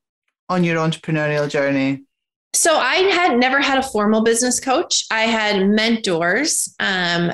on 0.49 0.65
your 0.65 0.77
entrepreneurial 0.77 1.49
journey? 1.49 2.03
So 2.53 2.75
I 2.79 2.97
had 2.97 3.39
never 3.39 3.61
had 3.61 3.79
a 3.79 3.83
formal 3.83 4.23
business 4.23 4.59
coach. 4.59 5.05
I 5.11 5.23
had 5.23 5.69
mentors, 5.69 6.75
um, 6.81 7.31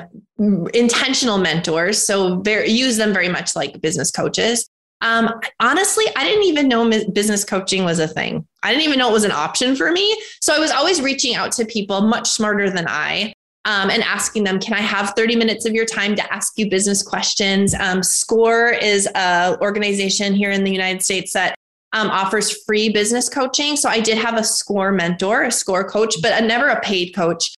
intentional 0.73 1.37
mentors. 1.37 2.05
So 2.05 2.41
very, 2.41 2.69
use 2.69 2.97
them 2.97 3.13
very 3.13 3.29
much 3.29 3.55
like 3.55 3.81
business 3.81 4.11
coaches. 4.11 4.69
Um, 5.03 5.29
honestly, 5.59 6.05
I 6.15 6.23
didn't 6.23 6.45
even 6.45 6.67
know 6.69 6.89
business 7.11 7.43
coaching 7.43 7.83
was 7.83 7.99
a 7.99 8.07
thing. 8.07 8.47
I 8.63 8.71
didn't 8.71 8.85
even 8.85 8.97
know 8.97 9.09
it 9.09 9.13
was 9.13 9.25
an 9.25 9.31
option 9.31 9.75
for 9.75 9.91
me. 9.91 10.17
So 10.41 10.55
I 10.55 10.59
was 10.59 10.71
always 10.71 11.01
reaching 11.01 11.35
out 11.35 11.51
to 11.53 11.65
people 11.65 12.01
much 12.01 12.29
smarter 12.29 12.69
than 12.69 12.85
I 12.87 13.33
um, 13.65 13.89
and 13.89 14.01
asking 14.01 14.45
them, 14.45 14.59
can 14.59 14.73
I 14.73 14.79
have 14.79 15.13
30 15.15 15.35
minutes 15.35 15.65
of 15.65 15.73
your 15.73 15.85
time 15.85 16.15
to 16.15 16.33
ask 16.33 16.57
you 16.57 16.69
business 16.69 17.03
questions? 17.03 17.75
Um, 17.75 18.01
SCORE 18.01 18.71
is 18.71 19.07
an 19.13 19.57
organization 19.59 20.33
here 20.33 20.51
in 20.51 20.63
the 20.63 20.71
United 20.71 21.03
States 21.03 21.33
that 21.33 21.55
um, 21.91 22.09
offers 22.09 22.63
free 22.63 22.89
business 22.89 23.27
coaching. 23.27 23.75
So 23.75 23.89
I 23.89 23.99
did 23.99 24.17
have 24.17 24.37
a 24.37 24.43
SCORE 24.43 24.93
mentor, 24.93 25.43
a 25.43 25.51
SCORE 25.51 25.83
coach, 25.83 26.15
but 26.21 26.41
a, 26.41 26.45
never 26.45 26.69
a 26.69 26.79
paid 26.79 27.13
coach. 27.13 27.53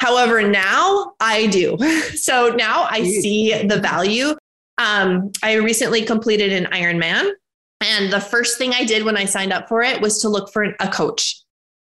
However, 0.00 0.42
now 0.42 1.12
I 1.18 1.46
do. 1.46 1.76
So 2.20 2.50
now 2.50 2.86
I 2.90 3.02
see 3.04 3.62
the 3.62 3.78
value 3.78 4.34
um, 4.80 5.30
I 5.42 5.54
recently 5.54 6.02
completed 6.02 6.52
an 6.52 6.64
Ironman. 6.72 7.30
And 7.82 8.12
the 8.12 8.20
first 8.20 8.58
thing 8.58 8.72
I 8.74 8.84
did 8.84 9.04
when 9.04 9.16
I 9.16 9.26
signed 9.26 9.52
up 9.52 9.68
for 9.68 9.82
it 9.82 10.00
was 10.00 10.20
to 10.22 10.28
look 10.28 10.52
for 10.52 10.74
a 10.80 10.88
coach 10.88 11.42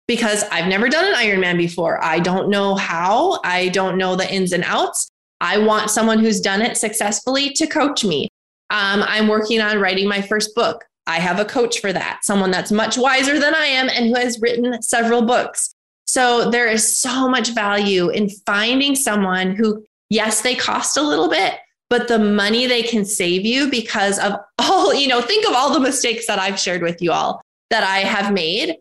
because 0.07 0.43
I've 0.51 0.69
never 0.69 0.89
done 0.89 1.07
an 1.07 1.15
Ironman 1.15 1.59
before. 1.59 2.03
I 2.03 2.19
don't 2.19 2.49
know 2.49 2.75
how, 2.75 3.41
I 3.45 3.69
don't 3.69 3.99
know 3.99 4.17
the 4.17 4.31
ins 4.33 4.53
and 4.53 4.65
outs. 4.65 5.09
I 5.41 5.59
want 5.59 5.91
someone 5.91 6.19
who's 6.19 6.41
done 6.41 6.63
it 6.63 6.77
successfully 6.77 7.51
to 7.51 7.67
coach 7.67 8.05
me. 8.05 8.29
Um, 8.71 9.05
I'm 9.07 9.29
working 9.29 9.61
on 9.61 9.81
writing 9.81 10.09
my 10.09 10.23
first 10.23 10.55
book. 10.55 10.85
I 11.07 11.21
have 11.21 11.39
a 11.39 11.45
coach 11.45 11.81
for 11.81 11.93
that, 11.93 12.21
someone 12.23 12.51
that's 12.51 12.73
much 12.73 12.99
wiser 12.99 13.39
than 13.39 13.55
I 13.55 13.67
am 13.67 13.89
and 13.89 14.07
who 14.07 14.15
has 14.15 14.41
written 14.41 14.83
several 14.83 15.23
books. 15.23 15.75
So 16.07 16.51
there 16.51 16.67
is 16.67 16.99
so 16.99 17.29
much 17.29 17.51
value 17.55 18.09
in 18.09 18.31
finding 18.47 18.95
someone 18.95 19.55
who, 19.55 19.85
yes, 20.11 20.43
they 20.43 20.55
cost 20.55 20.97
a 20.97 21.03
little 21.03 21.29
bit, 21.29 21.55
but 21.91 22.09
the 22.09 22.19
money 22.19 22.67
they 22.67 22.83
can 22.83 23.05
save 23.05 23.45
you 23.45 23.71
because 23.71 24.19
of 24.19 24.35
all, 24.59 24.95
you 25.01 25.09
know, 25.09 25.21
think 25.21 25.47
of 25.47 25.55
all 25.55 25.73
the 25.73 25.81
mistakes 25.81 26.27
that 26.27 26.39
I've 26.39 26.59
shared 26.59 26.83
with 26.83 27.01
you 27.03 27.13
all 27.13 27.43
that 27.71 27.85
I 27.85 27.99
have 27.99 28.33
made. 28.33 28.77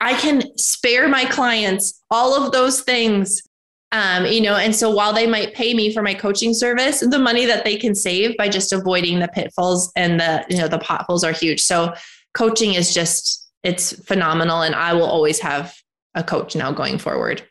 I 0.00 0.14
can 0.14 0.56
spare 0.56 1.08
my 1.08 1.24
clients 1.24 2.02
all 2.10 2.34
of 2.34 2.52
those 2.52 2.82
things. 2.82 3.42
Um, 3.90 4.26
you 4.26 4.42
know, 4.42 4.56
and 4.56 4.76
so 4.76 4.90
while 4.90 5.14
they 5.14 5.26
might 5.26 5.54
pay 5.54 5.72
me 5.72 5.92
for 5.92 6.02
my 6.02 6.12
coaching 6.12 6.52
service, 6.52 7.00
the 7.00 7.18
money 7.18 7.46
that 7.46 7.64
they 7.64 7.76
can 7.76 7.94
save 7.94 8.36
by 8.36 8.48
just 8.48 8.72
avoiding 8.72 9.18
the 9.18 9.28
pitfalls 9.28 9.90
and 9.96 10.20
the, 10.20 10.44
you 10.50 10.58
know, 10.58 10.68
the 10.68 10.78
potholes 10.78 11.24
are 11.24 11.32
huge. 11.32 11.60
So 11.60 11.94
coaching 12.34 12.74
is 12.74 12.92
just, 12.92 13.50
it's 13.64 13.92
phenomenal. 14.04 14.60
And 14.60 14.74
I 14.74 14.92
will 14.92 15.06
always 15.06 15.40
have 15.40 15.74
a 16.14 16.22
coach 16.22 16.54
now 16.54 16.70
going 16.70 16.98
forward. 16.98 17.42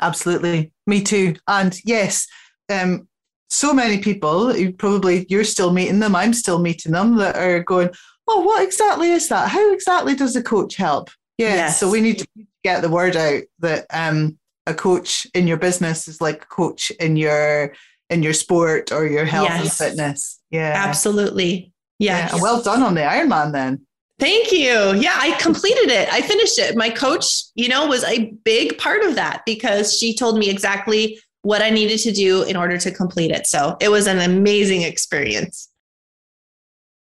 Absolutely. 0.00 0.72
Me 0.86 1.02
too. 1.02 1.34
And 1.48 1.78
yes, 1.84 2.28
um, 2.70 3.07
so 3.50 3.72
many 3.72 3.98
people, 3.98 4.54
you 4.56 4.72
probably 4.72 5.26
you're 5.28 5.44
still 5.44 5.72
meeting 5.72 6.00
them, 6.00 6.14
I'm 6.14 6.32
still 6.32 6.58
meeting 6.58 6.92
them 6.92 7.16
that 7.16 7.36
are 7.36 7.62
going, 7.62 7.90
Oh, 8.26 8.40
what 8.40 8.62
exactly 8.62 9.10
is 9.10 9.28
that? 9.28 9.48
How 9.48 9.72
exactly 9.72 10.14
does 10.14 10.36
a 10.36 10.42
coach 10.42 10.76
help? 10.76 11.10
Yeah. 11.38 11.54
Yes. 11.54 11.80
So 11.80 11.90
we 11.90 12.00
need 12.00 12.18
to 12.18 12.26
get 12.62 12.82
the 12.82 12.90
word 12.90 13.16
out 13.16 13.42
that 13.60 13.86
um, 13.90 14.38
a 14.66 14.74
coach 14.74 15.26
in 15.34 15.46
your 15.46 15.56
business 15.56 16.08
is 16.08 16.20
like 16.20 16.42
a 16.42 16.46
coach 16.46 16.90
in 17.00 17.16
your 17.16 17.74
in 18.10 18.22
your 18.22 18.34
sport 18.34 18.92
or 18.92 19.06
your 19.06 19.24
health 19.24 19.48
yes. 19.48 19.60
and 19.62 19.72
fitness. 19.90 20.40
Yeah. 20.50 20.72
Absolutely. 20.76 21.72
Yes. 21.98 22.32
Yeah. 22.34 22.42
Well 22.42 22.62
done 22.62 22.82
on 22.82 22.94
the 22.94 23.00
Ironman 23.00 23.52
then. 23.52 23.86
Thank 24.18 24.50
you. 24.50 24.94
Yeah, 24.94 25.14
I 25.16 25.36
completed 25.40 25.90
it. 25.90 26.12
I 26.12 26.22
finished 26.22 26.58
it. 26.58 26.76
My 26.76 26.90
coach, 26.90 27.24
you 27.54 27.68
know, 27.68 27.86
was 27.86 28.02
a 28.02 28.32
big 28.44 28.76
part 28.76 29.04
of 29.04 29.14
that 29.14 29.42
because 29.46 29.96
she 29.96 30.14
told 30.14 30.38
me 30.38 30.50
exactly 30.50 31.20
what 31.42 31.62
I 31.62 31.70
needed 31.70 31.98
to 32.00 32.12
do 32.12 32.42
in 32.42 32.56
order 32.56 32.78
to 32.78 32.90
complete 32.90 33.30
it. 33.30 33.46
So 33.46 33.76
it 33.80 33.88
was 33.88 34.06
an 34.06 34.18
amazing 34.18 34.82
experience. 34.82 35.68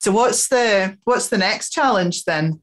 So 0.00 0.12
what's 0.12 0.48
the 0.48 0.96
what's 1.04 1.28
the 1.28 1.38
next 1.38 1.70
challenge 1.70 2.24
then? 2.24 2.62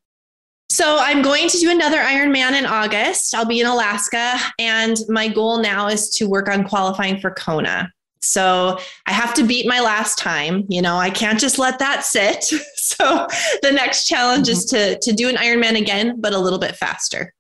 So 0.69 0.97
I'm 0.99 1.21
going 1.21 1.47
to 1.49 1.57
do 1.57 1.69
another 1.69 1.97
Ironman 1.97 2.57
in 2.57 2.65
August. 2.65 3.35
I'll 3.35 3.45
be 3.45 3.59
in 3.59 3.67
Alaska 3.67 4.37
and 4.57 4.97
my 5.09 5.27
goal 5.27 5.61
now 5.61 5.87
is 5.87 6.09
to 6.11 6.27
work 6.27 6.49
on 6.49 6.63
qualifying 6.63 7.19
for 7.19 7.31
Kona. 7.31 7.91
So 8.21 8.79
I 9.05 9.11
have 9.11 9.35
to 9.35 9.43
beat 9.43 9.67
my 9.67 9.79
last 9.79 10.17
time, 10.17 10.65
you 10.67 10.81
know, 10.81 10.97
I 10.97 11.11
can't 11.11 11.39
just 11.39 11.59
let 11.59 11.77
that 11.79 12.03
sit. 12.03 12.43
so 12.75 13.27
the 13.61 13.71
next 13.71 14.07
challenge 14.07 14.47
mm-hmm. 14.47 14.57
is 14.57 14.65
to 14.65 14.99
to 14.99 15.13
do 15.13 15.29
an 15.29 15.35
Ironman 15.35 15.79
again 15.79 16.19
but 16.19 16.33
a 16.33 16.39
little 16.39 16.59
bit 16.59 16.75
faster. 16.75 17.33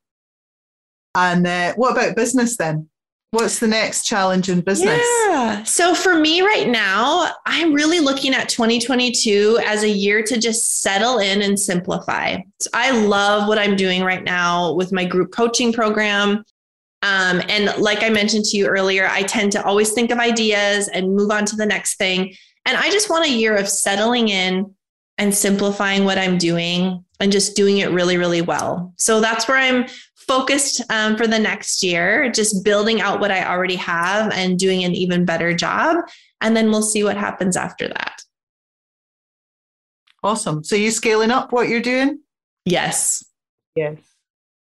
And 1.15 1.47
uh, 1.47 1.73
what 1.75 1.93
about 1.93 2.15
business 2.15 2.57
then? 2.57 2.89
What's 3.35 3.59
the 3.59 3.67
next 3.67 4.05
challenge 4.05 4.47
in 4.47 4.61
business? 4.61 5.05
Yeah. 5.27 5.61
So 5.63 5.93
for 5.93 6.15
me 6.15 6.41
right 6.41 6.69
now, 6.69 7.33
I'm 7.45 7.73
really 7.73 7.99
looking 7.99 8.33
at 8.33 8.47
2022 8.47 9.59
as 9.65 9.83
a 9.83 9.89
year 9.89 10.23
to 10.23 10.37
just 10.37 10.81
settle 10.81 11.17
in 11.17 11.41
and 11.41 11.59
simplify. 11.59 12.37
So 12.61 12.69
I 12.73 12.91
love 12.91 13.49
what 13.49 13.59
I'm 13.59 13.75
doing 13.75 14.03
right 14.03 14.23
now 14.23 14.71
with 14.71 14.93
my 14.93 15.03
group 15.03 15.33
coaching 15.33 15.73
program. 15.73 16.45
Um, 17.01 17.41
and 17.49 17.77
like 17.77 18.03
I 18.03 18.09
mentioned 18.09 18.45
to 18.45 18.57
you 18.57 18.67
earlier, 18.67 19.05
I 19.11 19.23
tend 19.23 19.51
to 19.51 19.63
always 19.65 19.91
think 19.91 20.11
of 20.11 20.17
ideas 20.17 20.87
and 20.87 21.13
move 21.13 21.29
on 21.29 21.43
to 21.47 21.57
the 21.57 21.65
next 21.65 21.97
thing. 21.97 22.33
And 22.65 22.77
I 22.77 22.89
just 22.89 23.09
want 23.09 23.25
a 23.25 23.29
year 23.29 23.57
of 23.57 23.67
settling 23.67 24.29
in 24.29 24.73
and 25.17 25.35
simplifying 25.35 26.05
what 26.05 26.17
I'm 26.17 26.37
doing 26.37 27.03
and 27.19 27.33
just 27.33 27.57
doing 27.57 27.79
it 27.79 27.91
really, 27.91 28.15
really 28.15 28.41
well. 28.41 28.93
So 28.97 29.19
that's 29.19 29.45
where 29.49 29.57
I'm 29.57 29.87
focused 30.27 30.81
um, 30.89 31.17
for 31.17 31.27
the 31.27 31.39
next 31.39 31.83
year, 31.83 32.31
just 32.31 32.63
building 32.63 33.01
out 33.01 33.19
what 33.19 33.31
I 33.31 33.45
already 33.45 33.75
have 33.75 34.31
and 34.33 34.59
doing 34.59 34.83
an 34.83 34.93
even 34.93 35.25
better 35.25 35.53
job. 35.53 35.97
And 36.41 36.55
then 36.55 36.69
we'll 36.69 36.81
see 36.81 37.03
what 37.03 37.17
happens 37.17 37.55
after 37.57 37.87
that. 37.87 38.21
Awesome. 40.23 40.63
So 40.63 40.75
you 40.75 40.91
scaling 40.91 41.31
up 41.31 41.51
what 41.51 41.69
you're 41.69 41.81
doing? 41.81 42.19
Yes. 42.65 43.23
Yes. 43.75 43.97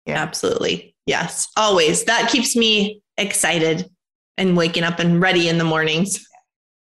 Yeah. 0.06 0.22
Absolutely. 0.22 0.96
Yes. 1.06 1.48
Always. 1.58 2.04
That 2.06 2.30
keeps 2.30 2.56
me 2.56 3.02
excited 3.18 3.90
and 4.38 4.58
waking 4.58 4.84
up 4.84 5.00
and 5.00 5.22
ready 5.22 5.48
in 5.48 5.58
the 5.58 5.64
mornings. 5.64 6.28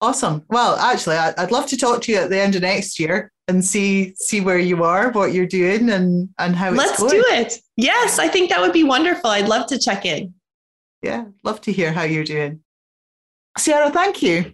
Awesome. 0.02 0.44
Well, 0.50 0.76
actually, 0.76 1.18
I'd 1.18 1.52
love 1.52 1.68
to 1.68 1.78
talk 1.78 2.02
to 2.04 2.12
you 2.12 2.20
at 2.20 2.30
the 2.30 2.40
end 2.40 2.56
of 2.56 2.62
next 2.62 3.00
year 3.00 3.32
and 3.48 3.64
see 3.64 4.14
see 4.16 4.42
where 4.42 4.60
you 4.60 4.84
are, 4.84 5.12
what 5.12 5.34
you're 5.34 5.46
doing, 5.46 5.90
and 5.90 6.30
and 6.38 6.56
how 6.56 6.74
it's 6.74 7.00
going. 7.00 7.12
Let's 7.12 7.14
do 7.14 7.24
it. 7.28 7.65
Yes, 7.78 8.20
I 8.20 8.28
think 8.28 8.50
that 8.50 8.62
would 8.62 8.74
be 8.74 8.84
wonderful. 8.84 9.30
I'd 9.30 9.48
love 9.48 9.68
to 9.68 9.80
check 9.80 10.06
in. 10.06 10.34
Yeah, 11.02 11.26
love 11.44 11.62
to 11.62 11.72
hear 11.72 11.92
how 11.92 12.04
you're 12.04 12.24
doing. 12.24 12.62
Ciara, 13.58 13.92
thank 13.92 14.22
you. 14.22 14.54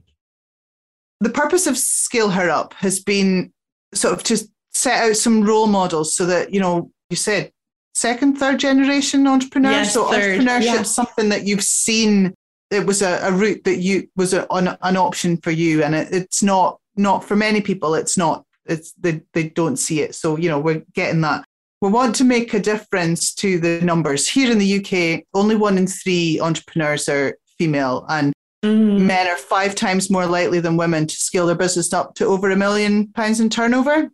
The 1.20 1.30
purpose 1.30 1.68
of 1.68 1.78
Scale 1.78 2.30
Her 2.30 2.50
Up 2.50 2.74
has 2.76 3.00
been 3.00 3.54
sort 3.94 4.14
of 4.14 4.24
to 4.24 4.38
set 4.74 5.04
out 5.04 5.16
some 5.16 5.44
role 5.44 5.68
models 5.68 6.16
so 6.16 6.26
that, 6.26 6.54
you 6.54 6.60
know, 6.60 6.92
you 7.10 7.16
said 7.16 7.52
second, 7.94 8.38
third 8.38 8.60
generation 8.60 9.28
entrepreneurs. 9.28 9.74
Yes, 9.74 9.94
so 9.94 10.10
third, 10.10 10.40
entrepreneurship 10.40 10.64
yeah. 10.64 10.84
something 10.84 11.30
that 11.30 11.46
you've 11.46 11.64
seen. 11.64 12.34
It 12.72 12.86
was 12.86 13.02
a, 13.02 13.20
a 13.22 13.32
route 13.32 13.66
that 13.66 13.80
you 13.80 14.08
was 14.16 14.34
a, 14.34 14.48
an, 14.50 14.78
an 14.82 14.98
option 14.98 15.38
for 15.38 15.52
you, 15.52 15.84
and 15.84 15.94
it, 15.94 16.08
it's 16.12 16.42
not 16.42 16.80
not 16.96 17.24
for 17.24 17.36
many 17.36 17.62
people. 17.62 17.96
It's 17.96 18.18
not 18.18 18.46
it's 18.66 18.94
they, 18.94 19.22
they 19.34 19.50
don't 19.50 19.78
see 19.78 20.02
it. 20.02 20.16
So, 20.16 20.38
you 20.38 20.50
know, 20.50 20.60
we're 20.60 20.84
getting 20.94 21.22
that. 21.22 21.46
We 21.82 21.90
want 21.90 22.16
to 22.18 22.24
make 22.24 22.54
a 22.54 22.60
difference 22.60 23.34
to 23.36 23.60
the 23.60 23.82
numbers. 23.82 24.30
Here 24.30 24.52
in 24.52 24.60
the 24.60 24.78
UK, 24.78 25.24
only 25.34 25.56
one 25.56 25.80
in 25.80 25.88
three 25.88 26.40
entrepreneurs 26.40 27.10
are 27.10 27.38
female, 27.58 28.06
and 28.08 28.34
mm. 28.64 29.00
men 29.00 29.28
are 29.28 29.38
five 29.38 29.74
times 29.74 30.12
more 30.12 30.28
likely 30.28 30.60
than 30.60 30.78
women 30.78 31.08
to 31.08 31.16
scale 31.16 31.48
their 31.48 31.56
business 31.56 31.92
up 31.92 32.14
to 32.16 32.26
over 32.26 32.52
a 32.52 32.56
million 32.56 33.08
pounds 33.14 33.40
in 33.40 33.50
turnover. 33.50 34.10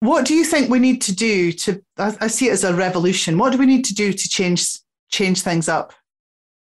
What 0.00 0.26
do 0.26 0.34
you 0.34 0.42
think 0.42 0.68
we 0.68 0.80
need 0.80 1.00
to 1.02 1.14
do 1.14 1.52
to? 1.52 1.80
I, 1.96 2.16
I 2.22 2.26
see 2.26 2.48
it 2.48 2.52
as 2.52 2.64
a 2.64 2.74
revolution. 2.74 3.38
What 3.38 3.52
do 3.52 3.58
we 3.58 3.66
need 3.66 3.84
to 3.84 3.94
do 3.94 4.12
to 4.12 4.28
change 4.28 4.66
change 5.08 5.42
things 5.42 5.68
up? 5.68 5.92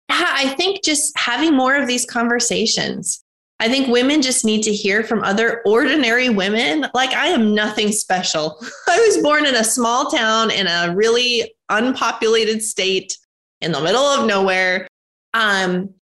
I 0.09 0.55
think 0.57 0.85
just 0.85 1.19
having 1.19 1.57
more 1.57 1.75
of 1.75 1.89
these 1.89 2.05
conversations. 2.05 3.24
I 3.61 3.69
think 3.69 3.89
women 3.89 4.21
just 4.21 4.45
need 4.45 4.63
to 4.65 4.73
hear 4.73 5.05
from 5.05 5.23
other 5.23 5.63
ordinary 5.65 6.29
women. 6.29 6.87
Like, 6.93 7.13
I 7.13 7.29
am 7.29 7.55
nothing 7.55 7.93
special. 7.93 8.61
I 8.89 8.99
was 8.99 9.23
born 9.23 9.47
in 9.47 9.55
a 9.55 9.65
small 9.65 10.11
town 10.11 10.51
in 10.51 10.67
a 10.67 10.95
really 10.95 11.55
unpopulated 11.69 12.63
state 12.63 13.17
in 13.61 13.73
the 13.73 13.81
middle 13.81 14.03
of 14.03 14.27
nowhere. 14.27 14.89
Um, 15.35 15.95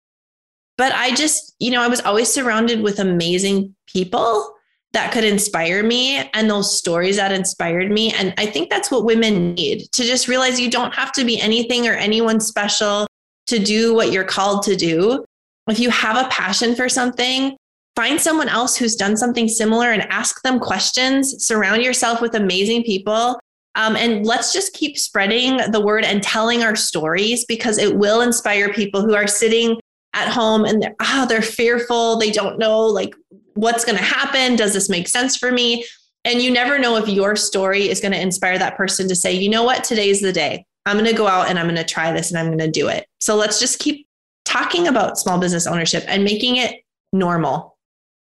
but 0.78 0.92
I 0.94 1.14
just, 1.14 1.54
you 1.58 1.70
know, 1.70 1.82
I 1.82 1.88
was 1.88 2.00
always 2.00 2.32
surrounded 2.32 2.80
with 2.80 3.00
amazing 3.00 3.74
people 3.86 4.54
that 4.92 5.12
could 5.12 5.24
inspire 5.24 5.82
me 5.82 6.16
and 6.34 6.50
those 6.50 6.76
stories 6.76 7.16
that 7.16 7.32
inspired 7.32 7.90
me. 7.90 8.12
And 8.12 8.34
I 8.38 8.46
think 8.46 8.70
that's 8.70 8.90
what 8.90 9.04
women 9.04 9.54
need 9.54 9.90
to 9.92 10.02
just 10.02 10.26
realize 10.26 10.58
you 10.58 10.70
don't 10.70 10.94
have 10.94 11.12
to 11.12 11.24
be 11.24 11.40
anything 11.40 11.86
or 11.86 11.92
anyone 11.92 12.40
special 12.40 13.06
to 13.46 13.58
do 13.58 13.94
what 13.94 14.12
you're 14.12 14.24
called 14.24 14.62
to 14.64 14.76
do 14.76 15.24
if 15.70 15.78
you 15.78 15.90
have 15.90 16.16
a 16.16 16.28
passion 16.28 16.74
for 16.74 16.88
something, 16.88 17.56
find 17.96 18.20
someone 18.20 18.48
else 18.48 18.76
who's 18.76 18.96
done 18.96 19.16
something 19.16 19.48
similar 19.48 19.90
and 19.90 20.02
ask 20.10 20.42
them 20.42 20.58
questions. 20.58 21.44
Surround 21.44 21.82
yourself 21.82 22.20
with 22.20 22.34
amazing 22.34 22.82
people. 22.84 23.38
Um, 23.74 23.94
and 23.96 24.26
let's 24.26 24.52
just 24.52 24.72
keep 24.72 24.98
spreading 24.98 25.58
the 25.70 25.80
word 25.80 26.04
and 26.04 26.22
telling 26.22 26.62
our 26.62 26.74
stories 26.74 27.44
because 27.44 27.78
it 27.78 27.96
will 27.96 28.20
inspire 28.20 28.72
people 28.72 29.02
who 29.02 29.14
are 29.14 29.26
sitting 29.26 29.78
at 30.12 30.28
home 30.28 30.64
and 30.64 30.82
they're, 30.82 30.94
oh, 31.00 31.26
they're 31.28 31.42
fearful. 31.42 32.18
They 32.18 32.30
don't 32.30 32.58
know 32.58 32.80
like 32.80 33.14
what's 33.54 33.84
going 33.84 33.98
to 33.98 34.04
happen. 34.04 34.56
Does 34.56 34.72
this 34.72 34.88
make 34.88 35.08
sense 35.08 35.36
for 35.36 35.52
me? 35.52 35.84
And 36.24 36.42
you 36.42 36.50
never 36.50 36.78
know 36.78 36.96
if 36.96 37.08
your 37.08 37.36
story 37.36 37.88
is 37.88 38.00
going 38.00 38.12
to 38.12 38.20
inspire 38.20 38.58
that 38.58 38.76
person 38.76 39.08
to 39.08 39.14
say, 39.14 39.32
you 39.32 39.48
know 39.48 39.62
what, 39.62 39.84
today's 39.84 40.20
the 40.20 40.32
day. 40.32 40.64
I'm 40.84 40.96
going 40.96 41.10
to 41.10 41.16
go 41.16 41.26
out 41.26 41.48
and 41.48 41.58
I'm 41.58 41.66
going 41.66 41.76
to 41.76 41.84
try 41.84 42.12
this 42.12 42.30
and 42.30 42.38
I'm 42.38 42.46
going 42.46 42.58
to 42.58 42.70
do 42.70 42.88
it. 42.88 43.06
So 43.20 43.36
let's 43.36 43.60
just 43.60 43.78
keep 43.78 44.06
talking 44.50 44.88
about 44.88 45.18
small 45.18 45.38
business 45.38 45.66
ownership 45.66 46.04
and 46.08 46.24
making 46.24 46.56
it 46.56 46.82
normal. 47.12 47.76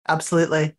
Absolutely. 0.08 0.74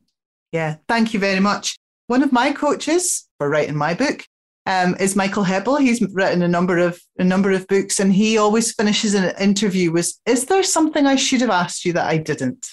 Yeah. 0.51 0.77
Thank 0.87 1.13
you 1.13 1.19
very 1.19 1.39
much. 1.39 1.77
One 2.07 2.23
of 2.23 2.31
my 2.31 2.51
coaches 2.51 3.27
for 3.37 3.49
writing 3.49 3.75
my 3.75 3.93
book 3.93 4.25
um, 4.65 4.95
is 4.99 5.15
Michael 5.15 5.43
Heppell. 5.43 5.79
He's 5.79 6.01
written 6.13 6.41
a 6.43 6.47
number 6.47 6.77
of 6.77 6.99
a 7.17 7.23
number 7.23 7.51
of 7.51 7.67
books, 7.67 7.99
and 7.99 8.13
he 8.13 8.37
always 8.37 8.73
finishes 8.73 9.13
an 9.13 9.33
interview 9.39 9.91
with, 9.91 10.13
"Is 10.25 10.45
there 10.45 10.63
something 10.63 11.07
I 11.07 11.15
should 11.15 11.41
have 11.41 11.49
asked 11.49 11.85
you 11.85 11.93
that 11.93 12.07
I 12.07 12.17
didn't?" 12.17 12.67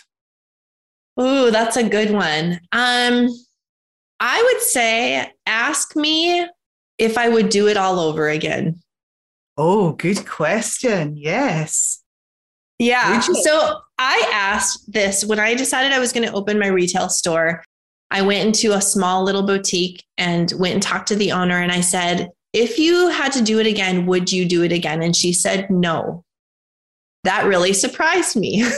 Ooh, 1.20 1.50
that's 1.50 1.76
a 1.76 1.88
good 1.88 2.10
one. 2.10 2.60
Um, 2.72 3.28
I 4.20 4.42
would 4.42 4.62
say, 4.62 5.32
ask 5.46 5.96
me 5.96 6.46
if 6.98 7.16
I 7.16 7.28
would 7.28 7.48
do 7.48 7.68
it 7.68 7.76
all 7.76 7.98
over 8.00 8.28
again. 8.28 8.80
Oh, 9.56 9.92
good 9.92 10.26
question. 10.26 11.16
Yes. 11.16 11.97
Yeah. 12.78 13.20
So 13.20 13.80
I 13.98 14.30
asked 14.32 14.90
this 14.92 15.24
when 15.24 15.40
I 15.40 15.54
decided 15.54 15.92
I 15.92 15.98
was 15.98 16.12
going 16.12 16.26
to 16.26 16.34
open 16.34 16.58
my 16.58 16.68
retail 16.68 17.08
store. 17.08 17.64
I 18.10 18.22
went 18.22 18.46
into 18.46 18.72
a 18.76 18.80
small 18.80 19.24
little 19.24 19.42
boutique 19.42 20.04
and 20.16 20.52
went 20.58 20.74
and 20.74 20.82
talked 20.82 21.08
to 21.08 21.16
the 21.16 21.32
owner. 21.32 21.58
And 21.58 21.72
I 21.72 21.80
said, 21.80 22.30
if 22.52 22.78
you 22.78 23.08
had 23.08 23.32
to 23.32 23.42
do 23.42 23.58
it 23.58 23.66
again, 23.66 24.06
would 24.06 24.32
you 24.32 24.46
do 24.46 24.62
it 24.62 24.72
again? 24.72 25.02
And 25.02 25.14
she 25.14 25.32
said, 25.32 25.68
no. 25.70 26.24
That 27.24 27.46
really 27.46 27.72
surprised 27.72 28.36
me. 28.36 28.62
and 28.62 28.70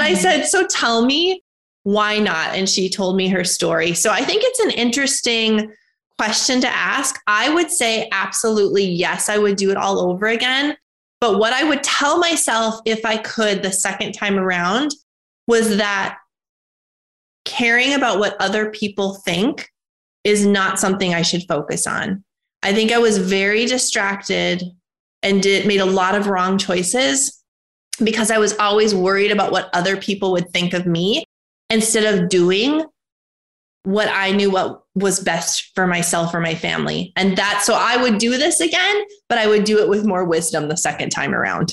I 0.00 0.12
mm-hmm. 0.12 0.14
said, 0.14 0.44
so 0.44 0.66
tell 0.66 1.04
me 1.04 1.42
why 1.82 2.18
not? 2.18 2.54
And 2.54 2.68
she 2.68 2.88
told 2.88 3.16
me 3.16 3.28
her 3.28 3.44
story. 3.44 3.92
So 3.92 4.10
I 4.10 4.22
think 4.24 4.42
it's 4.44 4.60
an 4.60 4.70
interesting 4.70 5.72
question 6.16 6.60
to 6.62 6.68
ask. 6.68 7.20
I 7.26 7.52
would 7.52 7.70
say 7.70 8.08
absolutely 8.10 8.84
yes, 8.84 9.28
I 9.28 9.36
would 9.36 9.56
do 9.56 9.70
it 9.70 9.76
all 9.76 9.98
over 9.98 10.26
again. 10.26 10.76
But 11.24 11.38
what 11.38 11.54
I 11.54 11.64
would 11.64 11.82
tell 11.82 12.18
myself 12.18 12.80
if 12.84 13.06
I 13.06 13.16
could 13.16 13.62
the 13.62 13.72
second 13.72 14.12
time 14.12 14.38
around 14.38 14.90
was 15.48 15.78
that 15.78 16.18
caring 17.46 17.94
about 17.94 18.18
what 18.18 18.36
other 18.42 18.70
people 18.70 19.14
think 19.14 19.70
is 20.24 20.44
not 20.44 20.78
something 20.78 21.14
I 21.14 21.22
should 21.22 21.44
focus 21.48 21.86
on. 21.86 22.22
I 22.62 22.74
think 22.74 22.92
I 22.92 22.98
was 22.98 23.16
very 23.16 23.64
distracted 23.64 24.64
and 25.22 25.42
did 25.42 25.66
made 25.66 25.80
a 25.80 25.86
lot 25.86 26.14
of 26.14 26.26
wrong 26.26 26.58
choices 26.58 27.42
because 28.02 28.30
I 28.30 28.36
was 28.36 28.54
always 28.58 28.94
worried 28.94 29.30
about 29.30 29.50
what 29.50 29.70
other 29.72 29.96
people 29.96 30.30
would 30.32 30.50
think 30.50 30.74
of 30.74 30.84
me 30.84 31.24
instead 31.70 32.04
of 32.04 32.28
doing 32.28 32.84
what 33.84 34.08
I 34.08 34.32
knew 34.32 34.50
what 34.50 34.82
was 34.94 35.20
best 35.20 35.70
for 35.74 35.86
myself 35.86 36.34
or 36.34 36.40
my 36.40 36.54
family. 36.54 37.12
And 37.16 37.36
that 37.36 37.62
so 37.64 37.74
I 37.74 37.96
would 37.96 38.18
do 38.18 38.36
this 38.36 38.60
again, 38.60 39.04
but 39.28 39.38
I 39.38 39.46
would 39.46 39.64
do 39.64 39.78
it 39.78 39.88
with 39.88 40.06
more 40.06 40.24
wisdom 40.24 40.68
the 40.68 40.76
second 40.76 41.10
time 41.10 41.34
around. 41.34 41.72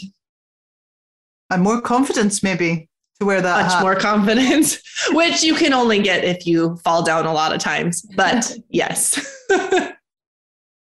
And 1.49 1.63
more 1.63 1.81
confidence 1.81 2.43
maybe 2.43 2.89
to 3.19 3.25
wear 3.25 3.41
that 3.41 3.63
much 3.63 3.73
hat. 3.73 3.81
more 3.81 3.95
confidence, 3.95 4.81
which 5.11 5.43
you 5.43 5.55
can 5.55 5.73
only 5.73 6.01
get 6.01 6.23
if 6.23 6.45
you 6.45 6.75
fall 6.83 7.03
down 7.03 7.25
a 7.25 7.33
lot 7.33 7.53
of 7.53 7.59
times. 7.59 8.01
But 8.15 8.55
yes. 8.69 9.19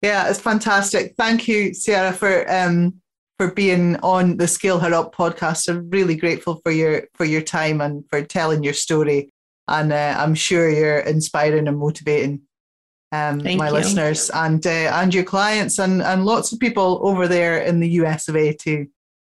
yeah, 0.01 0.29
it's 0.29 0.39
fantastic. 0.39 1.15
Thank 1.17 1.47
you, 1.47 1.73
Ciara, 1.73 2.13
for 2.13 2.49
um 2.49 3.01
for 3.37 3.51
being 3.51 3.97
on 3.97 4.37
the 4.37 4.47
Scale 4.47 4.79
Her 4.79 4.93
Up 4.93 5.15
podcast. 5.15 5.67
I'm 5.67 5.89
really 5.89 6.15
grateful 6.15 6.61
for 6.63 6.71
your 6.71 7.07
for 7.15 7.25
your 7.25 7.41
time 7.41 7.81
and 7.81 8.05
for 8.09 8.21
telling 8.21 8.63
your 8.63 8.73
story. 8.73 9.33
And 9.71 9.93
uh, 9.93 10.15
I'm 10.17 10.35
sure 10.35 10.69
you're 10.69 10.99
inspiring 10.99 11.67
and 11.67 11.77
motivating 11.77 12.41
um, 13.11 13.41
my 13.43 13.67
you. 13.67 13.73
listeners 13.73 14.29
and 14.31 14.65
uh, 14.65 14.69
and 14.69 15.13
your 15.13 15.23
clients 15.23 15.79
and 15.79 16.01
and 16.01 16.25
lots 16.25 16.51
of 16.51 16.59
people 16.59 16.99
over 17.03 17.27
there 17.27 17.61
in 17.61 17.79
the 17.79 17.89
US 18.01 18.27
of 18.27 18.35
A 18.35 18.53
too. 18.53 18.87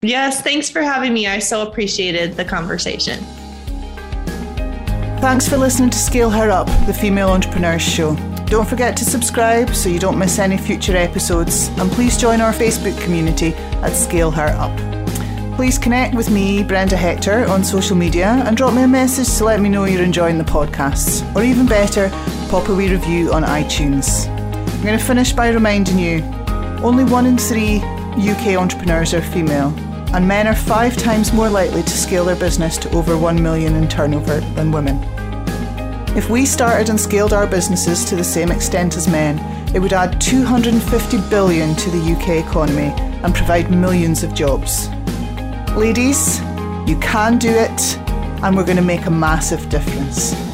Yes, 0.03 0.43
thanks 0.43 0.71
for 0.71 0.83
having 0.83 1.13
me. 1.13 1.27
I 1.27 1.39
so 1.39 1.67
appreciated 1.67 2.35
the 2.35 2.45
conversation. 2.45 3.19
Thanks 5.21 5.49
for 5.49 5.57
listening 5.57 5.91
to 5.91 5.99
Scale 5.99 6.31
Her 6.31 6.51
Up, 6.51 6.67
the 6.87 6.95
Female 6.95 7.31
Entrepreneurs 7.31 7.83
Show. 7.83 8.15
Don't 8.47 8.69
forget 8.69 8.97
to 8.99 9.05
subscribe 9.05 9.75
so 9.75 9.89
you 9.89 9.99
don't 9.99 10.19
miss 10.19 10.39
any 10.39 10.59
future 10.59 10.97
episodes, 10.97 11.69
and 11.79 11.91
please 11.91 12.17
join 12.17 12.41
our 12.41 12.53
Facebook 12.53 13.01
community 13.03 13.55
at 13.83 13.91
Scale 13.91 14.31
Her 14.31 14.49
Up. 14.59 14.96
Please 15.57 15.79
connect 15.79 16.15
with 16.15 16.29
me, 16.29 16.63
Brenda 16.63 16.99
Hector, 16.99 17.47
on 17.47 17.65
social 17.65 17.97
media 17.97 18.43
and 18.47 18.59
drop 18.59 18.75
me 18.75 18.83
a 18.83 18.87
message 18.87 19.39
to 19.39 19.45
let 19.45 19.59
me 19.59 19.71
know 19.71 19.87
you're 19.87 20.03
enjoying 20.03 20.37
the 20.37 20.45
podcasts, 20.45 21.25
or 21.35 21.43
even 21.43 21.65
better, 21.65 22.11
pop 22.51 22.69
a 22.69 22.75
wee 22.75 22.91
review 22.91 23.33
on 23.33 23.43
iTunes. 23.43 24.29
I'm 24.29 24.83
going 24.83 24.99
to 24.99 25.03
finish 25.03 25.33
by 25.33 25.49
reminding 25.49 25.99
you 25.99 26.23
only 26.85 27.05
one 27.05 27.25
in 27.25 27.39
three 27.39 27.79
UK 28.19 28.59
entrepreneurs 28.59 29.15
are 29.15 29.23
female, 29.23 29.75
and 30.15 30.29
men 30.29 30.47
are 30.47 30.55
five 30.55 30.95
times 30.95 31.33
more 31.33 31.49
likely 31.49 31.83
to 31.83 31.91
scale 31.91 32.27
their 32.27 32.37
business 32.37 32.77
to 32.77 32.91
over 32.95 33.17
1 33.17 33.43
million 33.43 33.77
in 33.77 33.89
turnover 33.89 34.41
than 34.41 34.71
women. 34.71 35.03
If 36.15 36.29
we 36.29 36.45
started 36.45 36.91
and 36.91 37.01
scaled 37.01 37.33
our 37.33 37.47
businesses 37.47 38.05
to 38.11 38.15
the 38.15 38.25
same 38.25 38.51
extent 38.51 38.95
as 38.95 39.09
men, 39.09 39.39
it 39.75 39.79
would 39.79 39.95
add 39.95 40.21
250 40.21 41.31
billion 41.31 41.75
to 41.77 41.91
the 41.91 42.13
UK 42.13 42.47
economy 42.47 42.93
and 43.25 43.35
provide 43.35 43.71
millions 43.71 44.23
of 44.23 44.35
jobs. 44.35 44.91
Ladies, 45.77 46.41
you 46.89 46.99
can 47.01 47.37
do 47.37 47.51
it, 47.51 47.99
and 48.43 48.57
we're 48.57 48.65
going 48.65 48.79
to 48.79 48.83
make 48.83 49.05
a 49.05 49.11
massive 49.11 49.69
difference. 49.69 50.46